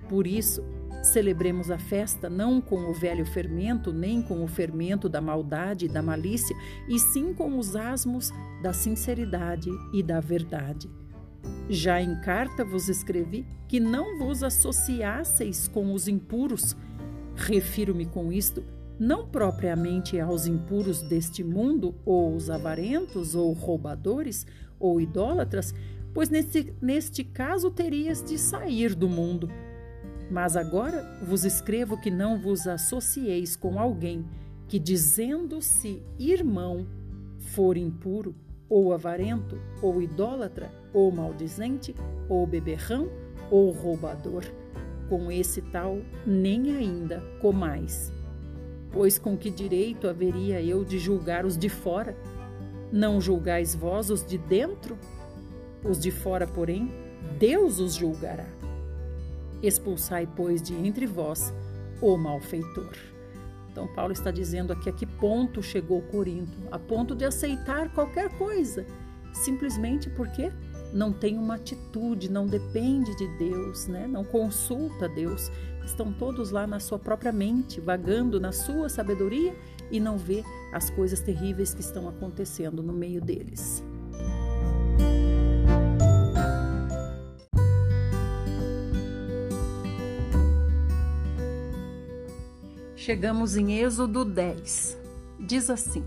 Por 0.08 0.24
isso, 0.24 0.62
celebremos 1.02 1.68
a 1.70 1.78
festa 1.78 2.30
não 2.30 2.60
com 2.60 2.90
o 2.90 2.94
velho 2.94 3.26
fermento, 3.26 3.92
nem 3.92 4.22
com 4.22 4.44
o 4.44 4.46
fermento 4.46 5.08
da 5.08 5.20
maldade 5.20 5.86
e 5.86 5.88
da 5.88 6.00
malícia, 6.00 6.56
e 6.88 6.96
sim 6.98 7.34
com 7.34 7.58
os 7.58 7.74
asmos 7.74 8.30
da 8.62 8.72
sinceridade 8.72 9.68
e 9.92 10.00
da 10.00 10.20
verdade. 10.20 10.88
Já 11.68 12.00
em 12.00 12.20
carta 12.20 12.64
vos 12.64 12.88
escrevi 12.88 13.46
que 13.68 13.80
não 13.80 14.18
vos 14.18 14.42
associasseis 14.42 15.68
com 15.68 15.92
os 15.92 16.08
impuros. 16.08 16.76
Refiro-me 17.34 18.06
com 18.06 18.32
isto 18.32 18.62
não 18.98 19.26
propriamente 19.26 20.20
aos 20.20 20.46
impuros 20.46 21.02
deste 21.02 21.42
mundo, 21.42 21.94
ou 22.04 22.34
os 22.34 22.48
avarentos, 22.48 23.34
ou 23.34 23.52
roubadores, 23.52 24.46
ou 24.78 25.00
idólatras, 25.00 25.74
pois 26.12 26.30
neste, 26.30 26.72
neste 26.80 27.24
caso 27.24 27.70
terias 27.70 28.22
de 28.22 28.38
sair 28.38 28.94
do 28.94 29.08
mundo. 29.08 29.50
Mas 30.30 30.56
agora 30.56 31.18
vos 31.22 31.44
escrevo 31.44 32.00
que 32.00 32.10
não 32.10 32.38
vos 32.38 32.66
associeis 32.66 33.56
com 33.56 33.78
alguém 33.78 34.24
que, 34.68 34.78
dizendo-se 34.78 36.02
irmão, 36.18 36.86
for 37.38 37.76
impuro, 37.76 38.34
ou 38.68 38.92
avarento, 38.92 39.58
ou 39.82 40.00
idólatra, 40.00 40.70
ou 40.94 41.10
maldizente, 41.10 41.94
ou 42.28 42.46
beberrão, 42.46 43.10
ou 43.50 43.70
roubador. 43.72 44.44
Com 45.08 45.30
esse 45.30 45.60
tal, 45.60 45.98
nem 46.24 46.74
ainda 46.74 47.20
comais. 47.40 48.10
Pois 48.90 49.18
com 49.18 49.36
que 49.36 49.50
direito 49.50 50.08
haveria 50.08 50.62
eu 50.62 50.84
de 50.84 50.98
julgar 50.98 51.44
os 51.44 51.58
de 51.58 51.68
fora? 51.68 52.16
Não 52.92 53.20
julgais 53.20 53.74
vós 53.74 54.08
os 54.08 54.24
de 54.24 54.38
dentro? 54.38 54.96
Os 55.84 56.00
de 56.00 56.10
fora, 56.10 56.46
porém, 56.46 56.90
Deus 57.38 57.80
os 57.80 57.94
julgará. 57.94 58.46
Expulsai, 59.62 60.28
pois, 60.36 60.62
de 60.62 60.74
entre 60.74 61.06
vós 61.06 61.52
o 62.00 62.16
malfeitor. 62.16 62.94
Então, 63.70 63.88
Paulo 63.88 64.12
está 64.12 64.30
dizendo 64.30 64.72
aqui 64.72 64.88
a 64.88 64.92
que 64.92 65.04
ponto 65.04 65.60
chegou 65.60 66.00
Corinto 66.02 66.52
a 66.70 66.78
ponto 66.78 67.14
de 67.14 67.24
aceitar 67.24 67.92
qualquer 67.92 68.28
coisa, 68.38 68.86
simplesmente 69.32 70.08
porque 70.10 70.52
não 70.94 71.12
tem 71.12 71.36
uma 71.36 71.56
atitude, 71.56 72.30
não 72.30 72.46
depende 72.46 73.16
de 73.16 73.26
Deus, 73.36 73.88
né? 73.88 74.06
não 74.06 74.24
consulta 74.24 75.08
Deus. 75.08 75.50
Estão 75.84 76.12
todos 76.12 76.52
lá 76.52 76.68
na 76.68 76.78
sua 76.78 77.00
própria 77.00 77.32
mente, 77.32 77.80
vagando 77.80 78.40
na 78.40 78.52
sua 78.52 78.88
sabedoria 78.88 79.54
e 79.90 79.98
não 79.98 80.16
vê 80.16 80.44
as 80.72 80.90
coisas 80.90 81.20
terríveis 81.20 81.74
que 81.74 81.80
estão 81.80 82.08
acontecendo 82.08 82.80
no 82.80 82.92
meio 82.92 83.20
deles. 83.20 83.82
Chegamos 92.94 93.56
em 93.56 93.80
Êxodo 93.80 94.24
10. 94.24 94.96
Diz 95.40 95.68
assim: 95.68 96.04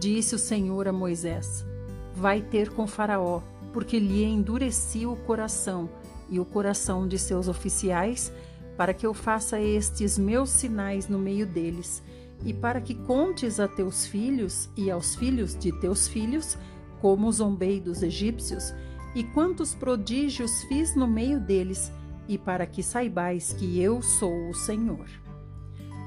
Disse 0.00 0.34
o 0.34 0.38
Senhor 0.38 0.88
a 0.88 0.92
Moisés: 0.92 1.64
Vai 2.12 2.42
ter 2.42 2.70
com 2.70 2.88
Faraó, 2.88 3.40
porque 3.72 3.98
lhe 3.98 4.24
endureci 4.24 5.06
o 5.06 5.16
coração 5.16 5.88
e 6.28 6.38
o 6.38 6.44
coração 6.44 7.06
de 7.06 7.18
seus 7.18 7.48
oficiais, 7.48 8.32
para 8.76 8.94
que 8.94 9.06
eu 9.06 9.12
faça 9.12 9.60
estes 9.60 10.18
meus 10.18 10.50
sinais 10.50 11.08
no 11.08 11.18
meio 11.18 11.46
deles, 11.46 12.02
e 12.44 12.54
para 12.54 12.80
que 12.80 12.94
contes 12.94 13.60
a 13.60 13.68
teus 13.68 14.06
filhos 14.06 14.70
e 14.76 14.90
aos 14.90 15.14
filhos 15.14 15.54
de 15.54 15.72
teus 15.80 16.08
filhos, 16.08 16.56
como 17.00 17.30
zombei 17.30 17.80
dos 17.80 18.02
egípcios, 18.02 18.72
e 19.14 19.24
quantos 19.24 19.74
prodígios 19.74 20.62
fiz 20.64 20.94
no 20.94 21.06
meio 21.06 21.40
deles, 21.40 21.92
e 22.28 22.38
para 22.38 22.64
que 22.64 22.82
saibais 22.82 23.52
que 23.52 23.80
eu 23.80 24.00
sou 24.00 24.48
o 24.48 24.54
Senhor. 24.54 25.06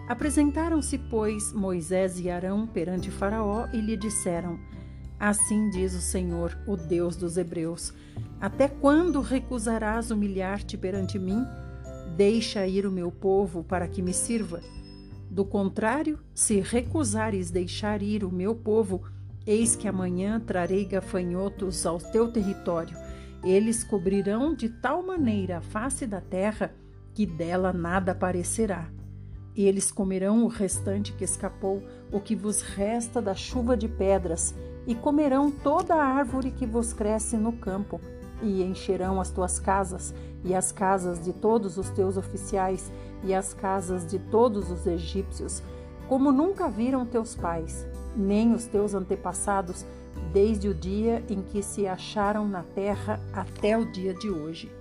Apresentaram-se, 0.08 0.98
pois, 0.98 1.54
Moisés 1.54 2.20
e 2.20 2.30
Arão 2.30 2.68
perante 2.68 3.12
Faraó 3.12 3.68
e 3.74 3.80
lhe 3.80 3.96
disseram: 3.96 4.60
Assim 5.26 5.70
diz 5.70 5.96
o 5.96 6.02
Senhor, 6.02 6.58
o 6.68 6.76
Deus 6.76 7.16
dos 7.16 7.38
Hebreus: 7.38 7.94
Até 8.42 8.68
quando 8.68 9.22
recusarás 9.22 10.12
humilhar-te 10.12 10.78
perante 10.78 11.18
mim? 11.18 11.46
Deixa 12.18 12.68
ir 12.68 12.86
o 12.86 12.92
meu 12.92 13.10
povo 13.10 13.64
para 13.64 13.88
que 13.88 14.02
me 14.02 14.14
sirva. 14.14 14.60
Do 15.32 15.46
contrário, 15.46 16.20
se 16.36 16.60
recusares 16.60 17.50
deixar 17.50 18.02
ir 18.02 18.26
o 18.26 18.30
meu 18.30 18.54
povo, 18.54 19.02
eis 19.48 19.78
que 19.78 19.88
amanhã 19.88 20.42
trarei 20.42 20.84
gafanhotos 20.84 21.86
ao 21.86 22.00
teu 22.00 22.30
território. 22.30 22.98
Eles 23.46 23.82
cobrirão 23.82 24.54
de 24.54 24.68
tal 24.68 25.02
maneira 25.02 25.60
a 25.60 25.62
face 25.62 26.06
da 26.06 26.20
terra 26.20 26.76
que 27.14 27.26
dela 27.26 27.72
nada 27.72 28.12
aparecerá. 28.12 28.90
Eles 29.56 29.90
comerão 29.90 30.44
o 30.44 30.48
restante 30.48 31.14
que 31.14 31.24
escapou, 31.24 31.82
o 32.12 32.20
que 32.20 32.36
vos 32.36 32.62
resta 32.62 33.22
da 33.22 33.34
chuva 33.34 33.78
de 33.78 33.88
pedras, 33.88 34.54
e 34.86 34.94
comerão 34.94 35.50
toda 35.50 35.96
a 35.96 36.04
árvore 36.04 36.52
que 36.52 36.66
vos 36.66 36.94
cresce 36.94 37.38
no 37.38 37.54
campo, 37.54 38.00
e 38.42 38.62
encherão 38.64 39.22
as 39.22 39.30
tuas 39.30 39.60
casas, 39.60 40.14
e 40.44 40.54
as 40.54 40.72
casas 40.72 41.24
de 41.24 41.32
todos 41.32 41.78
os 41.78 41.90
teus 41.90 42.18
oficiais, 42.18 42.92
e 43.24 43.34
as 43.34 43.54
casas 43.54 44.06
de 44.06 44.20
todos 44.20 44.70
os 44.70 44.86
egípcios, 44.86 45.64
como 46.08 46.32
nunca 46.32 46.70
viram 46.70 47.06
teus 47.06 47.36
pais, 47.36 47.88
nem 48.16 48.54
os 48.54 48.66
teus 48.66 48.94
antepassados, 48.94 49.86
desde 50.34 50.68
o 50.68 50.74
dia 50.74 51.24
em 51.30 51.42
que 51.42 51.64
se 51.64 51.88
acharam 51.88 52.48
na 52.48 52.64
terra 52.64 53.20
até 53.32 53.78
o 53.78 53.90
dia 53.92 54.14
de 54.14 54.30
hoje. 54.30 54.72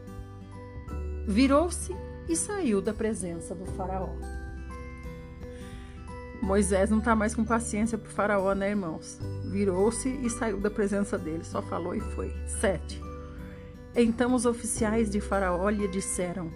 Virou-se 1.26 1.94
e 2.28 2.34
saiu 2.34 2.82
da 2.82 2.92
presença 2.92 3.55
do 3.55 3.64
Faraó. 3.64 4.41
Moisés 6.43 6.90
não 6.90 6.99
está 6.99 7.14
mais 7.14 7.36
com 7.36 7.45
paciência 7.45 7.97
para 7.97 8.09
o 8.09 8.12
Faraó, 8.12 8.53
né, 8.53 8.70
irmãos? 8.70 9.16
Virou-se 9.45 10.09
e 10.09 10.28
saiu 10.28 10.59
da 10.59 10.68
presença 10.68 11.16
dele, 11.16 11.45
só 11.45 11.62
falou 11.62 11.95
e 11.95 12.01
foi. 12.01 12.34
7. 12.61 13.01
Então 13.95 14.34
os 14.34 14.45
oficiais 14.45 15.09
de 15.09 15.20
Faraó 15.20 15.68
lhe 15.68 15.86
disseram: 15.86 16.51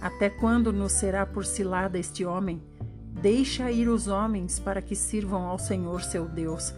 Até 0.00 0.30
quando 0.30 0.72
nos 0.72 0.92
será 0.92 1.26
por 1.26 1.44
cilada 1.44 1.98
este 1.98 2.24
homem? 2.24 2.62
Deixa 3.20 3.70
ir 3.70 3.88
os 3.88 4.08
homens 4.08 4.58
para 4.58 4.80
que 4.80 4.96
sirvam 4.96 5.42
ao 5.44 5.58
Senhor 5.58 6.02
seu 6.02 6.24
Deus. 6.26 6.72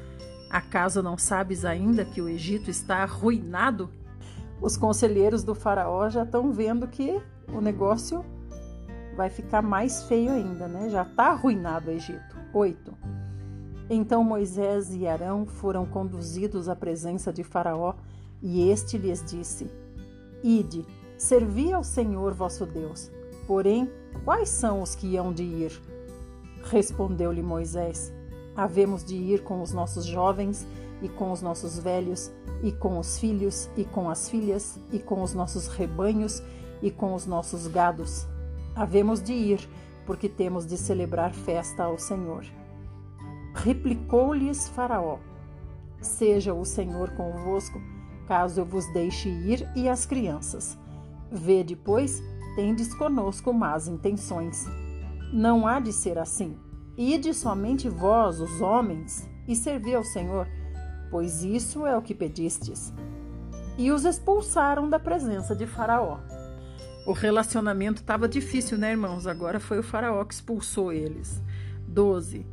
Acaso 0.51 1.05
não 1.05 1.17
sabes 1.17 1.65
ainda 1.65 2.05
que 2.05 2.21
o 2.21 2.29
Egito 2.29 2.69
está 2.69 3.05
arruinado? 3.05 3.89
Os 4.61 4.77
conselheiros 4.77 5.45
do 5.45 5.55
Faraó 5.55 6.11
já 6.11 6.25
estão 6.25 6.51
vendo 6.51 6.89
que 6.89 7.21
o 7.47 7.61
negócio 7.61 8.25
vai 9.17 9.31
ficar 9.31 9.63
mais 9.63 10.03
feio 10.05 10.33
ainda, 10.33 10.67
né? 10.67 10.91
Já 10.91 11.03
está 11.03 11.27
arruinado 11.27 11.91
o 11.91 11.93
Egito. 11.93 12.30
8. 12.53 12.97
Então 13.89 14.23
Moisés 14.23 14.95
e 14.95 15.07
Arão 15.07 15.47
foram 15.47 15.85
conduzidos 15.85 16.69
à 16.69 16.77
presença 16.77 17.33
de 17.33 17.43
Faraó, 17.43 17.95
e 18.43 18.69
este 18.71 18.97
lhes 18.97 19.25
disse: 19.25 19.71
Ide, 20.43 20.85
servi 21.19 21.73
ao 21.73 21.85
Senhor 21.85 22.33
vosso 22.33 22.65
Deus. 22.65 23.11
Porém, 23.47 23.91
quais 24.25 24.49
são 24.49 24.81
os 24.81 24.95
que 24.95 25.17
hão 25.17 25.33
de 25.33 25.43
ir? 25.43 25.81
Respondeu-lhe 26.65 27.43
Moisés: 27.43 28.13
Havemos 28.57 29.05
de 29.05 29.17
ir 29.17 29.43
com 29.43 29.61
os 29.61 29.73
nossos 29.73 30.05
jovens, 30.05 30.67
e 31.03 31.09
com 31.09 31.33
os 31.33 31.43
nossos 31.43 31.79
velhos, 31.79 32.31
e 32.63 32.73
com 32.73 32.99
os 32.99 33.19
filhos, 33.19 33.69
e 33.77 33.85
com 33.85 34.09
as 34.09 34.29
filhas, 34.29 34.79
e 34.93 34.99
com 34.99 35.23
os 35.23 35.35
nossos 35.35 35.67
rebanhos, 35.67 36.43
e 36.83 36.91
com 36.91 37.15
os 37.15 37.27
nossos 37.27 37.67
gados. 37.67 38.27
Havemos 38.75 39.23
de 39.23 39.33
ir, 39.33 39.69
porque 40.11 40.29
temos 40.29 40.67
de 40.67 40.77
celebrar 40.77 41.33
festa 41.33 41.85
ao 41.85 41.97
Senhor. 41.97 42.45
Replicou-lhes 43.55 44.67
Faraó: 44.67 45.21
Seja 46.01 46.53
o 46.53 46.65
Senhor 46.65 47.11
convosco, 47.11 47.81
caso 48.27 48.61
eu 48.61 48.65
vos 48.65 48.93
deixe 48.93 49.29
ir 49.29 49.71
e 49.77 49.89
as 49.89 50.05
crianças. 50.05 50.77
Vede, 51.31 51.77
pois, 51.77 52.21
tendes 52.57 52.93
conosco 52.93 53.53
más 53.53 53.87
intenções. 53.87 54.67
Não 55.33 55.65
há 55.65 55.79
de 55.79 55.93
ser 55.93 56.19
assim. 56.19 56.59
Ide 56.99 57.33
somente 57.33 57.89
vós, 57.89 58.41
os 58.41 58.61
homens, 58.61 59.31
e 59.47 59.55
servi 59.55 59.95
ao 59.95 60.03
Senhor, 60.03 60.49
pois 61.09 61.45
isso 61.45 61.87
é 61.87 61.97
o 61.97 62.03
que 62.03 62.17
pedistes. 62.17 62.93
E 63.79 63.93
os 63.93 64.05
expulsaram 64.05 64.91
da 64.91 64.99
presença 64.99 65.55
de 65.55 65.69
Faraó. 65.69 66.19
O 67.07 67.13
relacionamento 67.13 68.03
estava 68.03 68.29
difícil, 68.29 68.77
né, 68.77 68.91
irmãos? 68.91 69.27
Agora 69.27 69.59
foi 69.59 69.79
o 69.79 69.83
Faraó 69.83 70.25
que 70.25 70.35
expulsou 70.35 70.93
eles. 70.93 71.43
12. 71.89 72.47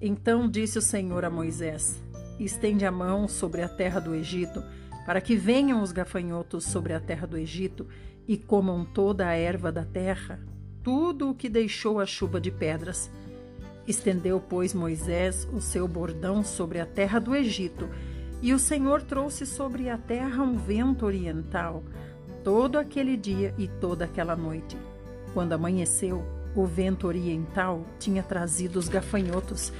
Então 0.00 0.48
disse 0.48 0.78
o 0.78 0.82
Senhor 0.82 1.24
a 1.24 1.30
Moisés: 1.30 2.02
Estende 2.38 2.84
a 2.84 2.92
mão 2.92 3.26
sobre 3.26 3.62
a 3.62 3.68
terra 3.68 4.00
do 4.00 4.14
Egito, 4.14 4.62
para 5.06 5.20
que 5.20 5.36
venham 5.36 5.82
os 5.82 5.92
gafanhotos 5.92 6.64
sobre 6.64 6.92
a 6.92 7.00
terra 7.00 7.26
do 7.26 7.38
Egito 7.38 7.86
e 8.26 8.36
comam 8.36 8.84
toda 8.84 9.26
a 9.26 9.34
erva 9.34 9.72
da 9.72 9.84
terra, 9.84 10.40
tudo 10.82 11.30
o 11.30 11.34
que 11.34 11.48
deixou 11.48 11.98
a 11.98 12.06
chuva 12.06 12.40
de 12.40 12.50
pedras. 12.50 13.10
Estendeu, 13.86 14.40
pois, 14.40 14.72
Moisés 14.72 15.48
o 15.52 15.60
seu 15.60 15.86
bordão 15.86 16.42
sobre 16.42 16.80
a 16.80 16.86
terra 16.86 17.18
do 17.18 17.34
Egito, 17.34 17.88
e 18.40 18.52
o 18.52 18.58
Senhor 18.58 19.02
trouxe 19.02 19.46
sobre 19.46 19.88
a 19.88 19.96
terra 19.96 20.42
um 20.42 20.56
vento 20.56 21.06
oriental, 21.06 21.82
todo 22.44 22.78
aquele 22.78 23.16
dia 23.16 23.54
e 23.58 23.66
toda 23.66 24.04
aquela 24.04 24.36
noite. 24.36 24.76
Quando 25.32 25.54
amanheceu, 25.54 26.22
o 26.54 26.66
vento 26.66 27.08
oriental 27.08 27.84
tinha 27.98 28.22
trazido 28.22 28.78
os 28.78 28.88
gafanhotos, 28.88 29.72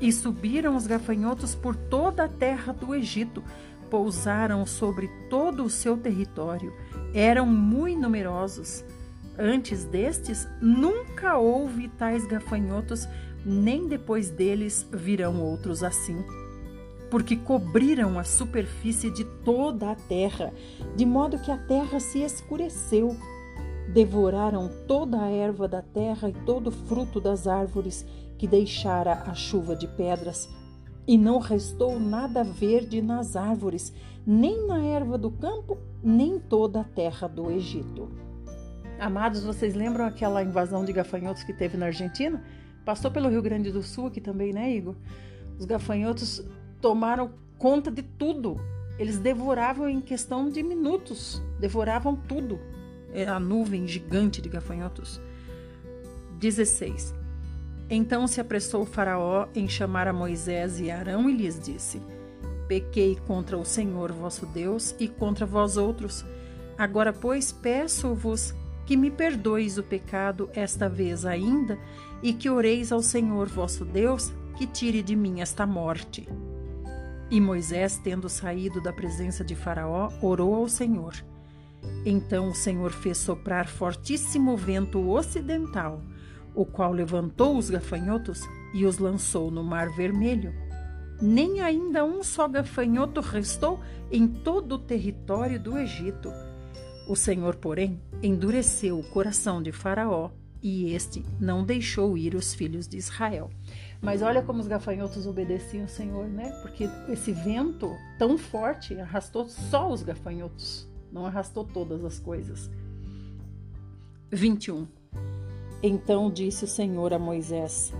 e 0.00 0.12
subiram 0.12 0.76
os 0.76 0.86
gafanhotos 0.86 1.54
por 1.54 1.74
toda 1.74 2.24
a 2.24 2.28
terra 2.28 2.72
do 2.72 2.94
Egito, 2.94 3.42
pousaram 3.90 4.66
sobre 4.66 5.08
todo 5.30 5.64
o 5.64 5.70
seu 5.70 5.96
território, 5.96 6.72
eram 7.14 7.46
muito 7.46 8.02
numerosos. 8.02 8.84
Antes 9.38 9.84
destes, 9.84 10.46
nunca 10.60 11.36
houve 11.38 11.88
tais 11.88 12.26
gafanhotos, 12.26 13.08
nem 13.44 13.86
depois 13.86 14.30
deles 14.30 14.86
virão 14.92 15.40
outros 15.40 15.82
assim. 15.82 16.24
Porque 17.10 17.36
cobriram 17.36 18.18
a 18.18 18.24
superfície 18.24 19.10
de 19.10 19.24
toda 19.24 19.90
a 19.90 19.94
terra, 19.94 20.52
de 20.94 21.06
modo 21.06 21.38
que 21.38 21.50
a 21.50 21.56
terra 21.56 21.98
se 22.00 22.22
escureceu. 22.22 23.16
Devoraram 23.92 24.70
toda 24.86 25.22
a 25.22 25.30
erva 25.30 25.66
da 25.66 25.80
terra 25.80 26.28
e 26.28 26.34
todo 26.44 26.66
o 26.66 26.72
fruto 26.72 27.20
das 27.20 27.46
árvores 27.46 28.04
que 28.36 28.46
deixara 28.46 29.14
a 29.26 29.34
chuva 29.34 29.74
de 29.74 29.88
pedras. 29.88 30.48
E 31.06 31.16
não 31.16 31.38
restou 31.38 31.98
nada 31.98 32.44
verde 32.44 33.00
nas 33.00 33.34
árvores, 33.34 33.92
nem 34.26 34.66
na 34.66 34.84
erva 34.84 35.16
do 35.16 35.30
campo, 35.30 35.78
nem 36.02 36.38
toda 36.38 36.80
a 36.80 36.84
terra 36.84 37.26
do 37.26 37.50
Egito. 37.50 38.10
Amados, 39.00 39.44
vocês 39.44 39.74
lembram 39.74 40.04
aquela 40.04 40.42
invasão 40.42 40.84
de 40.84 40.92
gafanhotos 40.92 41.44
que 41.44 41.54
teve 41.54 41.76
na 41.78 41.86
Argentina? 41.86 42.44
Passou 42.84 43.10
pelo 43.10 43.28
Rio 43.28 43.40
Grande 43.40 43.70
do 43.70 43.82
Sul 43.82 44.08
aqui 44.08 44.20
também, 44.20 44.52
né, 44.52 44.70
Igor? 44.70 44.96
Os 45.58 45.64
gafanhotos 45.64 46.44
tomaram 46.80 47.32
conta 47.58 47.90
de 47.90 48.02
tudo. 48.02 48.56
Eles 48.98 49.18
devoravam 49.18 49.88
em 49.88 50.00
questão 50.00 50.48
de 50.48 50.62
minutos, 50.62 51.42
devoravam 51.60 52.16
tudo. 52.16 52.58
Era 53.12 53.36
a 53.36 53.40
nuvem 53.40 53.86
gigante 53.86 54.40
de 54.40 54.48
gafanhotos. 54.48 55.20
16. 56.38 57.14
Então 57.90 58.26
se 58.26 58.40
apressou 58.40 58.82
o 58.82 58.86
Faraó 58.86 59.48
em 59.54 59.68
chamar 59.68 60.08
a 60.08 60.12
Moisés 60.12 60.80
e 60.80 60.90
Arão 60.90 61.28
e 61.28 61.36
lhes 61.36 61.58
disse: 61.58 62.00
Pequei 62.66 63.16
contra 63.26 63.56
o 63.56 63.64
Senhor 63.64 64.12
vosso 64.12 64.44
Deus 64.46 64.94
e 64.98 65.08
contra 65.08 65.46
vós 65.46 65.76
outros. 65.76 66.24
Agora, 66.76 67.12
pois, 67.12 67.50
peço-vos 67.50 68.54
que 68.84 68.96
me 68.96 69.10
perdoeis 69.10 69.78
o 69.78 69.82
pecado 69.82 70.48
esta 70.54 70.88
vez 70.88 71.24
ainda, 71.24 71.78
e 72.22 72.32
que 72.32 72.48
oreis 72.48 72.92
ao 72.92 73.02
Senhor 73.02 73.48
vosso 73.48 73.84
Deus, 73.84 74.32
que 74.56 74.66
tire 74.66 75.02
de 75.02 75.14
mim 75.16 75.40
esta 75.40 75.66
morte. 75.66 76.28
E 77.30 77.40
Moisés, 77.40 77.98
tendo 78.02 78.28
saído 78.28 78.80
da 78.80 78.92
presença 78.92 79.44
de 79.44 79.54
Faraó, 79.54 80.10
orou 80.22 80.54
ao 80.54 80.68
Senhor. 80.68 81.14
Então 82.04 82.48
o 82.48 82.54
Senhor 82.54 82.90
fez 82.90 83.18
soprar 83.18 83.68
fortíssimo 83.68 84.56
vento 84.56 85.08
ocidental, 85.08 86.02
o 86.54 86.64
qual 86.64 86.92
levantou 86.92 87.56
os 87.56 87.70
gafanhotos 87.70 88.40
e 88.74 88.84
os 88.84 88.98
lançou 88.98 89.50
no 89.50 89.62
Mar 89.62 89.90
Vermelho. 89.90 90.54
Nem 91.20 91.60
ainda 91.60 92.04
um 92.04 92.22
só 92.22 92.48
gafanhoto 92.48 93.20
restou 93.20 93.80
em 94.10 94.26
todo 94.26 94.76
o 94.76 94.78
território 94.78 95.60
do 95.60 95.76
Egito 95.76 96.32
o 97.08 97.16
Senhor, 97.16 97.56
porém, 97.56 97.98
endureceu 98.22 98.98
o 98.98 99.02
coração 99.02 99.62
de 99.62 99.72
Faraó 99.72 100.30
e 100.62 100.92
este 100.92 101.24
não 101.40 101.64
deixou 101.64 102.18
ir 102.18 102.34
os 102.34 102.52
filhos 102.52 102.86
de 102.86 102.98
Israel. 102.98 103.48
Mas 104.00 104.22
olha 104.22 104.42
como 104.42 104.60
os 104.60 104.68
gafanhotos 104.68 105.26
obedeciam 105.26 105.84
o 105.84 105.88
Senhor, 105.88 106.26
né? 106.26 106.50
Porque 106.62 106.88
esse 107.08 107.32
vento 107.32 107.96
tão 108.18 108.38
forte 108.38 108.98
arrastou 109.00 109.48
só 109.48 109.90
os 109.90 110.02
gafanhotos, 110.02 110.88
não 111.10 111.26
arrastou 111.26 111.64
todas 111.64 112.04
as 112.04 112.18
coisas. 112.18 112.70
21. 114.30 114.86
Então 115.82 116.30
disse 116.30 116.64
o 116.64 116.68
Senhor 116.68 117.12
a 117.12 117.18
Moisés: 117.18 117.92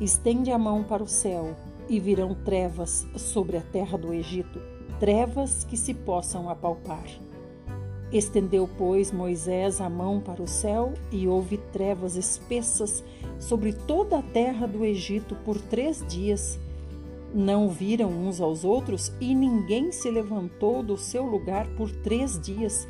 Estende 0.00 0.50
a 0.50 0.58
mão 0.58 0.84
para 0.84 1.02
o 1.02 1.08
céu, 1.08 1.56
e 1.88 1.98
virão 1.98 2.34
trevas 2.34 3.06
sobre 3.16 3.56
a 3.56 3.60
terra 3.60 3.98
do 3.98 4.12
Egito, 4.12 4.60
trevas 4.98 5.64
que 5.64 5.76
se 5.76 5.92
possam 5.92 6.48
apalpar. 6.48 7.04
Estendeu, 8.12 8.68
pois, 8.76 9.10
Moisés 9.10 9.80
a 9.80 9.88
mão 9.88 10.20
para 10.20 10.42
o 10.42 10.46
céu 10.46 10.92
e 11.10 11.26
houve 11.26 11.56
trevas 11.56 12.14
espessas 12.14 13.02
sobre 13.40 13.72
toda 13.72 14.18
a 14.18 14.22
terra 14.22 14.66
do 14.66 14.84
Egito 14.84 15.34
por 15.36 15.58
três 15.58 16.04
dias. 16.06 16.60
Não 17.34 17.70
viram 17.70 18.10
uns 18.10 18.38
aos 18.38 18.64
outros 18.64 19.10
e 19.18 19.34
ninguém 19.34 19.90
se 19.90 20.10
levantou 20.10 20.82
do 20.82 20.98
seu 20.98 21.24
lugar 21.24 21.66
por 21.74 21.90
três 21.90 22.38
dias. 22.38 22.86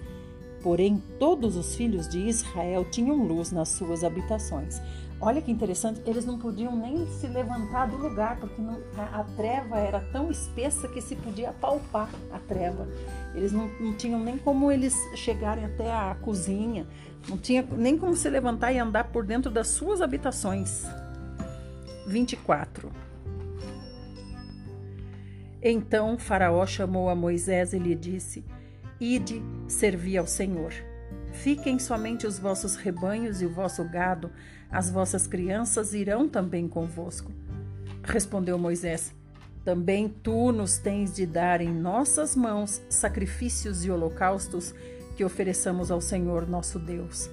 Porém, 0.60 1.00
todos 1.20 1.56
os 1.56 1.76
filhos 1.76 2.08
de 2.08 2.18
Israel 2.18 2.84
tinham 2.90 3.24
luz 3.24 3.52
nas 3.52 3.68
suas 3.68 4.02
habitações. 4.02 4.80
Olha 5.24 5.40
que 5.40 5.52
interessante, 5.52 6.02
eles 6.04 6.24
não 6.24 6.36
podiam 6.36 6.74
nem 6.74 7.06
se 7.06 7.28
levantar 7.28 7.86
do 7.86 7.96
lugar, 7.96 8.40
porque 8.40 8.60
não, 8.60 8.82
a, 8.98 9.20
a, 9.20 9.24
treva 9.36 9.78
era 9.78 10.00
tão 10.10 10.32
espessa 10.32 10.88
que 10.88 11.00
se 11.00 11.14
podia 11.14 11.52
palpar 11.52 12.10
a 12.32 12.40
treva. 12.40 12.88
Eles 13.32 13.52
não, 13.52 13.68
não 13.78 13.94
tinham 13.94 14.18
nem 14.18 14.36
como 14.36 14.72
eles 14.72 14.96
chegarem 15.14 15.64
até 15.64 15.92
a 15.92 16.16
cozinha, 16.20 16.88
não 17.28 17.38
tinha 17.38 17.62
nem 17.62 17.96
como 17.96 18.16
se 18.16 18.28
levantar 18.28 18.72
e 18.72 18.80
andar 18.80 19.12
por 19.12 19.24
dentro 19.24 19.48
das 19.48 19.68
suas 19.68 20.02
habitações. 20.02 20.84
24. 22.08 22.90
Então 25.62 26.18
Faraó 26.18 26.66
chamou 26.66 27.08
a 27.08 27.14
Moisés 27.14 27.72
e 27.72 27.78
lhe 27.78 27.94
disse: 27.94 28.44
Ide, 28.98 29.40
servi 29.68 30.18
ao 30.18 30.26
Senhor. 30.26 30.72
Fiquem 31.32 31.78
somente 31.78 32.26
os 32.26 32.38
vossos 32.38 32.76
rebanhos 32.76 33.40
e 33.40 33.46
o 33.46 33.50
vosso 33.50 33.82
gado, 33.84 34.30
as 34.72 34.90
vossas 34.90 35.26
crianças 35.26 35.92
irão 35.92 36.26
também 36.26 36.66
convosco. 36.66 37.30
Respondeu 38.02 38.58
Moisés: 38.58 39.14
Também 39.64 40.08
tu 40.08 40.50
nos 40.50 40.78
tens 40.78 41.14
de 41.14 41.26
dar 41.26 41.60
em 41.60 41.70
nossas 41.70 42.34
mãos 42.34 42.80
sacrifícios 42.88 43.84
e 43.84 43.90
holocaustos 43.90 44.74
que 45.14 45.24
ofereçamos 45.24 45.90
ao 45.90 46.00
Senhor 46.00 46.48
nosso 46.48 46.78
Deus. 46.78 47.28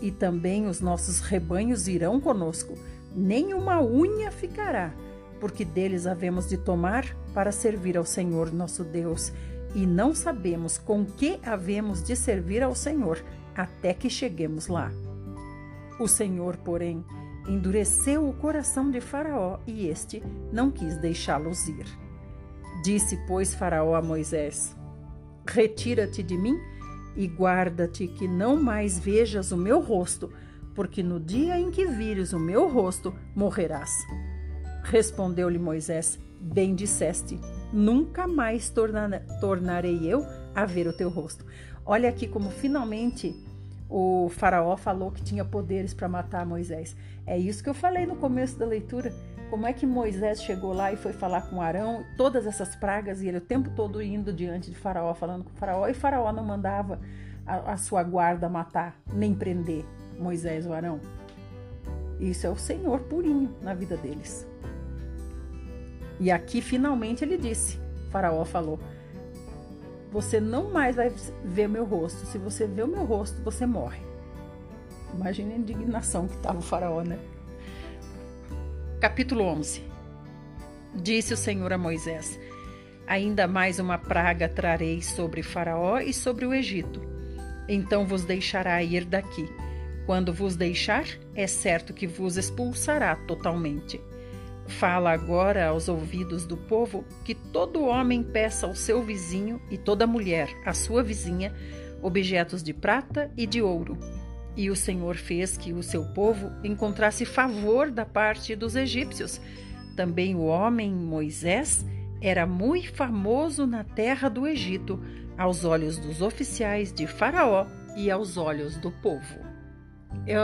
E 0.00 0.10
também 0.10 0.66
os 0.66 0.80
nossos 0.80 1.18
rebanhos 1.18 1.88
irão 1.88 2.20
conosco, 2.20 2.74
nem 3.14 3.54
uma 3.54 3.82
unha 3.82 4.30
ficará, 4.30 4.92
porque 5.40 5.64
deles 5.64 6.06
havemos 6.06 6.48
de 6.48 6.56
tomar 6.56 7.04
para 7.32 7.50
servir 7.50 7.96
ao 7.96 8.04
Senhor 8.04 8.52
nosso 8.52 8.84
Deus. 8.84 9.32
E 9.74 9.86
não 9.86 10.14
sabemos 10.14 10.78
com 10.78 11.04
que 11.04 11.40
havemos 11.42 12.02
de 12.02 12.14
servir 12.14 12.62
ao 12.62 12.76
Senhor, 12.76 13.20
até 13.56 13.92
que 13.92 14.08
cheguemos 14.08 14.68
lá. 14.68 14.92
O 15.98 16.08
Senhor, 16.08 16.56
porém, 16.56 17.04
endureceu 17.46 18.28
o 18.28 18.32
coração 18.32 18.90
de 18.90 19.00
Faraó 19.00 19.58
e 19.66 19.86
este 19.86 20.22
não 20.52 20.70
quis 20.70 20.96
deixá-los 20.96 21.68
ir. 21.68 21.86
Disse, 22.82 23.16
pois, 23.26 23.54
Faraó 23.54 23.94
a 23.94 24.02
Moisés: 24.02 24.76
Retira-te 25.46 26.22
de 26.22 26.36
mim 26.36 26.58
e 27.16 27.26
guarda-te 27.26 28.08
que 28.08 28.26
não 28.26 28.60
mais 28.60 28.98
vejas 28.98 29.52
o 29.52 29.56
meu 29.56 29.80
rosto, 29.80 30.32
porque 30.74 31.02
no 31.02 31.20
dia 31.20 31.58
em 31.58 31.70
que 31.70 31.86
vires 31.86 32.32
o 32.32 32.40
meu 32.40 32.68
rosto, 32.68 33.14
morrerás. 33.34 33.90
Respondeu-lhe 34.82 35.58
Moisés: 35.58 36.18
Bem 36.40 36.74
disseste, 36.74 37.38
nunca 37.72 38.26
mais 38.26 38.72
tornarei 39.40 40.12
eu 40.12 40.26
a 40.54 40.66
ver 40.66 40.88
o 40.88 40.92
teu 40.92 41.08
rosto. 41.08 41.44
Olha 41.86 42.08
aqui 42.08 42.26
como 42.26 42.50
finalmente 42.50 43.34
o 43.88 44.28
faraó 44.28 44.76
falou 44.76 45.10
que 45.10 45.22
tinha 45.22 45.44
poderes 45.44 45.92
para 45.92 46.08
matar 46.08 46.46
Moisés. 46.46 46.96
É 47.26 47.38
isso 47.38 47.62
que 47.62 47.68
eu 47.68 47.74
falei 47.74 48.06
no 48.06 48.16
começo 48.16 48.58
da 48.58 48.66
leitura. 48.66 49.12
Como 49.50 49.66
é 49.66 49.72
que 49.72 49.86
Moisés 49.86 50.42
chegou 50.42 50.72
lá 50.72 50.92
e 50.92 50.96
foi 50.96 51.12
falar 51.12 51.42
com 51.42 51.60
Arão, 51.60 52.04
todas 52.16 52.46
essas 52.46 52.74
pragas, 52.74 53.20
e 53.20 53.28
ele 53.28 53.38
o 53.38 53.40
tempo 53.40 53.70
todo 53.70 54.02
indo 54.02 54.32
diante 54.32 54.70
de 54.70 54.76
Faraó, 54.76 55.14
falando 55.14 55.44
com 55.44 55.50
Faraó, 55.50 55.86
e 55.86 55.94
Faraó 55.94 56.32
não 56.32 56.42
mandava 56.42 56.98
a, 57.46 57.72
a 57.72 57.76
sua 57.76 58.02
guarda 58.02 58.48
matar, 58.48 58.96
nem 59.12 59.34
prender 59.34 59.84
Moisés 60.18 60.66
ou 60.66 60.72
Arão. 60.72 61.00
Isso 62.18 62.46
é 62.46 62.50
o 62.50 62.56
Senhor 62.56 63.00
purinho 63.00 63.54
na 63.60 63.74
vida 63.74 63.96
deles. 63.96 64.46
E 66.18 66.30
aqui 66.30 66.60
finalmente 66.60 67.24
ele 67.24 67.36
disse: 67.36 67.78
Faraó 68.10 68.44
falou: 68.44 68.78
você 70.14 70.38
não 70.38 70.70
mais 70.70 70.94
vai 70.94 71.12
ver 71.44 71.68
meu 71.68 71.84
rosto. 71.84 72.24
Se 72.26 72.38
você 72.38 72.68
vê 72.68 72.84
o 72.84 72.88
meu 72.88 73.04
rosto, 73.04 73.42
você 73.42 73.66
morre. 73.66 74.00
Imagine 75.12 75.54
a 75.54 75.56
indignação 75.56 76.28
que 76.28 76.36
estava 76.36 76.58
o 76.58 76.62
faraó, 76.62 77.02
né? 77.02 77.18
Capítulo 79.00 79.42
11 79.42 79.82
Disse 80.94 81.34
o 81.34 81.36
Senhor 81.36 81.72
a 81.72 81.76
Moisés: 81.76 82.38
Ainda 83.08 83.48
mais 83.48 83.80
uma 83.80 83.98
praga 83.98 84.48
trarei 84.48 85.02
sobre 85.02 85.42
Faraó 85.42 85.98
e 85.98 86.12
sobre 86.14 86.46
o 86.46 86.54
Egito. 86.54 87.02
Então 87.68 88.06
vos 88.06 88.24
deixará 88.24 88.80
ir 88.84 89.04
daqui. 89.04 89.48
Quando 90.06 90.32
vos 90.32 90.54
deixar, 90.54 91.06
é 91.34 91.48
certo 91.48 91.92
que 91.92 92.06
vos 92.06 92.36
expulsará 92.36 93.16
totalmente. 93.16 94.00
Fala 94.66 95.12
agora 95.12 95.68
aos 95.68 95.88
ouvidos 95.88 96.46
do 96.46 96.56
povo 96.56 97.04
que 97.24 97.34
todo 97.34 97.84
homem 97.84 98.22
peça 98.22 98.66
ao 98.66 98.74
seu 98.74 99.02
vizinho 99.02 99.60
e 99.70 99.76
toda 99.76 100.06
mulher 100.06 100.48
à 100.64 100.72
sua 100.72 101.02
vizinha 101.02 101.54
objetos 102.02 102.62
de 102.62 102.72
prata 102.72 103.30
e 103.36 103.46
de 103.46 103.62
ouro. 103.62 103.98
E 104.56 104.70
o 104.70 104.76
Senhor 104.76 105.16
fez 105.16 105.56
que 105.56 105.72
o 105.72 105.82
seu 105.82 106.04
povo 106.12 106.50
encontrasse 106.62 107.24
favor 107.24 107.90
da 107.90 108.04
parte 108.04 108.54
dos 108.54 108.76
egípcios. 108.76 109.40
Também 109.96 110.34
o 110.34 110.44
homem 110.44 110.92
Moisés 110.92 111.84
era 112.20 112.46
muito 112.46 112.92
famoso 112.94 113.66
na 113.66 113.84
terra 113.84 114.28
do 114.28 114.46
Egito, 114.46 115.00
aos 115.36 115.64
olhos 115.64 115.98
dos 115.98 116.22
oficiais 116.22 116.92
de 116.92 117.06
Faraó 117.06 117.66
e 117.96 118.10
aos 118.10 118.36
olhos 118.36 118.76
do 118.76 118.90
povo. 118.90 119.40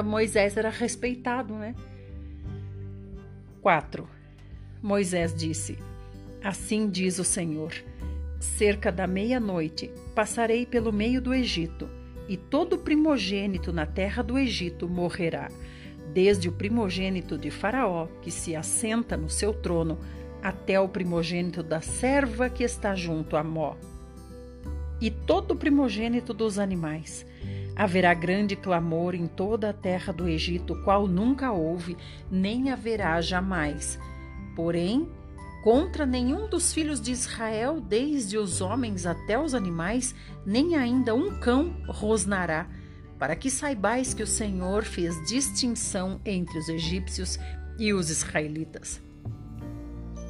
Moisés 0.05 0.57
era 0.57 0.69
respeitado, 0.69 1.55
né? 1.55 1.75
4. 3.61 4.09
Moisés 4.83 5.35
disse: 5.35 5.79
Assim 6.43 6.89
diz 6.89 7.19
o 7.19 7.25
Senhor: 7.25 7.73
Cerca 8.39 8.91
da 8.91 9.07
meia-noite 9.07 9.91
passarei 10.15 10.65
pelo 10.65 10.93
meio 10.93 11.21
do 11.21 11.35
Egito, 11.35 11.89
e 12.29 12.37
todo 12.37 12.79
primogênito 12.79 13.73
na 13.73 13.85
terra 13.85 14.23
do 14.23 14.39
Egito 14.39 14.89
morrerá, 14.89 15.49
desde 16.13 16.49
o 16.49 16.53
primogênito 16.53 17.37
de 17.37 17.51
Faraó, 17.51 18.07
que 18.23 18.31
se 18.31 18.57
assenta 18.57 19.17
no 19.17 19.29
seu 19.29 19.53
trono, 19.53 19.99
até 20.43 20.81
o 20.81 20.89
primogênito 20.89 21.63
da 21.63 21.83
serva 21.83 22.49
que 22.49 22.65
está 22.65 22.95
junto 22.95 23.37
a 23.37 23.45
Mó. 23.45 23.77
E 25.01 25.11
todo 25.11 25.57
primogênito 25.57 26.33
dos 26.33 26.59
animais, 26.59 27.27
Haverá 27.81 28.13
grande 28.13 28.57
clamor 28.57 29.15
em 29.15 29.27
toda 29.27 29.71
a 29.71 29.73
terra 29.73 30.13
do 30.13 30.29
Egito, 30.29 30.77
qual 30.85 31.07
nunca 31.07 31.51
houve, 31.51 31.97
nem 32.31 32.71
haverá 32.71 33.19
jamais. 33.23 33.99
Porém, 34.55 35.09
contra 35.65 36.05
nenhum 36.05 36.47
dos 36.47 36.75
filhos 36.75 37.01
de 37.01 37.11
Israel, 37.11 37.81
desde 37.81 38.37
os 38.37 38.61
homens 38.61 39.07
até 39.07 39.41
os 39.41 39.55
animais, 39.55 40.15
nem 40.45 40.77
ainda 40.77 41.15
um 41.15 41.41
cão 41.41 41.75
rosnará, 41.89 42.69
para 43.19 43.35
que 43.35 43.51
saibais 43.51 44.13
que 44.13 44.23
o 44.23 44.27
Senhor 44.27 44.85
fez 44.85 45.17
distinção 45.27 46.21
entre 46.23 46.59
os 46.59 46.69
egípcios 46.69 47.39
e 47.79 47.95
os 47.95 48.11
israelitas. 48.11 49.01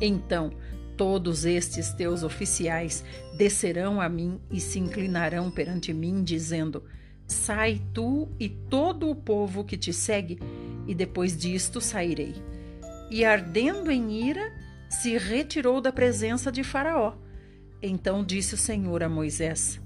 Então, 0.00 0.52
todos 0.96 1.44
estes 1.44 1.92
teus 1.94 2.22
oficiais 2.22 3.04
descerão 3.36 4.00
a 4.00 4.08
mim 4.08 4.40
e 4.52 4.60
se 4.60 4.78
inclinarão 4.78 5.50
perante 5.50 5.92
mim, 5.92 6.22
dizendo: 6.22 6.84
Sai 7.30 7.80
tu 7.94 8.28
e 8.40 8.48
todo 8.48 9.08
o 9.08 9.14
povo 9.14 9.62
que 9.62 9.76
te 9.76 9.92
segue, 9.92 10.40
e 10.84 10.92
depois 10.96 11.36
disto 11.36 11.80
sairei. 11.80 12.34
E 13.08 13.24
ardendo 13.24 13.88
em 13.88 14.26
ira, 14.28 14.52
se 14.88 15.16
retirou 15.16 15.80
da 15.80 15.92
presença 15.92 16.50
de 16.50 16.64
Faraó. 16.64 17.14
Então 17.80 18.24
disse 18.24 18.54
o 18.54 18.58
Senhor 18.58 19.04
a 19.04 19.08
Moisés: 19.08 19.80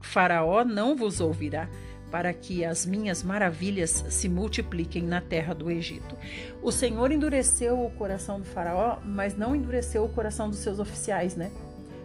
Faraó 0.00 0.64
não 0.64 0.94
vos 0.94 1.20
ouvirá, 1.20 1.68
para 2.12 2.32
que 2.32 2.64
as 2.64 2.86
minhas 2.86 3.24
maravilhas 3.24 4.04
se 4.08 4.28
multipliquem 4.28 5.02
na 5.02 5.20
terra 5.20 5.52
do 5.52 5.68
Egito. 5.72 6.16
O 6.62 6.70
Senhor 6.70 7.10
endureceu 7.10 7.84
o 7.84 7.90
coração 7.90 8.38
do 8.38 8.46
Faraó, 8.46 9.00
mas 9.04 9.36
não 9.36 9.56
endureceu 9.56 10.04
o 10.04 10.08
coração 10.08 10.48
dos 10.48 10.60
seus 10.60 10.78
oficiais, 10.78 11.34
né? 11.34 11.50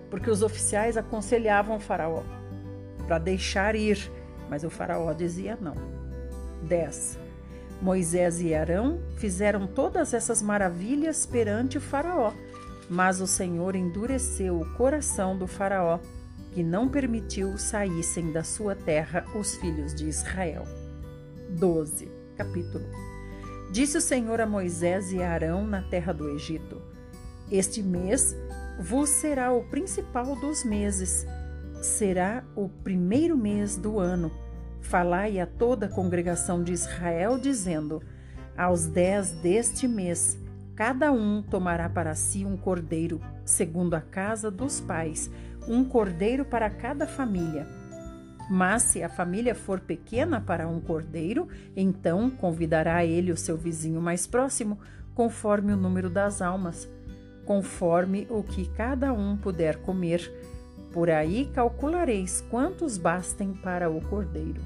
Porque 0.09 0.31
os 0.31 0.41
oficiais 0.41 0.97
aconselhavam 0.97 1.77
o 1.77 1.79
Faraó 1.79 2.23
para 3.05 3.19
deixar 3.19 3.75
ir 3.75 4.11
mas 4.49 4.63
o 4.63 4.69
Faraó 4.69 5.13
dizia 5.13 5.57
não. 5.61 5.75
10. 6.67 7.19
Moisés 7.81 8.41
e 8.41 8.53
Arão 8.53 8.99
fizeram 9.17 9.65
todas 9.65 10.13
essas 10.13 10.41
maravilhas 10.41 11.25
perante 11.25 11.77
o 11.77 11.81
Faraó, 11.81 12.33
mas 12.89 13.21
o 13.21 13.27
Senhor 13.27 13.75
endureceu 13.75 14.59
o 14.59 14.73
coração 14.73 15.37
do 15.37 15.47
Faraó, 15.47 15.99
que 16.51 16.63
não 16.63 16.89
permitiu 16.89 17.57
saíssem 17.57 18.33
da 18.33 18.43
sua 18.43 18.75
terra 18.75 19.25
os 19.33 19.55
filhos 19.55 19.93
de 19.93 20.07
Israel. 20.07 20.63
12. 21.51 22.11
Capítulo. 22.35 22.85
Disse 23.71 23.97
o 23.97 24.01
Senhor 24.01 24.41
a 24.41 24.45
Moisés 24.45 25.11
e 25.11 25.21
Arão 25.21 25.65
na 25.65 25.81
terra 25.83 26.11
do 26.11 26.29
Egito: 26.29 26.81
Este 27.51 27.81
mês 27.81 28.35
vos 28.79 29.09
será 29.09 29.53
o 29.53 29.63
principal 29.63 30.35
dos 30.35 30.63
meses 30.63 31.25
será 31.81 32.43
o 32.55 32.67
primeiro 32.67 33.37
mês 33.37 33.77
do 33.77 33.99
ano. 33.99 34.31
Falai 34.81 35.39
a 35.39 35.45
toda 35.45 35.85
a 35.85 35.89
congregação 35.89 36.63
de 36.63 36.73
Israel, 36.73 37.37
dizendo: 37.37 38.01
Aos 38.57 38.85
dez 38.85 39.31
deste 39.31 39.87
mês, 39.87 40.37
cada 40.75 41.11
um 41.11 41.41
tomará 41.41 41.89
para 41.89 42.15
si 42.15 42.45
um 42.45 42.57
cordeiro, 42.57 43.21
segundo 43.43 43.93
a 43.93 44.01
casa 44.01 44.49
dos 44.49 44.79
pais, 44.79 45.29
um 45.67 45.83
cordeiro 45.83 46.45
para 46.45 46.69
cada 46.69 47.05
família. 47.05 47.67
Mas 48.49 48.81
se 48.83 49.03
a 49.03 49.09
família 49.09 49.53
for 49.53 49.79
pequena 49.79 50.41
para 50.41 50.67
um 50.67 50.79
cordeiro, 50.79 51.47
então 51.75 52.31
convidará 52.31 53.05
ele 53.05 53.31
o 53.31 53.37
seu 53.37 53.55
vizinho 53.55 54.01
mais 54.01 54.25
próximo, 54.25 54.79
conforme 55.13 55.71
o 55.73 55.77
número 55.77 56.09
das 56.09 56.41
almas, 56.41 56.89
conforme 57.45 58.25
o 58.29 58.41
que 58.41 58.67
cada 58.69 59.13
um 59.13 59.37
puder 59.37 59.77
comer 59.77 60.31
por 60.91 61.09
aí 61.09 61.45
calculareis 61.53 62.43
quantos 62.49 62.97
bastem 62.97 63.53
para 63.53 63.89
o 63.89 64.01
cordeiro. 64.01 64.61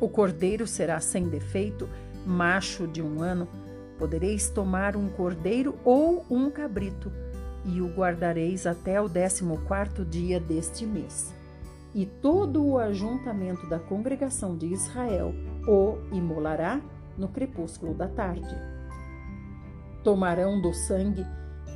O 0.00 0.08
cordeiro 0.08 0.66
será 0.66 1.00
sem 1.00 1.28
defeito, 1.28 1.88
macho 2.26 2.86
de 2.86 3.00
um 3.00 3.22
ano. 3.22 3.48
Podereis 3.98 4.50
tomar 4.50 4.96
um 4.96 5.08
cordeiro 5.08 5.76
ou 5.84 6.24
um 6.30 6.50
cabrito. 6.50 7.10
e 7.64 7.80
o 7.80 7.86
guardareis 7.86 8.66
até 8.66 9.00
o 9.00 9.08
décimo 9.08 9.58
quarto 9.68 10.04
dia 10.04 10.40
deste 10.40 10.84
mês. 10.84 11.32
E 11.94 12.06
todo 12.06 12.64
o 12.64 12.78
ajuntamento 12.78 13.68
da 13.68 13.78
congregação 13.78 14.56
de 14.56 14.66
Israel 14.66 15.32
o 15.66 15.98
imolará 16.12 16.80
no 17.16 17.28
crepúsculo 17.28 17.94
da 17.94 18.08
tarde. 18.08 18.56
Tomarão 20.02 20.60
do 20.60 20.72
sangue 20.72 21.24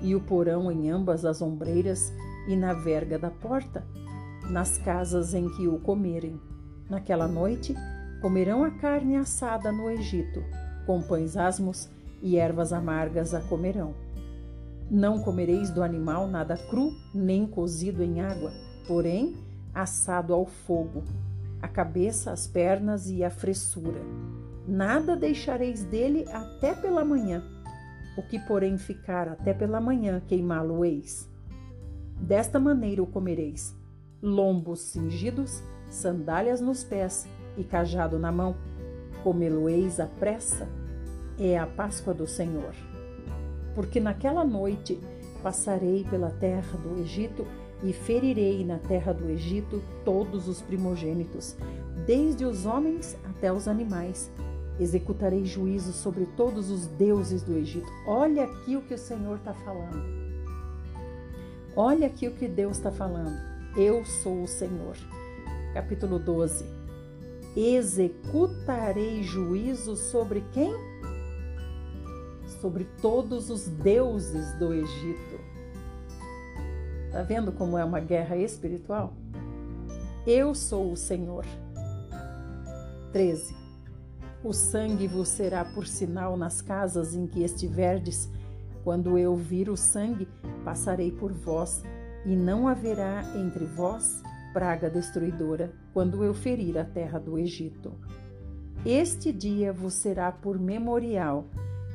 e 0.03 0.15
o 0.15 0.21
porão 0.21 0.73
em 0.73 0.91
ambas 0.91 1.25
as 1.25 1.41
ombreiras 1.41 2.13
e 2.47 2.57
na 2.57 2.73
verga 2.73 3.19
da 3.19 3.31
porta, 3.31 3.85
nas 4.51 4.79
casas 4.79 5.35
em 5.35 5.49
que 5.51 5.67
o 5.67 5.79
comerem. 5.79 6.41
Naquela 6.89 7.27
noite 7.27 7.75
comerão 8.21 8.65
a 8.65 8.71
carne 8.71 9.17
assada 9.17 9.73
no 9.73 9.91
Egito, 9.91 10.43
com 10.87 11.03
pães 11.03 11.37
asmos 11.37 11.89
e 12.23 12.37
ervas 12.37 12.73
amargas 12.73 13.35
a 13.35 13.41
comerão. 13.41 13.95
Não 14.91 15.21
comereis 15.21 15.71
do 15.71 15.83
animal 15.83 16.29
nada 16.29 16.57
cru, 16.57 16.93
nem 17.13 17.47
cozido 17.47 18.03
em 18.03 18.21
água, 18.21 18.53
porém 18.87 19.35
assado 19.75 20.33
ao 20.33 20.47
fogo, 20.47 21.03
a 21.61 21.69
cabeça, 21.69 22.31
as 22.31 22.47
pernas 22.47 23.11
e 23.11 23.25
a 23.25 23.31
fressura. 23.31 24.01
Nada 24.67 25.17
deixareis 25.17 25.83
dele 25.85 26.25
até 26.33 26.75
pela 26.75 27.05
manhã. 27.05 27.43
O 28.17 28.23
que, 28.23 28.39
porém, 28.39 28.79
ficar 28.79 29.29
até 29.29 29.53
pela 29.53 29.81
manhã, 29.81 30.23
queimá-lo-eis. 30.27 31.29
Desta 32.21 32.59
maneira 32.59 33.03
o 33.03 33.07
comereis: 33.07 33.75
lombos 34.23 34.81
cingidos, 34.81 35.62
sandálias 35.89 36.61
nos 36.61 36.83
pés 36.83 37.27
e 37.57 37.64
cajado 37.64 38.19
na 38.19 38.33
mão. 38.33 38.57
Comê-lo-eis 39.23 40.01
à 40.01 40.07
pressa. 40.07 40.69
É 41.39 41.59
a 41.59 41.67
Páscoa 41.67 42.14
do 42.14 42.27
Senhor. 42.27 42.75
Porque 43.75 44.01
naquela 44.01 44.45
noite 44.45 44.99
passarei 45.43 46.05
pela 46.05 46.31
terra 46.31 46.79
do 46.79 47.01
Egito 47.01 47.47
e 47.83 47.93
ferirei 47.93 48.64
na 48.64 48.79
terra 48.79 49.12
do 49.12 49.29
Egito 49.29 49.83
todos 50.05 50.49
os 50.49 50.62
primogênitos, 50.62 51.57
desde 52.07 52.45
os 52.45 52.64
homens 52.64 53.17
até 53.25 53.53
os 53.53 53.69
animais. 53.69 54.31
Executarei 54.81 55.45
juízo 55.45 55.93
sobre 55.93 56.27
todos 56.37 56.71
os 56.71 56.87
deuses 56.87 57.43
do 57.43 57.57
Egito. 57.57 57.91
Olha 58.07 58.45
aqui 58.45 58.77
o 58.77 58.83
que 58.83 58.95
o 58.95 58.99
Senhor 58.99 59.37
está 59.37 59.53
falando. 59.53 60.26
Olha 61.79 62.07
aqui 62.07 62.27
o 62.27 62.33
que 62.33 62.49
Deus 62.49 62.79
está 62.79 62.91
falando. 62.91 63.39
Eu 63.77 64.03
sou 64.07 64.45
o 64.45 64.49
Senhor. 64.49 64.97
Capítulo 65.74 66.18
12. 66.18 66.64
Executarei 67.55 69.22
juízo 69.22 69.95
sobre 69.95 70.43
quem? 70.55 70.72
Sobre 72.62 72.85
todos 73.03 73.51
os 73.51 73.68
deuses 73.68 74.55
do 74.55 74.72
Egito. 74.72 75.39
Está 77.09 77.20
vendo 77.20 77.53
como 77.53 77.77
é 77.77 77.85
uma 77.85 78.01
guerra 78.01 78.39
espiritual? 78.39 79.12
Eu 80.27 80.55
sou 80.55 80.91
o 80.91 80.97
Senhor. 80.97 81.45
13. 83.12 83.55
O 84.43 84.55
sangue 84.55 85.07
vos 85.07 85.29
será 85.29 85.62
por 85.62 85.87
sinal 85.87 86.39
nas 86.39 86.62
casas 86.62 87.14
em 87.14 87.27
que 87.27 87.45
estiverdes 87.45 88.31
quando 88.87 89.18
eu 89.18 89.34
vir 89.34 89.68
o 89.68 89.76
sangue, 89.76 90.28
passarei 90.64 91.11
por 91.11 91.32
vós, 91.32 91.82
e 92.24 92.37
não 92.37 92.68
haverá 92.68 93.24
entre 93.34 93.64
vós 93.64 94.22
praga 94.53 94.89
destruidora, 94.89 95.72
quando 95.93 96.22
eu 96.22 96.32
ferir 96.32 96.78
a 96.78 96.84
terra 96.84 97.18
do 97.18 97.37
Egito. 97.37 97.93
Este 98.84 99.32
dia 99.32 99.72
vos 99.72 99.95
será 99.95 100.30
por 100.30 100.57
memorial, 100.57 101.47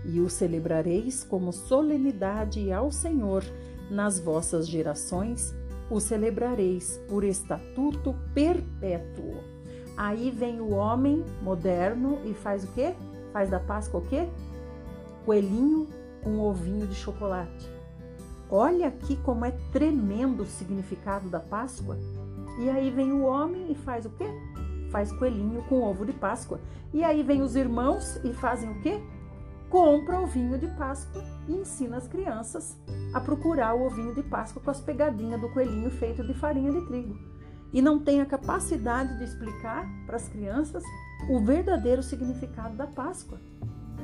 e 0.04 0.20
o 0.20 0.30
celebrareis 0.30 1.24
como 1.24 1.54
solenidade 1.54 2.74
ao 2.74 2.92
Senhor 2.92 3.42
nas 3.90 4.20
vossas 4.20 4.68
gerações, 4.68 5.56
o 5.90 5.98
celebrareis 5.98 7.00
por 7.08 7.24
estatuto 7.24 8.14
perpétuo. 8.34 9.36
Aí 9.96 10.30
vem 10.30 10.60
o 10.60 10.72
homem 10.72 11.24
moderno 11.42 12.20
e 12.26 12.34
faz 12.34 12.66
o 12.66 12.68
quê? 12.74 12.94
Faz 13.32 13.50
da 13.50 13.62
Páscoa 13.62 14.02
o 14.02 14.06
quê? 14.06 14.28
Coelhinho 15.26 16.01
um 16.26 16.40
ovinho 16.40 16.88
de 16.88 16.96
chocolate. 16.96 17.70
Olha 18.50 18.90
aqui 18.90 19.16
como 19.18 19.46
é 19.46 19.52
tremendo 19.72 20.44
o 20.44 20.46
significado 20.46 21.30
da 21.30 21.40
Páscoa. 21.40 21.98
E 22.60 22.70
aí 22.70 22.90
vem 22.90 23.14
o 23.14 23.24
homem 23.24 23.72
e 23.72 23.76
faz 23.76 24.06
o 24.06 24.10
quê? 24.10 24.28
Faz 24.92 25.12
coelhinho 25.14 25.64
com 25.70 25.82
ovo 25.82 26.06
de 26.06 26.12
Páscoa. 26.12 26.60
E 26.94 27.04
aí 27.04 27.24
vem 27.24 27.42
os 27.42 27.56
irmãos 27.56 28.20
e 28.26 28.34
fazem 28.34 28.70
o 28.70 28.82
quê? 28.82 29.02
Compra 29.70 30.20
o 30.20 30.24
ovinho 30.24 30.58
de 30.58 30.68
Páscoa 30.68 31.24
e 31.48 31.54
ensina 31.54 31.96
as 31.96 32.10
crianças 32.10 32.78
a 33.14 33.22
procurar 33.22 33.74
o 33.74 33.86
ovinho 33.86 34.14
de 34.14 34.22
Páscoa 34.22 34.62
com 34.62 34.70
as 34.70 34.82
pegadinhas 34.82 35.40
do 35.40 35.48
coelhinho 35.48 35.90
feito 35.90 36.22
de 36.22 36.34
farinha 36.34 36.74
de 36.74 36.86
trigo. 36.88 37.18
E 37.72 37.82
não 37.82 38.00
tem 38.00 38.20
a 38.20 38.26
capacidade 38.26 39.18
de 39.18 39.24
explicar 39.24 39.88
para 40.06 40.18
as 40.18 40.28
crianças 40.28 40.84
o 41.30 41.40
verdadeiro 41.40 42.04
significado 42.04 42.76
da 42.76 42.86
Páscoa. 42.86 43.40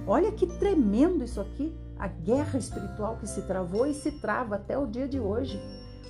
Olha 0.08 0.32
que 0.32 0.48
tremendo 0.48 1.22
isso 1.22 1.42
aqui 1.42 1.76
a 2.00 2.08
guerra 2.08 2.58
espiritual 2.58 3.18
que 3.18 3.28
se 3.28 3.42
travou 3.44 3.86
e 3.86 3.94
se 3.94 4.12
trava 4.12 4.56
até 4.56 4.78
o 4.78 4.86
dia 4.86 5.08
de 5.08 5.20
hoje. 5.20 5.60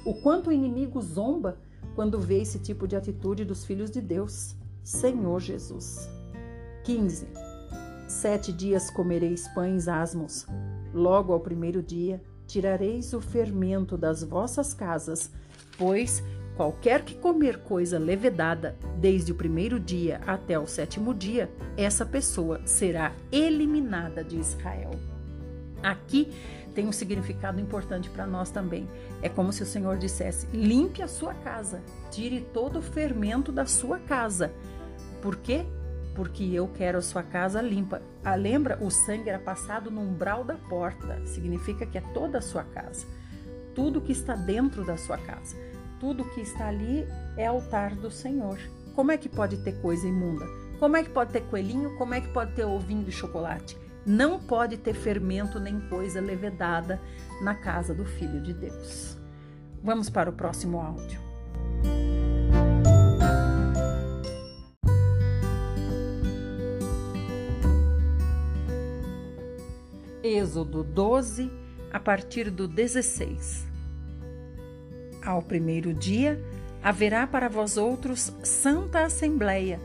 O 0.05 0.13
quanto 0.13 0.49
o 0.49 0.53
inimigo 0.53 1.01
zomba 1.01 1.57
quando 1.95 2.19
vê 2.19 2.41
esse 2.41 2.59
tipo 2.59 2.87
de 2.87 2.95
atitude 2.95 3.43
dos 3.43 3.65
filhos 3.65 3.89
de 3.89 4.01
Deus. 4.01 4.55
Senhor 4.83 5.39
Jesus. 5.39 6.09
15. 6.83 7.27
Sete 8.07 8.53
dias 8.53 8.89
comereis 8.89 9.47
pães 9.49 9.87
asmos. 9.87 10.45
Logo 10.93 11.33
ao 11.33 11.39
primeiro 11.39 11.83
dia 11.83 12.21
tirareis 12.47 13.13
o 13.13 13.19
fermento 13.19 13.97
das 13.97 14.23
vossas 14.23 14.73
casas, 14.73 15.29
pois 15.77 16.23
qualquer 16.55 17.03
que 17.03 17.15
comer 17.15 17.59
coisa 17.59 17.99
levedada 17.99 18.77
desde 18.99 19.31
o 19.31 19.35
primeiro 19.35 19.79
dia 19.79 20.21
até 20.25 20.57
o 20.57 20.65
sétimo 20.65 21.13
dia, 21.13 21.51
essa 21.75 22.05
pessoa 22.05 22.61
será 22.65 23.13
eliminada 23.31 24.23
de 24.23 24.37
Israel. 24.37 24.91
Aqui 25.87 26.29
tem 26.75 26.85
um 26.85 26.91
significado 26.91 27.61
importante 27.61 28.09
para 28.09 28.27
nós 28.27 28.51
também. 28.51 28.89
É 29.21 29.29
como 29.29 29.53
se 29.53 29.63
o 29.63 29.65
Senhor 29.65 29.97
dissesse: 29.97 30.45
limpe 30.47 31.01
a 31.01 31.07
sua 31.07 31.33
casa, 31.33 31.81
tire 32.11 32.41
todo 32.41 32.79
o 32.79 32.81
fermento 32.81 33.53
da 33.53 33.65
sua 33.65 33.97
casa. 33.97 34.51
Por 35.21 35.37
quê? 35.37 35.65
Porque 36.13 36.43
eu 36.43 36.67
quero 36.67 36.97
a 36.97 37.01
sua 37.01 37.23
casa 37.23 37.61
limpa. 37.61 38.01
Ah, 38.21 38.35
lembra? 38.35 38.77
O 38.81 38.91
sangue 38.91 39.29
era 39.29 39.39
passado 39.39 39.89
no 39.89 40.01
umbral 40.01 40.43
da 40.43 40.55
porta. 40.55 41.25
Significa 41.25 41.85
que 41.85 41.97
é 41.97 42.01
toda 42.13 42.39
a 42.39 42.41
sua 42.41 42.63
casa. 42.65 43.05
Tudo 43.73 44.01
que 44.01 44.11
está 44.11 44.35
dentro 44.35 44.83
da 44.83 44.97
sua 44.97 45.17
casa. 45.17 45.55
Tudo 46.01 46.25
que 46.25 46.41
está 46.41 46.67
ali 46.67 47.07
é 47.37 47.45
altar 47.45 47.95
do 47.95 48.11
Senhor. 48.11 48.59
Como 48.93 49.11
é 49.11 49.17
que 49.17 49.29
pode 49.29 49.57
ter 49.57 49.79
coisa 49.79 50.05
imunda? 50.05 50.45
Como 50.79 50.97
é 50.97 51.03
que 51.03 51.09
pode 51.09 51.31
ter 51.31 51.43
coelhinho? 51.43 51.95
Como 51.97 52.13
é 52.13 52.19
que 52.19 52.27
pode 52.27 52.51
ter 52.53 52.65
ovinho 52.65 53.05
de 53.05 53.11
chocolate? 53.11 53.86
Não 54.07 54.39
pode 54.39 54.77
ter 54.77 54.93
fermento 54.93 55.59
nem 55.59 55.81
coisa 55.81 56.21
levedada 56.21 56.97
na 57.41 57.53
casa 57.53 57.93
do 57.93 58.05
Filho 58.05 58.41
de 58.41 58.53
Deus. 58.53 59.17
Vamos 59.83 60.09
para 60.09 60.29
o 60.29 60.33
próximo 60.33 60.79
áudio. 60.79 61.19
Êxodo 70.23 70.85
12, 70.85 71.51
a 71.91 71.99
partir 71.99 72.49
do 72.49 72.65
16. 72.65 73.67
Ao 75.21 75.41
primeiro 75.41 75.93
dia 75.93 76.41
haverá 76.81 77.27
para 77.27 77.49
vós 77.49 77.75
outros 77.75 78.31
santa 78.41 79.03
assembleia, 79.03 79.81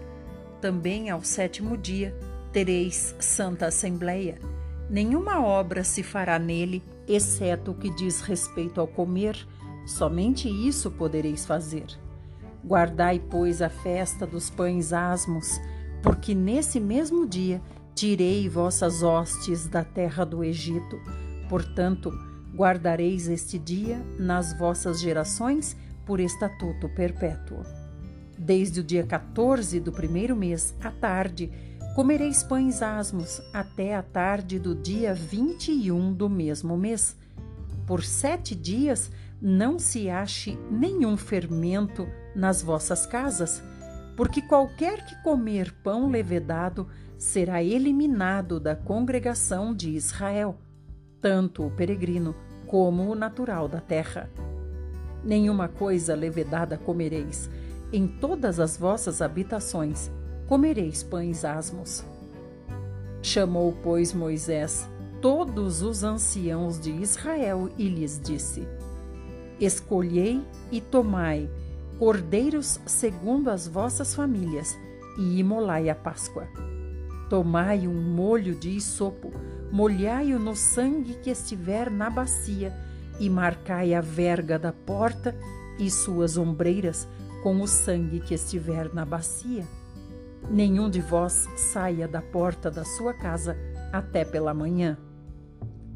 também 0.61 1.11
ao 1.11 1.25
sétimo 1.25 1.77
dia 1.77 2.15
tereis 2.53 3.17
santa 3.19 3.67
assembleia. 3.67 4.39
Nenhuma 4.91 5.43
obra 5.43 5.83
se 5.83 6.03
fará 6.03 6.39
nele, 6.39 6.83
exceto 7.09 7.71
o 7.71 7.75
que 7.75 7.89
diz 7.89 8.21
respeito 8.21 8.81
ao 8.81 8.87
comer, 8.87 9.37
somente 9.87 10.49
isso 10.49 10.91
podereis 10.91 11.47
fazer. 11.47 11.87
Guardai, 12.65 13.19
pois, 13.19 13.63
a 13.63 13.71
festa 13.71 14.27
dos 14.27 14.51
pães 14.51 14.93
asmos, 14.93 15.59
porque 16.03 16.35
nesse 16.35 16.79
mesmo 16.79 17.27
dia 17.27 17.61
tirei 17.95 18.49
vossas 18.49 19.03
hostes 19.03 19.67
da 19.67 19.83
terra 19.83 20.25
do 20.25 20.45
Egito. 20.45 21.01
Portanto, 21.49 22.13
guardareis 22.55 23.29
este 23.29 23.59
dia 23.59 23.99
nas 24.19 24.57
vossas 24.59 25.01
gerações 25.01 25.77
por 26.05 26.21
estatuto 26.21 26.89
perpétuo. 26.91 27.63
Desde 28.39 28.81
o 28.81 28.85
dia 28.85 29.05
14 29.05 29.81
do 29.81 29.93
primeiro 29.93 30.37
mês, 30.37 30.75
à 30.83 30.91
tarde, 30.91 31.51
Comereis 31.95 32.43
pães 32.43 32.81
asmos 32.81 33.43
até 33.53 33.95
a 33.95 34.03
tarde 34.03 34.59
do 34.59 34.75
dia 34.75 35.13
21 35.13 36.15
do 36.15 36.27
mesmo 36.27 36.75
mês. 36.75 37.15
Por 37.87 38.03
sete 38.03 38.55
dias 38.55 39.11
não 39.43 39.79
se 39.79 40.09
ache 40.09 40.59
nenhum 40.71 41.19
fermento 41.19 42.09
nas 42.35 42.63
vossas 42.63 43.05
casas, 43.05 43.63
porque 44.17 44.41
qualquer 44.41 45.05
que 45.05 45.23
comer 45.23 45.71
pão 45.83 46.09
levedado 46.09 46.89
será 47.19 47.63
eliminado 47.63 48.59
da 48.59 48.75
congregação 48.75 49.75
de 49.75 49.91
Israel, 49.91 50.57
tanto 51.21 51.67
o 51.67 51.71
peregrino 51.71 52.35
como 52.67 53.03
o 53.03 53.15
natural 53.15 53.69
da 53.69 53.83
terra. 53.83 54.31
Nenhuma 55.23 55.69
coisa 55.69 56.15
levedada 56.15 56.79
comereis, 56.79 57.51
em 57.93 58.09
todas 58.09 58.59
as 58.59 58.79
vossas 58.79 59.21
habitações 59.21 60.11
comereis 60.47 61.03
pães 61.03 61.45
asmos. 61.45 62.05
Chamou, 63.23 63.77
pois, 63.83 64.13
Moisés 64.13 64.89
todos 65.23 65.83
os 65.83 66.03
anciãos 66.03 66.81
de 66.81 66.91
Israel 66.91 67.71
e 67.79 67.89
lhes 67.89 68.21
disse: 68.21 68.67
Escolhei 69.59 70.43
e 70.71 70.81
tomai 70.81 71.49
cordeiros 71.99 72.81
segundo 72.85 73.49
as 73.49 73.69
vossas 73.69 74.15
famílias 74.15 74.77
e 75.17 75.39
imolai 75.39 75.89
a 75.89 75.95
Páscoa. 75.95 76.49
Tomai 77.31 77.87
um 77.87 77.95
molho 77.95 78.57
de 78.57 78.71
isopo, 78.71 79.31
molhai-o 79.71 80.41
no 80.41 80.57
sangue 80.57 81.15
que 81.15 81.31
estiver 81.31 81.89
na 81.89 82.11
bacia 82.11 82.77
e 83.21 83.31
marcai 83.31 83.95
a 83.95 84.01
verga 84.01 84.59
da 84.59 84.73
porta 84.73 85.37
e 85.79 85.89
suas 85.89 86.37
ombreiras 86.37 87.07
com 87.45 87.61
o 87.61 87.69
sangue 87.69 88.21
que 88.21 88.35
estiver 88.35 88.93
na 88.93 89.05
bacia. 89.05 89.65
Nenhum 90.51 90.91
de 90.91 91.01
vós 91.01 91.49
saia 91.57 92.07
da 92.07 92.21
porta 92.21 92.71
da 92.71 92.85
sua 92.85 93.15
casa 93.15 93.57
até 93.93 94.25
pela 94.25 94.53
manhã. 94.53 94.99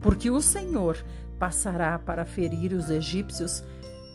Porque 0.01 0.31
o 0.31 0.41
Senhor 0.41 0.97
passará 1.39 1.99
para 1.99 2.25
ferir 2.25 2.73
os 2.73 2.91
egípcios. 2.91 3.63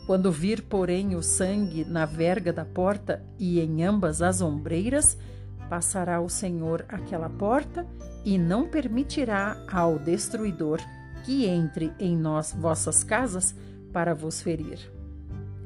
Quando 0.06 0.32
vir, 0.32 0.62
porém, 0.62 1.14
o 1.14 1.22
sangue 1.22 1.84
na 1.84 2.04
verga 2.04 2.52
da 2.52 2.64
porta 2.64 3.24
e 3.38 3.60
em 3.60 3.84
ambas 3.84 4.20
as 4.20 4.40
ombreiras, 4.40 5.16
passará 5.68 6.20
o 6.20 6.28
Senhor 6.28 6.84
aquela 6.88 7.30
porta 7.30 7.86
e 8.24 8.36
não 8.38 8.68
permitirá 8.68 9.56
ao 9.70 9.98
destruidor 9.98 10.80
que 11.24 11.46
entre 11.46 11.92
em 11.98 12.16
nós 12.16 12.52
vossas 12.52 13.04
casas 13.04 13.54
para 13.92 14.14
vos 14.14 14.42
ferir. 14.42 14.78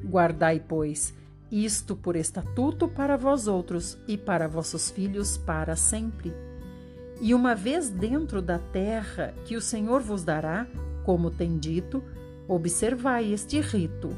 Guardai, 0.03 0.63
pois, 0.65 1.13
isto 1.51 1.95
por 1.95 2.15
estatuto 2.15 2.87
para 2.87 3.17
vós 3.17 3.47
outros 3.47 3.97
e 4.07 4.17
para 4.17 4.47
vossos 4.47 4.89
filhos 4.89 5.37
para 5.37 5.75
sempre. 5.75 6.33
E 7.21 7.33
uma 7.33 7.55
vez 7.55 7.89
dentro 7.89 8.41
da 8.41 8.59
terra 8.59 9.33
que 9.45 9.55
o 9.55 9.61
Senhor 9.61 10.01
vos 10.01 10.23
dará, 10.23 10.67
como 11.03 11.31
tem 11.31 11.57
dito, 11.57 12.03
observai 12.47 13.31
este 13.31 13.59
rito. 13.59 14.09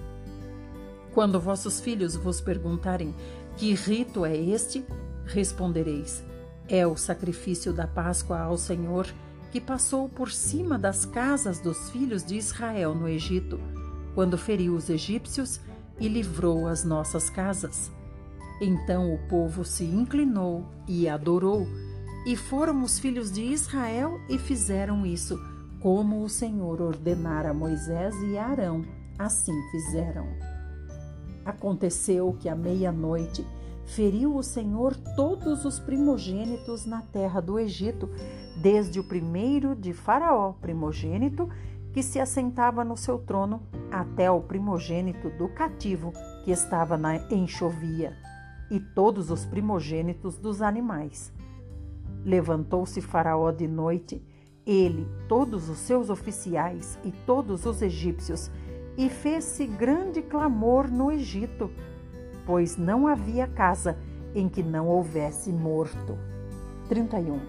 Quando 1.13 1.39
vossos 1.39 1.79
filhos 1.79 2.15
vos 2.15 2.41
perguntarem 2.41 3.15
que 3.57 3.73
rito 3.73 4.25
é 4.25 4.35
este, 4.35 4.85
respondereis: 5.25 6.23
É 6.67 6.85
o 6.85 6.97
sacrifício 6.97 7.71
da 7.71 7.87
Páscoa 7.87 8.39
ao 8.39 8.57
Senhor 8.57 9.07
que 9.51 9.59
passou 9.59 10.07
por 10.07 10.31
cima 10.31 10.77
das 10.77 11.05
casas 11.05 11.59
dos 11.59 11.89
filhos 11.89 12.23
de 12.23 12.35
Israel 12.35 12.93
no 12.93 13.07
Egito, 13.07 13.59
quando 14.13 14.37
feriu 14.37 14.75
os 14.75 14.89
egípcios 14.89 15.59
e 15.99 16.07
livrou 16.07 16.67
as 16.67 16.83
nossas 16.83 17.29
casas. 17.29 17.91
Então 18.61 19.13
o 19.13 19.17
povo 19.29 19.63
se 19.63 19.83
inclinou 19.83 20.65
e 20.87 21.07
adorou, 21.07 21.67
e 22.25 22.35
foram 22.35 22.83
os 22.83 22.99
filhos 22.99 23.31
de 23.31 23.41
Israel 23.41 24.19
e 24.29 24.37
fizeram 24.37 25.05
isso, 25.05 25.39
como 25.79 26.23
o 26.23 26.29
Senhor 26.29 26.81
ordenara 26.81 27.53
Moisés 27.53 28.13
e 28.23 28.37
Arão. 28.37 28.83
Assim 29.17 29.53
fizeram. 29.71 30.27
Aconteceu 31.45 32.35
que 32.39 32.49
à 32.49 32.55
meia-noite 32.55 33.45
feriu 33.85 34.35
o 34.35 34.43
Senhor 34.43 34.95
todos 35.15 35.65
os 35.65 35.79
primogênitos 35.79 36.85
na 36.85 37.01
terra 37.01 37.41
do 37.41 37.57
Egito, 37.57 38.09
desde 38.61 38.99
o 38.99 39.03
primeiro 39.03 39.75
de 39.75 39.93
Faraó, 39.93 40.53
primogênito, 40.53 41.49
que 41.93 42.03
se 42.03 42.19
assentava 42.19 42.83
no 42.83 42.95
seu 42.95 43.17
trono, 43.17 43.61
até 43.91 44.29
o 44.29 44.41
primogênito 44.41 45.29
do 45.31 45.47
cativo 45.49 46.13
que 46.43 46.51
estava 46.51 46.97
na 46.97 47.15
enxovia, 47.31 48.15
e 48.69 48.79
todos 48.79 49.31
os 49.31 49.45
primogênitos 49.45 50.37
dos 50.37 50.61
animais. 50.61 51.33
Levantou-se 52.23 53.01
Faraó 53.01 53.51
de 53.51 53.67
noite, 53.67 54.21
ele, 54.65 55.07
todos 55.27 55.69
os 55.69 55.79
seus 55.79 56.09
oficiais 56.09 56.99
e 57.03 57.11
todos 57.11 57.65
os 57.65 57.81
egípcios, 57.81 58.51
e 58.97 59.09
fez-se 59.09 59.65
grande 59.65 60.21
clamor 60.21 60.91
no 60.91 61.11
Egito, 61.11 61.71
pois 62.45 62.77
não 62.77 63.07
havia 63.07 63.47
casa 63.47 63.97
em 64.35 64.47
que 64.47 64.61
não 64.61 64.87
houvesse 64.87 65.51
morto. 65.51 66.17
31. 66.87 67.39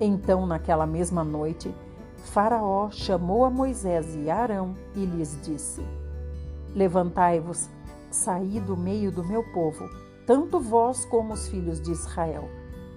Então, 0.00 0.46
naquela 0.46 0.86
mesma 0.86 1.22
noite, 1.22 1.72
Faraó 2.24 2.90
chamou 2.90 3.44
a 3.44 3.50
Moisés 3.50 4.14
e 4.14 4.30
Arão 4.30 4.76
e 4.94 5.04
lhes 5.04 5.38
disse: 5.42 5.82
Levantai-vos, 6.74 7.68
saí 8.10 8.60
do 8.60 8.76
meio 8.76 9.10
do 9.10 9.24
meu 9.24 9.42
povo, 9.52 9.88
tanto 10.26 10.60
vós 10.60 11.04
como 11.04 11.32
os 11.32 11.48
filhos 11.48 11.80
de 11.80 11.90
Israel, 11.90 12.48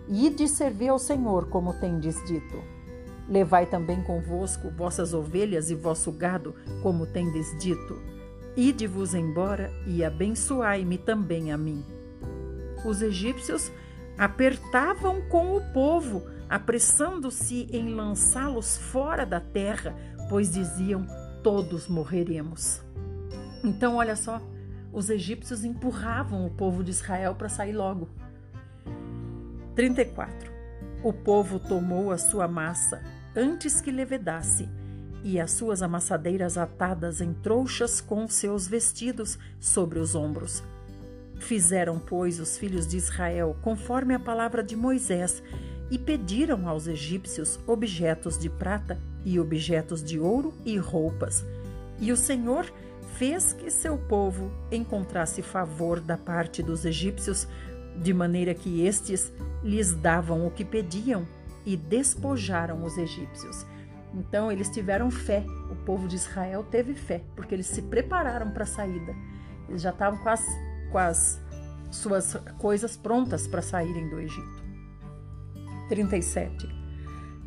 e 0.08 0.30
de 0.30 0.48
servir 0.48 0.90
ao 0.90 1.00
Senhor, 1.00 1.48
como 1.48 1.74
tendes 1.74 2.24
dito. 2.26 2.58
Levai 3.28 3.66
também 3.66 4.04
convosco 4.04 4.70
vossas 4.70 5.14
ovelhas 5.14 5.70
e 5.70 5.76
vosso 5.76 6.12
gado, 6.12 6.54
como 6.82 7.06
tendes 7.06 7.58
dito. 7.58 8.00
Ide-vos 8.56 9.16
embora 9.16 9.72
e 9.88 10.04
abençoai-me 10.04 10.98
também 10.98 11.52
a 11.52 11.58
mim. 11.58 11.84
Os 12.86 13.02
egípcios 13.02 13.72
apertavam 14.18 15.22
com 15.22 15.56
o 15.56 15.62
povo, 15.74 16.22
apressando-se 16.50 17.68
em 17.72 17.94
lançá-los 17.94 18.78
fora 18.78 19.26
da 19.26 19.40
terra, 19.40 19.96
pois 20.30 20.52
diziam: 20.52 21.06
todos 21.44 21.88
morreremos. 21.88 22.82
Então, 23.64 23.96
olha 23.98 24.16
só, 24.16 24.42
os 24.92 25.10
egípcios 25.10 25.64
empurravam 25.64 26.46
o 26.46 26.52
povo 26.52 26.84
de 26.84 26.92
Israel 26.92 27.36
para 27.36 27.50
sair 27.50 27.74
logo. 27.74 28.10
34. 29.76 30.52
O 31.04 31.12
povo 31.12 31.60
tomou 31.60 32.12
a 32.12 32.18
sua 32.18 32.48
massa 32.48 33.02
antes 33.36 33.82
que 33.82 33.92
levedasse, 33.92 34.70
e 35.24 35.40
as 35.40 35.52
suas 35.52 35.82
amassadeiras 35.82 36.58
atadas 36.58 37.22
em 37.22 37.34
trouxas 37.34 38.02
com 38.02 38.28
seus 38.28 38.68
vestidos 38.68 39.40
sobre 39.60 39.98
os 40.00 40.16
ombros. 40.16 40.64
Fizeram, 41.40 41.98
pois, 41.98 42.40
os 42.40 42.58
filhos 42.58 42.88
de 42.88 42.98
Israel 42.98 43.58
conforme 43.62 44.14
a 44.14 44.20
palavra 44.20 44.64
de 44.64 44.76
Moisés, 44.76 45.42
e 45.94 45.98
pediram 46.00 46.68
aos 46.68 46.88
egípcios 46.88 47.60
objetos 47.68 48.36
de 48.36 48.50
prata 48.50 48.98
e 49.24 49.40
objetos 49.40 50.04
de 50.04 50.20
ouro 50.20 50.52
e 50.66 50.76
roupas. 50.76 51.46
E 52.00 52.12
o 52.12 52.18
Senhor 52.18 52.66
fez 53.16 53.54
que 53.54 53.70
seu 53.70 53.96
povo 53.96 54.50
encontrasse 54.72 55.44
favor 55.44 56.00
da 56.00 56.18
parte 56.18 56.64
dos 56.64 56.84
egípcios, 56.84 57.48
de 58.02 58.12
maneira 58.12 58.56
que 58.56 58.84
estes 58.84 59.32
lhes 59.64 59.94
davam 59.94 60.48
o 60.48 60.50
que 60.50 60.66
pediam 60.66 61.28
e 61.64 61.78
despojaram 61.78 62.84
os 62.84 62.98
egípcios. 62.98 63.64
Então 64.16 64.52
eles 64.52 64.70
tiveram 64.70 65.12
fé, 65.12 65.46
o 65.70 65.76
povo 65.86 66.08
de 66.08 66.16
Israel 66.16 66.64
teve 66.64 66.96
fé, 66.96 67.22
porque 67.36 67.54
eles 67.54 67.68
se 67.68 67.84
prepararam 67.84 68.50
para 68.50 68.64
a 68.64 68.66
saída. 68.66 69.16
Eles 69.70 69.84
já 69.84 69.92
estavam 69.92 70.18
com 70.18 70.30
as, 70.30 70.44
com 70.92 70.98
as 70.98 71.40
suas 71.92 72.34
coisas 72.58 72.98
prontas 72.98 73.46
para 73.46 73.62
saírem 73.62 74.10
do 74.10 74.20
Egito. 74.20 74.63
37. 75.90 76.68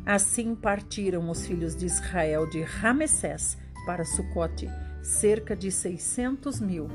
Assim 0.05 0.55
partiram 0.55 1.29
os 1.29 1.45
filhos 1.45 1.75
de 1.75 1.85
Israel 1.85 2.49
de 2.49 2.61
Ramessés 2.61 3.57
para 3.85 4.05
Sucote, 4.05 4.69
cerca 5.01 5.55
de 5.55 5.71
600 5.71 6.59
mil, 6.59 6.87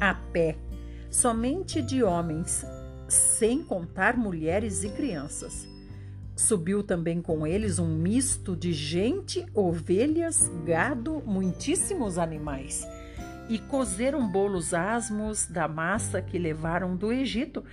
a 0.00 0.14
pé, 0.14 0.56
somente 1.10 1.82
de 1.82 2.02
homens, 2.02 2.64
sem 3.08 3.62
contar 3.62 4.16
mulheres 4.16 4.84
e 4.84 4.90
crianças. 4.90 5.68
Subiu 6.36 6.82
também 6.82 7.20
com 7.20 7.46
eles 7.46 7.78
um 7.78 7.88
misto 7.88 8.54
de 8.54 8.72
gente, 8.72 9.44
ovelhas, 9.52 10.48
gado, 10.64 11.22
muitíssimos 11.26 12.16
animais. 12.16 12.86
E 13.48 13.58
cozeram 13.58 14.30
bolos 14.30 14.72
asmos 14.72 15.46
da 15.46 15.66
massa 15.66 16.22
que 16.22 16.38
levaram 16.38 16.94
do 16.94 17.12
Egito, 17.12 17.64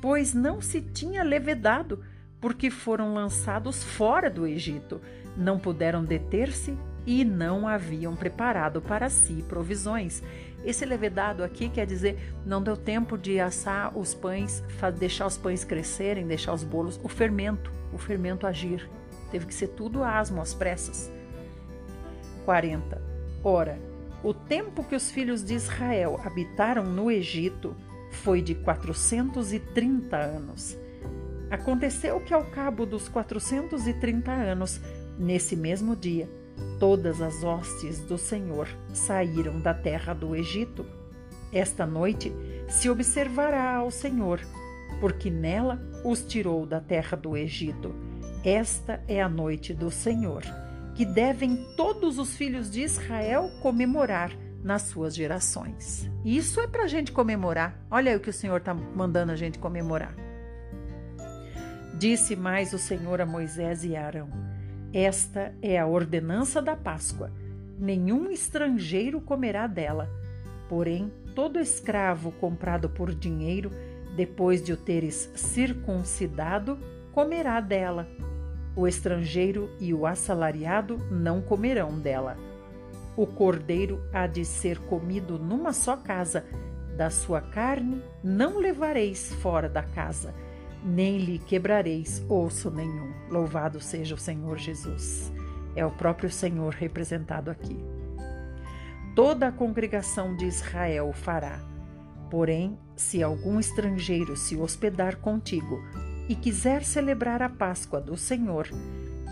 pois 0.00 0.32
não 0.32 0.62
se 0.62 0.80
tinha 0.80 1.22
levedado 1.22 2.02
porque 2.46 2.70
foram 2.70 3.12
lançados 3.12 3.82
fora 3.82 4.30
do 4.30 4.46
Egito, 4.46 5.00
não 5.36 5.58
puderam 5.58 6.04
deter-se 6.04 6.78
e 7.04 7.24
não 7.24 7.66
haviam 7.66 8.14
preparado 8.14 8.80
para 8.80 9.10
si 9.10 9.44
provisões. 9.48 10.22
Esse 10.64 10.86
levedado 10.86 11.42
aqui 11.42 11.68
quer 11.68 11.84
dizer 11.86 12.16
não 12.46 12.62
deu 12.62 12.76
tempo 12.76 13.18
de 13.18 13.40
assar 13.40 13.98
os 13.98 14.14
pães, 14.14 14.62
deixar 14.96 15.26
os 15.26 15.36
pães 15.36 15.64
crescerem, 15.64 16.24
deixar 16.24 16.52
os 16.52 16.62
bolos, 16.62 17.00
o 17.02 17.08
fermento, 17.08 17.72
o 17.92 17.98
fermento 17.98 18.46
agir. 18.46 18.88
Teve 19.32 19.46
que 19.46 19.54
ser 19.54 19.70
tudo 19.70 20.04
asmo, 20.04 20.40
às 20.40 20.54
pressas. 20.54 21.10
40. 22.44 23.02
Ora, 23.42 23.76
o 24.22 24.32
tempo 24.32 24.84
que 24.84 24.94
os 24.94 25.10
filhos 25.10 25.44
de 25.44 25.54
Israel 25.54 26.20
habitaram 26.24 26.84
no 26.84 27.10
Egito 27.10 27.74
foi 28.12 28.40
de 28.40 28.54
430 28.54 30.16
anos. 30.16 30.85
Aconteceu 31.50 32.20
que, 32.20 32.34
ao 32.34 32.44
cabo 32.44 32.84
dos 32.84 33.08
430 33.08 34.30
anos, 34.32 34.80
nesse 35.18 35.54
mesmo 35.54 35.94
dia, 35.94 36.28
Todas 36.78 37.22
as 37.22 37.42
hostes 37.42 38.00
do 38.00 38.18
Senhor 38.18 38.68
saíram 38.92 39.60
da 39.60 39.72
terra 39.72 40.12
do 40.12 40.36
Egito. 40.36 40.84
Esta 41.52 41.86
noite 41.86 42.32
se 42.68 42.90
observará 42.90 43.76
ao 43.76 43.90
Senhor, 43.90 44.40
porque 45.00 45.30
nela 45.30 45.80
os 46.04 46.22
tirou 46.22 46.66
da 46.66 46.80
terra 46.80 47.16
do 47.16 47.36
Egito. 47.36 47.94
Esta 48.44 49.02
é 49.08 49.22
a 49.22 49.28
noite 49.28 49.72
do 49.72 49.90
Senhor, 49.90 50.42
que 50.94 51.04
devem 51.04 51.56
todos 51.76 52.18
os 52.18 52.36
filhos 52.36 52.70
de 52.70 52.82
Israel 52.82 53.50
comemorar 53.62 54.30
nas 54.62 54.82
suas 54.82 55.14
gerações. 55.14 56.10
Isso 56.24 56.60
é 56.60 56.66
para 56.66 56.84
a 56.84 56.88
gente 56.88 57.10
comemorar. 57.10 57.80
Olha 57.90 58.12
aí 58.12 58.16
o 58.16 58.20
que 58.20 58.30
o 58.30 58.34
Senhor 58.34 58.58
está 58.58 58.74
mandando 58.74 59.32
a 59.32 59.36
gente 59.36 59.58
comemorar. 59.58 60.25
Disse 61.98 62.36
mais 62.36 62.72
o 62.72 62.78
Senhor 62.78 63.20
a 63.20 63.26
Moisés 63.26 63.84
e 63.84 63.96
a 63.96 64.06
Arão: 64.06 64.28
esta 64.92 65.54
é 65.60 65.78
a 65.78 65.86
ordenança 65.86 66.62
da 66.62 66.76
Páscoa. 66.76 67.30
Nenhum 67.78 68.30
estrangeiro 68.30 69.20
comerá 69.20 69.66
dela. 69.66 70.08
Porém, 70.70 71.12
todo 71.34 71.58
escravo 71.58 72.32
comprado 72.32 72.88
por 72.88 73.14
dinheiro, 73.14 73.70
depois 74.16 74.62
de 74.62 74.72
o 74.72 74.76
teres 74.76 75.30
circuncidado, 75.34 76.78
comerá 77.12 77.60
dela. 77.60 78.08
O 78.74 78.86
estrangeiro 78.86 79.70
e 79.80 79.92
o 79.92 80.06
assalariado 80.06 80.96
não 81.10 81.42
comerão 81.42 81.98
dela. 81.98 82.38
O 83.16 83.26
cordeiro 83.26 84.02
há 84.12 84.26
de 84.26 84.44
ser 84.44 84.78
comido 84.78 85.38
numa 85.38 85.72
só 85.72 85.96
casa. 85.96 86.44
Da 86.96 87.10
sua 87.10 87.42
carne 87.42 88.02
não 88.24 88.58
levareis 88.58 89.34
fora 89.34 89.68
da 89.68 89.82
casa 89.82 90.32
nem 90.86 91.18
lhe 91.18 91.38
quebrareis 91.40 92.24
osso 92.28 92.70
nenhum. 92.70 93.12
Louvado 93.28 93.80
seja 93.80 94.14
o 94.14 94.18
Senhor 94.18 94.56
Jesus. 94.56 95.32
É 95.74 95.84
o 95.84 95.90
próprio 95.90 96.30
Senhor 96.30 96.72
representado 96.72 97.50
aqui. 97.50 97.76
Toda 99.16 99.48
a 99.48 99.52
congregação 99.52 100.36
de 100.36 100.46
Israel 100.46 101.12
fará. 101.12 101.60
Porém, 102.30 102.78
se 102.94 103.22
algum 103.22 103.58
estrangeiro 103.58 104.36
se 104.36 104.56
hospedar 104.56 105.16
contigo 105.16 105.82
e 106.28 106.34
quiser 106.34 106.84
celebrar 106.84 107.42
a 107.42 107.48
Páscoa 107.48 108.00
do 108.00 108.16
Senhor, 108.16 108.68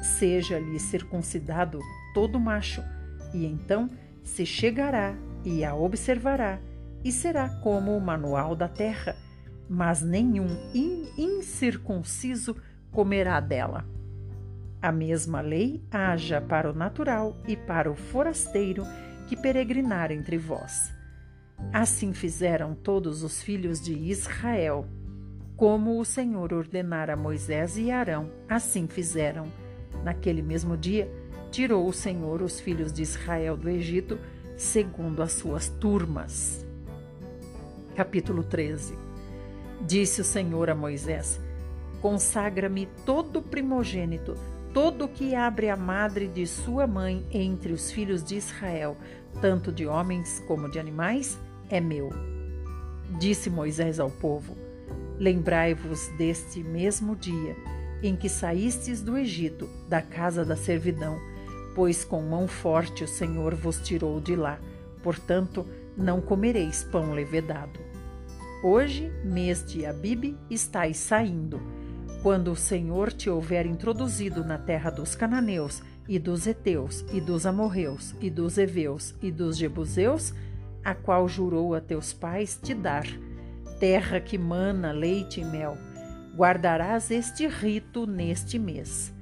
seja-lhe 0.03 0.79
circuncidado 0.79 1.81
todo 2.13 2.41
macho, 2.41 2.83
e 3.33 3.47
então 3.47 3.91
se 4.23 4.45
chegará 4.45 5.15
e 5.45 5.65
a 5.65 5.75
observará, 5.75 6.59
e 7.05 7.13
será 7.13 7.49
como 7.63 7.97
o 7.97 8.01
manual 8.01 8.57
da 8.57 8.69
terra 8.69 9.17
mas 9.69 10.03
nenhum 10.03 10.49
incircunciso 11.17 12.57
comerá 12.91 13.41
dela. 13.41 13.85
A 14.81 14.93
mesma 14.93 15.41
lei 15.41 15.83
haja 15.91 16.41
para 16.41 16.71
o 16.71 16.75
natural 16.75 17.37
e 17.49 17.57
para 17.57 17.91
o 17.91 17.95
forasteiro 17.95 18.85
que 19.27 19.37
peregrinar 19.37 20.13
entre 20.13 20.37
vós. 20.37 20.93
Assim 21.73 22.13
fizeram 22.13 22.75
todos 22.75 23.23
os 23.23 23.43
filhos 23.43 23.81
de 23.81 23.95
Israel. 23.95 24.87
Como 25.57 25.99
o 25.99 26.05
Senhor 26.05 26.53
ordenara 26.53 27.17
Moisés 27.17 27.79
e 27.79 27.91
Arão, 27.91 28.31
assim 28.49 28.87
fizeram. 28.87 29.51
Naquele 30.03 30.43
mesmo 30.43 30.77
dia, 30.77 31.11
tirou 31.51 31.89
o 31.89 31.93
Senhor 31.93 32.43
os 32.43 32.61
filhos 32.61 32.93
de 32.93 33.03
Israel 33.03 33.57
do 33.57 33.71
Egito, 33.71 34.19
segundo 34.57 35.23
as 35.23 35.33
suas 35.33 35.69
turmas. 35.69 36.67
Capítulo 37.95 38.43
13 38.43 39.04
Disse 39.81 40.21
o 40.21 40.25
Senhor 40.25 40.71
a 40.71 40.75
Moisés: 40.75 41.41
Consagra-me 42.01 42.87
todo 43.05 43.43
primogênito, 43.43 44.35
todo 44.73 45.09
que 45.09 45.35
abre 45.35 45.71
a 45.71 45.77
madre 45.77 46.27
de 46.29 46.47
sua 46.47 46.87
mãe 46.87 47.27
entre 47.31 47.73
os 47.73 47.91
filhos 47.91 48.23
de 48.23 48.37
Israel, 48.37 48.97
tanto 49.41 49.73
de 49.73 49.87
homens 49.87 50.43
como 50.47 50.71
de 50.71 50.79
animais, 50.79 51.39
é 51.69 51.81
meu. 51.81 52.11
Disse 53.19 53.51
Moisés 53.51 54.01
ao 54.01 54.11
povo: 54.11 54.57
Lembrai-vos 55.19 56.09
deste 56.19 56.63
mesmo 56.63 57.15
dia 57.15 57.57
em 58.03 58.15
que 58.15 58.29
saístes 58.29 59.01
do 59.01 59.17
Egito, 59.17 59.69
da 59.89 60.03
casa 60.03 60.45
da 60.45 60.57
servidão, 60.57 61.19
pois 61.75 62.05
com 62.05 62.21
mão 62.21 62.47
forte 62.47 63.03
o 63.03 63.09
Senhor 63.09 63.55
vos 63.55 63.79
tirou 63.79 64.21
de 64.21 64.37
lá. 64.37 64.59
Portanto, 65.03 65.67
não 65.97 66.21
comereis 66.21 66.85
pão 66.85 67.13
levedado. 67.13 67.81
Hoje, 68.67 69.13
mês 69.23 69.63
de 69.63 69.85
Abib, 69.85 70.39
estáis 70.49 70.97
saindo. 70.97 71.61
Quando 72.23 72.51
o 72.51 72.57
Senhor 72.57 73.13
te 73.13 73.29
houver 73.29 73.67
introduzido 73.67 74.43
na 74.43 74.57
terra 74.57 74.89
dos 74.89 75.15
cananeus, 75.15 75.83
e 76.09 76.19
dos 76.19 76.47
heteus, 76.47 77.05
e 77.13 77.21
dos 77.21 77.45
amorreus, 77.45 78.15
e 78.23 78.31
dos 78.31 78.57
heveus, 78.57 79.15
e 79.21 79.31
dos 79.31 79.59
jebuseus, 79.59 80.33
a 80.83 80.95
qual 80.95 81.29
jurou 81.29 81.75
a 81.75 81.81
teus 81.83 82.15
pais 82.15 82.59
te 82.59 82.73
dar, 82.73 83.05
terra 83.79 84.19
que 84.19 84.39
mana 84.39 84.93
leite 84.93 85.43
e 85.43 85.45
mel, 85.45 85.77
guardarás 86.35 87.11
este 87.11 87.47
rito 87.47 88.07
neste 88.07 88.59
mês. 88.59 89.13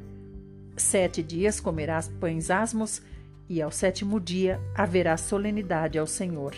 Sete 0.77 1.21
dias 1.21 1.59
comerás 1.59 2.07
pães 2.07 2.49
asmos, 2.49 3.03
e 3.49 3.61
ao 3.61 3.73
sétimo 3.73 4.21
dia 4.21 4.61
haverá 4.73 5.17
solenidade 5.17 5.99
ao 5.99 6.07
Senhor. 6.07 6.55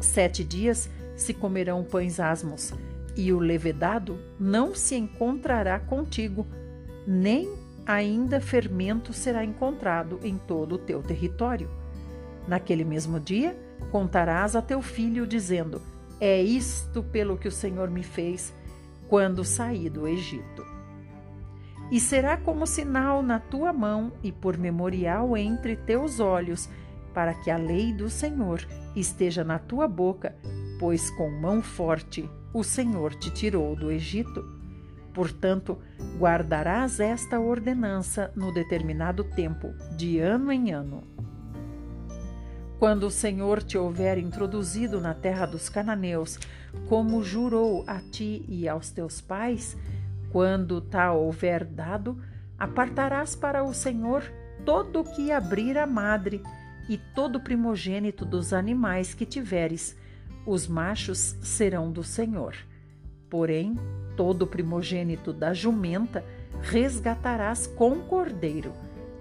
Sete 0.00 0.44
dias 0.44 0.88
se 1.16 1.32
comerão 1.32 1.82
pães 1.82 2.20
asmos, 2.20 2.72
e 3.16 3.32
o 3.32 3.38
levedado 3.38 4.20
não 4.38 4.74
se 4.74 4.94
encontrará 4.94 5.80
contigo, 5.80 6.46
nem 7.06 7.50
ainda 7.86 8.40
fermento 8.40 9.12
será 9.12 9.42
encontrado 9.42 10.20
em 10.22 10.36
todo 10.36 10.74
o 10.74 10.78
teu 10.78 11.02
território. 11.02 11.70
Naquele 12.46 12.84
mesmo 12.84 13.18
dia, 13.18 13.56
contarás 13.90 14.54
a 14.54 14.60
teu 14.60 14.82
filho, 14.82 15.26
dizendo: 15.26 15.80
É 16.20 16.42
isto 16.42 17.02
pelo 17.02 17.38
que 17.38 17.48
o 17.48 17.52
Senhor 17.52 17.90
me 17.90 18.02
fez 18.02 18.52
quando 19.08 19.44
saí 19.44 19.88
do 19.88 20.06
Egito. 20.06 20.64
E 21.90 22.00
será 22.00 22.36
como 22.36 22.66
sinal 22.66 23.22
na 23.22 23.38
tua 23.38 23.72
mão 23.72 24.12
e 24.22 24.32
por 24.32 24.58
memorial 24.58 25.36
entre 25.36 25.76
teus 25.76 26.18
olhos, 26.18 26.68
para 27.14 27.32
que 27.32 27.50
a 27.50 27.56
lei 27.56 27.92
do 27.92 28.10
Senhor 28.10 28.66
esteja 28.94 29.44
na 29.44 29.58
tua 29.58 29.86
boca 29.86 30.34
pois 30.78 31.10
com 31.10 31.30
mão 31.30 31.62
forte 31.62 32.28
o 32.52 32.64
Senhor 32.64 33.14
te 33.14 33.30
tirou 33.30 33.76
do 33.76 33.90
Egito. 33.90 34.44
Portanto, 35.12 35.78
guardarás 36.18 37.00
esta 37.00 37.40
ordenança 37.40 38.30
no 38.36 38.52
determinado 38.52 39.24
tempo, 39.24 39.68
de 39.96 40.18
ano 40.18 40.52
em 40.52 40.72
ano. 40.72 41.02
Quando 42.78 43.04
o 43.04 43.10
Senhor 43.10 43.62
te 43.62 43.78
houver 43.78 44.18
introduzido 44.18 45.00
na 45.00 45.14
terra 45.14 45.46
dos 45.46 45.68
cananeus, 45.68 46.38
como 46.88 47.22
jurou 47.22 47.84
a 47.86 48.00
ti 48.00 48.44
e 48.48 48.68
aos 48.68 48.90
teus 48.90 49.20
pais, 49.20 49.76
quando 50.30 50.80
tal 50.82 51.22
houver 51.22 51.64
dado, 51.64 52.20
apartarás 52.58 53.34
para 53.34 53.64
o 53.64 53.72
Senhor 53.72 54.22
todo 54.64 55.00
o 55.00 55.04
que 55.04 55.32
abrir 55.32 55.78
a 55.78 55.86
madre 55.86 56.42
e 56.88 56.98
todo 57.14 57.40
primogênito 57.40 58.24
dos 58.24 58.52
animais 58.52 59.14
que 59.14 59.24
tiveres, 59.24 59.96
os 60.46 60.68
machos 60.68 61.36
serão 61.42 61.90
do 61.90 62.04
Senhor. 62.04 62.54
Porém, 63.28 63.74
todo 64.16 64.46
primogênito 64.46 65.32
da 65.32 65.52
jumenta 65.52 66.24
resgatarás 66.62 67.66
com 67.66 68.00
cordeiro. 68.00 68.72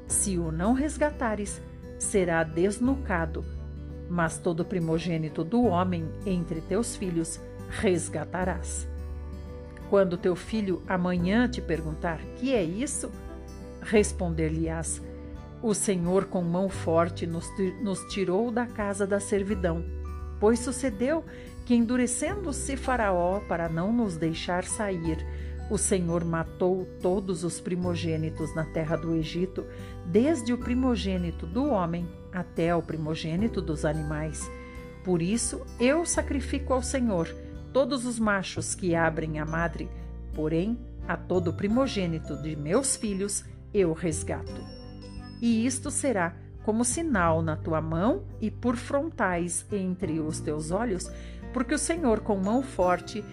Se 0.07 0.37
o 0.37 0.51
não 0.51 0.73
resgatares, 0.73 1.59
será 1.97 2.43
desnucado. 2.43 3.43
Mas 4.07 4.37
todo 4.37 4.63
primogênito 4.63 5.43
do 5.43 5.63
homem 5.63 6.07
entre 6.27 6.61
teus 6.61 6.95
filhos 6.95 7.41
resgatarás. 7.69 8.87
Quando 9.89 10.17
teu 10.17 10.35
filho 10.35 10.83
amanhã 10.87 11.47
te 11.47 11.59
perguntar: 11.59 12.19
Que 12.35 12.53
é 12.53 12.63
isso? 12.63 13.11
Responder-lhe-ás: 13.81 15.01
O 15.63 15.73
Senhor 15.73 16.25
com 16.25 16.43
mão 16.43 16.69
forte 16.69 17.25
nos, 17.25 17.47
nos 17.81 17.99
tirou 18.13 18.51
da 18.51 18.67
casa 18.67 19.07
da 19.07 19.19
servidão 19.19 19.83
Pois 20.39 20.59
sucedeu 20.59 21.23
que, 21.65 21.75
endurecendo-se 21.75 22.75
Faraó 22.77 23.39
para 23.47 23.67
não 23.67 23.91
nos 23.91 24.17
deixar 24.17 24.63
sair, 24.63 25.25
o 25.69 25.77
Senhor 25.77 26.23
matou 26.23 26.87
todos 27.01 27.43
os 27.43 27.59
primogênitos 27.59 28.53
na 28.53 28.65
terra 28.65 28.95
do 28.95 29.15
Egito, 29.15 29.65
desde 30.05 30.53
o 30.53 30.57
primogênito 30.57 31.47
do 31.47 31.65
homem 31.65 32.07
até 32.31 32.75
o 32.75 32.81
primogênito 32.81 33.61
dos 33.61 33.83
animais. 33.83 34.49
Por 35.03 35.21
isso 35.21 35.65
eu 35.79 36.05
sacrifico 36.05 36.73
ao 36.73 36.83
Senhor 36.83 37.27
todos 37.73 38.05
os 38.05 38.19
machos 38.19 38.75
que 38.75 38.95
abrem 38.95 39.39
a 39.39 39.45
madre, 39.45 39.89
porém 40.33 40.77
a 41.07 41.17
todo 41.17 41.53
primogênito 41.53 42.35
de 42.41 42.55
meus 42.55 42.95
filhos 42.95 43.43
eu 43.73 43.91
resgato. 43.93 44.63
E 45.41 45.65
isto 45.65 45.91
será 45.91 46.35
como 46.65 46.83
sinal 46.83 47.41
na 47.41 47.55
tua 47.55 47.79
mão 47.79 48.23
e 48.41 48.51
por 48.51 48.75
frontais 48.75 49.65
entre 49.71 50.19
os 50.19 50.41
teus 50.41 50.71
olhos, 50.71 51.09
porque 51.53 51.73
o 51.73 51.79
Senhor 51.79 52.19
com 52.19 52.35
mão 52.35 52.61
forte 52.61 53.23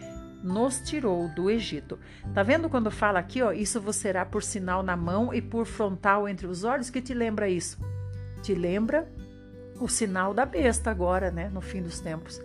nos 0.45 0.81
tirou 0.81 1.29
do 1.29 1.51
Egito. 1.51 1.99
Tá 2.35 2.43
vendo 2.43 2.69
quando 2.69 2.91
fala 2.91 3.19
aqui, 3.19 3.43
ó, 3.43 3.51
isso 3.53 3.81
vos 3.81 3.97
será 3.97 4.25
por 4.25 4.43
sinal 4.43 4.83
na 4.83 4.97
mão 4.97 5.33
e 5.33 5.41
por 5.41 5.67
frontal 5.67 6.29
entre 6.29 6.47
os 6.47 6.63
olhos, 6.63 6.91
que 6.91 7.01
te 7.01 7.15
lembra 7.15 7.49
isso? 7.49 7.79
te 8.43 8.55
lembra 8.55 9.09
o 9.81 9.89
sinal 9.89 10.35
da 10.35 10.45
besta 10.45 10.91
agora, 10.91 11.31
né, 11.31 11.49
no 11.49 11.61
fim 11.61 11.81
dos 11.81 12.01
tempos. 12.01 12.43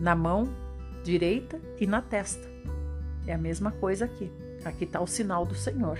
Na 0.00 0.16
mão 0.16 0.48
direita 1.04 1.60
e 1.78 1.86
na 1.86 2.02
testa. 2.02 2.48
É 3.26 3.34
a 3.34 3.38
mesma 3.38 3.70
coisa 3.70 4.06
aqui. 4.06 4.32
Aqui 4.64 4.84
está 4.84 5.00
o 5.00 5.06
sinal 5.06 5.44
do 5.44 5.54
Senhor. 5.54 5.98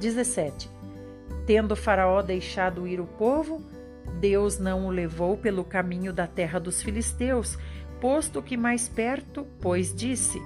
17. 0.00 0.73
Tendo 1.46 1.76
Faraó 1.76 2.22
deixado 2.22 2.86
ir 2.86 3.00
o 3.00 3.06
povo, 3.06 3.62
Deus 4.20 4.58
não 4.58 4.86
o 4.86 4.90
levou 4.90 5.36
pelo 5.36 5.64
caminho 5.64 6.12
da 6.12 6.26
terra 6.26 6.58
dos 6.58 6.82
filisteus, 6.82 7.58
posto 8.00 8.42
que 8.42 8.56
mais 8.56 8.88
perto, 8.88 9.46
pois 9.60 9.94
disse: 9.94 10.40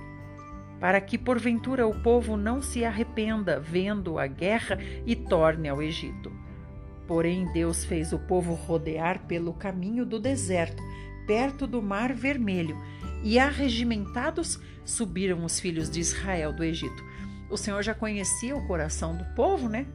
Para 0.81 1.01
que 1.01 1.17
porventura 1.17 1.87
o 1.87 2.03
povo 2.03 2.37
não 2.37 2.61
se 2.61 2.85
arrependa 2.85 3.61
vendo 3.61 4.19
a 4.19 4.27
guerra 4.27 4.79
e 5.07 5.15
torne 5.15 5.69
ao 5.69 5.81
Egito. 5.81 6.33
Porém, 7.07 7.51
Deus 7.53 7.85
fez 7.85 8.13
o 8.13 8.19
povo 8.19 8.53
rodear 8.53 9.27
pelo 9.27 9.55
caminho 9.55 10.05
do 10.05 10.19
deserto, 10.19 10.83
perto 11.27 11.67
do 11.67 11.81
Mar 11.81 12.13
Vermelho, 12.13 12.77
e 13.23 13.39
arregimentados 13.39 14.61
subiram 14.85 15.45
os 15.45 15.59
filhos 15.61 15.89
de 15.89 16.01
Israel 16.01 16.53
do 16.53 16.65
Egito. 16.65 17.05
O 17.51 17.57
Senhor 17.57 17.83
já 17.83 17.95
conhecia 17.95 18.57
o 18.57 18.67
coração 18.67 19.17
do 19.17 19.25
povo, 19.35 19.69
né? 19.69 19.87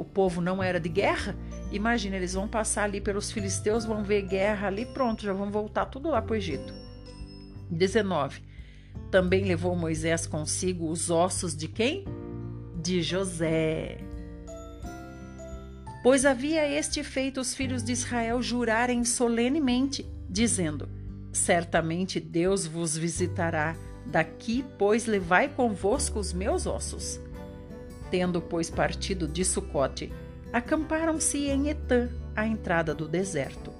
O 0.00 0.04
povo 0.04 0.40
não 0.40 0.62
era 0.62 0.80
de 0.80 0.88
guerra. 0.88 1.36
Imagina, 1.70 2.16
eles 2.16 2.32
vão 2.32 2.48
passar 2.48 2.84
ali 2.84 3.02
pelos 3.02 3.30
filisteus, 3.30 3.84
vão 3.84 4.02
ver 4.02 4.22
guerra 4.22 4.68
ali, 4.68 4.86
pronto, 4.86 5.22
já 5.22 5.34
vão 5.34 5.50
voltar 5.50 5.84
tudo 5.84 6.08
lá 6.08 6.22
para 6.22 6.32
o 6.32 6.36
Egito. 6.36 6.72
19. 7.70 8.40
Também 9.10 9.44
levou 9.44 9.76
Moisés 9.76 10.26
consigo 10.26 10.88
os 10.88 11.10
ossos 11.10 11.54
de 11.54 11.68
quem? 11.68 12.06
De 12.80 13.02
José. 13.02 13.98
Pois 16.02 16.24
havia 16.24 16.66
este 16.66 17.04
feito 17.04 17.38
os 17.38 17.54
filhos 17.54 17.84
de 17.84 17.92
Israel 17.92 18.40
jurarem 18.40 19.04
solenemente, 19.04 20.10
dizendo: 20.30 20.88
Certamente 21.30 22.18
Deus 22.18 22.66
vos 22.66 22.96
visitará. 22.96 23.76
Daqui, 24.06 24.64
pois, 24.78 25.04
levai 25.04 25.50
convosco 25.50 26.18
os 26.18 26.32
meus 26.32 26.66
ossos. 26.66 27.20
Tendo, 28.10 28.40
pois, 28.40 28.68
partido 28.68 29.28
de 29.28 29.44
Sucote, 29.44 30.12
acamparam-se 30.52 31.48
em 31.48 31.68
Etã, 31.68 32.08
à 32.34 32.46
entrada 32.46 32.94
do 32.94 33.06
deserto. 33.06 33.70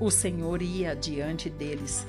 O 0.00 0.10
Senhor 0.10 0.62
ia 0.62 0.94
diante 0.94 1.50
deles, 1.50 2.06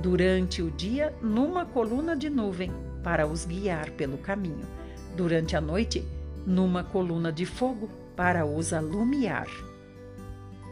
durante 0.00 0.62
o 0.62 0.70
dia, 0.70 1.14
numa 1.20 1.66
coluna 1.66 2.16
de 2.16 2.30
nuvem, 2.30 2.72
para 3.02 3.26
os 3.26 3.44
guiar 3.44 3.90
pelo 3.90 4.18
caminho, 4.18 4.66
durante 5.16 5.56
a 5.56 5.60
noite, 5.60 6.04
numa 6.46 6.82
coluna 6.82 7.32
de 7.32 7.44
fogo, 7.44 7.90
para 8.16 8.46
os 8.46 8.72
alumiar 8.72 9.46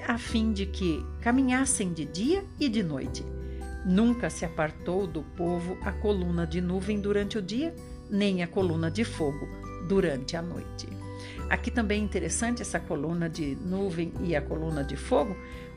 a 0.06 0.18
fim 0.18 0.52
de 0.52 0.66
que 0.66 1.04
caminhassem 1.20 1.92
de 1.92 2.04
dia 2.04 2.44
e 2.60 2.68
de 2.68 2.82
noite. 2.82 3.24
Nunca 3.84 4.30
se 4.30 4.44
apartou 4.44 5.06
do 5.06 5.22
povo 5.22 5.76
a 5.82 5.92
coluna 5.92 6.46
de 6.46 6.60
nuvem 6.60 7.00
durante 7.00 7.38
o 7.38 7.42
dia, 7.42 7.74
nem 8.10 8.42
a 8.42 8.46
coluna 8.46 8.90
de 8.90 9.04
fogo 9.04 9.63
durante 9.86 10.36
a 10.36 10.42
noite. 10.42 10.88
Aqui 11.48 11.70
também 11.70 12.00
é 12.00 12.04
interessante 12.04 12.62
essa 12.62 12.80
coluna 12.80 13.28
de 13.28 13.56
nuvem 13.56 14.12
e 14.22 14.34
a 14.34 14.42
coluna 14.42 14.82
de 14.82 14.96
fogo, 14.96 15.36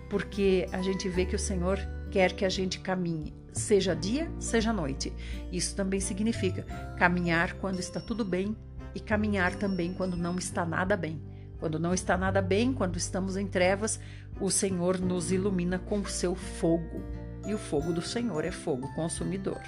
porque 0.09 0.67
a 0.71 0.81
gente 0.81 1.09
vê 1.09 1.25
que 1.25 1.35
o 1.35 1.39
Senhor 1.39 1.77
quer 2.09 2.33
que 2.33 2.45
a 2.45 2.49
gente 2.49 2.79
caminhe, 2.79 3.33
seja 3.51 3.95
dia, 3.95 4.31
seja 4.39 4.71
noite. 4.71 5.13
Isso 5.51 5.75
também 5.75 5.99
significa 5.99 6.63
caminhar 6.97 7.53
quando 7.55 7.79
está 7.79 7.99
tudo 7.99 8.23
bem 8.23 8.55
e 8.95 8.99
caminhar 8.99 9.55
também 9.55 9.93
quando 9.93 10.15
não 10.15 10.37
está 10.37 10.65
nada 10.65 10.95
bem. 10.95 11.21
Quando 11.59 11.79
não 11.79 11.93
está 11.93 12.15
nada 12.15 12.41
bem, 12.41 12.71
quando 12.71 12.97
estamos 12.97 13.35
em 13.35 13.47
trevas, 13.47 13.99
o 14.39 14.49
Senhor 14.49 14.99
nos 14.99 15.31
ilumina 15.31 15.79
com 15.79 15.99
o 15.99 16.07
seu 16.07 16.35
fogo. 16.35 17.01
E 17.45 17.53
o 17.53 17.57
fogo 17.57 17.91
do 17.91 18.01
Senhor 18.01 18.45
é 18.45 18.51
fogo 18.51 18.87
consumidor. 18.93 19.61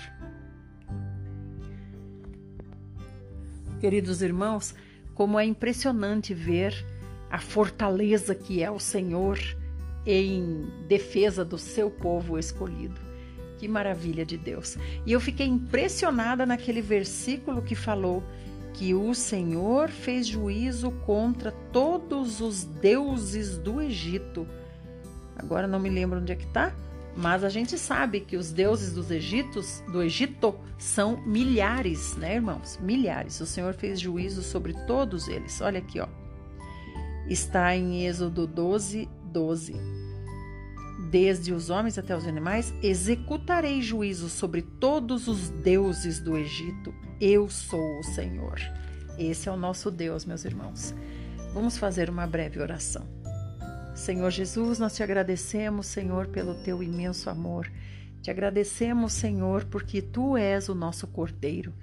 Queridos 3.79 4.21
irmãos, 4.21 4.75
como 5.13 5.39
é 5.39 5.45
impressionante 5.45 6.33
ver 6.33 6.85
a 7.29 7.39
fortaleza 7.39 8.35
que 8.35 8.61
é 8.61 8.69
o 8.69 8.79
Senhor 8.79 9.39
em 10.05 10.67
defesa 10.87 11.45
do 11.45 11.57
seu 11.57 11.89
povo 11.89 12.37
escolhido. 12.37 12.99
Que 13.57 13.67
maravilha 13.67 14.25
de 14.25 14.37
Deus. 14.37 14.77
E 15.05 15.11
eu 15.13 15.19
fiquei 15.19 15.47
impressionada 15.47 16.45
naquele 16.45 16.81
versículo 16.81 17.61
que 17.61 17.75
falou 17.75 18.23
que 18.73 18.93
o 18.93 19.13
Senhor 19.13 19.89
fez 19.89 20.27
juízo 20.27 20.91
contra 21.05 21.51
todos 21.71 22.41
os 22.41 22.63
deuses 22.63 23.57
do 23.57 23.81
Egito. 23.81 24.47
Agora 25.37 25.67
não 25.67 25.79
me 25.79 25.89
lembro 25.89 26.19
onde 26.19 26.33
é 26.33 26.35
que 26.35 26.45
está, 26.45 26.73
mas 27.19 27.43
a 27.43 27.49
gente 27.49 27.77
sabe 27.77 28.21
que 28.21 28.37
os 28.37 28.51
deuses 28.51 28.93
dos 28.93 29.11
Egitos, 29.11 29.83
do 29.91 30.01
Egito 30.01 30.55
são 30.77 31.21
milhares, 31.25 32.15
né, 32.15 32.35
irmãos? 32.35 32.79
Milhares. 32.81 33.39
O 33.41 33.45
Senhor 33.45 33.73
fez 33.73 33.99
juízo 33.99 34.41
sobre 34.41 34.73
todos 34.85 35.27
eles. 35.27 35.59
Olha 35.61 35.79
aqui, 35.79 35.99
ó. 35.99 36.07
Está 37.27 37.75
em 37.75 38.05
Êxodo 38.05 38.47
12, 38.47 39.07
12. 39.25 39.75
Desde 41.11 41.53
os 41.53 41.69
homens 41.69 41.97
até 41.97 42.15
os 42.15 42.25
animais, 42.25 42.73
executarei 42.81 43.81
juízo 43.81 44.29
sobre 44.29 44.61
todos 44.61 45.27
os 45.27 45.49
deuses 45.49 46.19
do 46.19 46.37
Egito 46.37 46.93
eu 47.21 47.49
sou 47.49 47.99
o 47.99 48.03
Senhor. 48.03 48.57
Esse 49.17 49.49
é 49.49 49.51
o 49.51 49.57
nosso 49.57 49.91
Deus, 49.91 50.23
meus 50.23 50.45
irmãos. 50.45 50.95
Vamos 51.53 51.77
fazer 51.77 52.09
uma 52.09 52.25
breve 52.25 52.61
oração. 52.61 53.18
Senhor 53.99 54.31
Jesus, 54.31 54.79
nós 54.79 54.95
te 54.95 55.03
agradecemos, 55.03 55.85
Senhor, 55.85 56.27
pelo 56.27 56.55
teu 56.55 56.81
imenso 56.81 57.29
amor. 57.29 57.69
Te 58.21 58.31
agradecemos, 58.31 59.11
Senhor, 59.11 59.65
porque 59.65 60.01
tu 60.01 60.37
és 60.37 60.69
o 60.69 60.73
nosso 60.73 61.05
Cordeiro. 61.05 61.73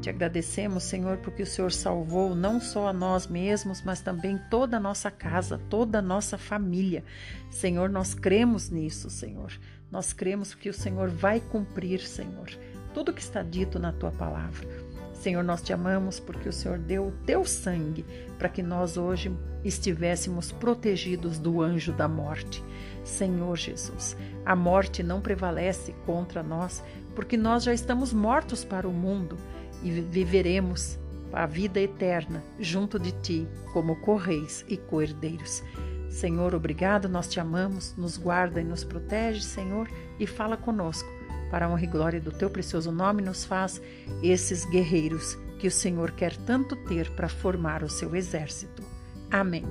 Te 0.00 0.08
agradecemos, 0.08 0.84
Senhor, 0.84 1.18
porque 1.18 1.42
o 1.42 1.46
Senhor 1.46 1.72
salvou 1.72 2.32
não 2.32 2.60
só 2.60 2.86
a 2.86 2.92
nós 2.92 3.26
mesmos, 3.26 3.82
mas 3.82 4.00
também 4.00 4.38
toda 4.48 4.76
a 4.76 4.80
nossa 4.80 5.10
casa, 5.10 5.58
toda 5.68 5.98
a 5.98 6.02
nossa 6.02 6.38
família. 6.38 7.04
Senhor, 7.50 7.90
nós 7.90 8.14
cremos 8.14 8.70
nisso, 8.70 9.10
Senhor. 9.10 9.52
Nós 9.90 10.12
cremos 10.12 10.54
que 10.54 10.68
o 10.68 10.74
Senhor 10.74 11.08
vai 11.08 11.40
cumprir, 11.40 12.00
Senhor, 12.00 12.50
tudo 12.94 13.12
que 13.12 13.20
está 13.20 13.42
dito 13.42 13.80
na 13.80 13.92
tua 13.92 14.12
palavra. 14.12 14.83
Senhor, 15.24 15.42
nós 15.42 15.62
te 15.62 15.72
amamos 15.72 16.20
porque 16.20 16.50
o 16.50 16.52
Senhor 16.52 16.76
deu 16.76 17.06
o 17.06 17.12
teu 17.24 17.46
sangue 17.46 18.04
para 18.36 18.46
que 18.46 18.62
nós 18.62 18.98
hoje 18.98 19.34
estivéssemos 19.64 20.52
protegidos 20.52 21.38
do 21.38 21.62
anjo 21.62 21.94
da 21.94 22.06
morte. 22.06 22.62
Senhor 23.02 23.56
Jesus, 23.56 24.18
a 24.44 24.54
morte 24.54 25.02
não 25.02 25.22
prevalece 25.22 25.94
contra 26.04 26.42
nós, 26.42 26.84
porque 27.14 27.38
nós 27.38 27.64
já 27.64 27.72
estamos 27.72 28.12
mortos 28.12 28.66
para 28.66 28.86
o 28.86 28.92
mundo 28.92 29.38
e 29.82 29.90
viveremos 29.92 30.98
a 31.32 31.46
vida 31.46 31.80
eterna 31.80 32.44
junto 32.60 32.98
de 32.98 33.12
ti, 33.12 33.48
como 33.72 33.96
correis 34.02 34.62
e 34.68 34.76
coerdeiros. 34.76 35.62
Senhor, 36.10 36.54
obrigado, 36.54 37.08
nós 37.08 37.28
te 37.28 37.40
amamos, 37.40 37.94
nos 37.96 38.18
guarda 38.18 38.60
e 38.60 38.64
nos 38.64 38.84
protege, 38.84 39.40
Senhor, 39.40 39.88
e 40.20 40.26
fala 40.26 40.58
conosco 40.58 41.08
para 41.50 41.66
a 41.66 41.68
honra 41.68 41.84
e 41.84 41.86
glória 41.86 42.20
do 42.20 42.32
teu 42.32 42.50
precioso 42.50 42.90
nome, 42.90 43.22
nos 43.22 43.44
faz 43.44 43.80
esses 44.22 44.64
guerreiros 44.64 45.36
que 45.58 45.68
o 45.68 45.70
Senhor 45.70 46.10
quer 46.12 46.36
tanto 46.36 46.76
ter 46.84 47.10
para 47.10 47.28
formar 47.28 47.82
o 47.82 47.88
seu 47.88 48.14
exército. 48.14 48.82
Amém. 49.30 49.64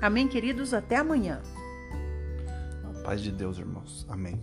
Amém, 0.00 0.28
queridos, 0.28 0.74
até 0.74 0.96
amanhã. 0.96 1.40
A 2.84 3.02
paz 3.02 3.20
de 3.22 3.32
Deus, 3.32 3.58
irmãos. 3.58 4.06
Amém. 4.08 4.40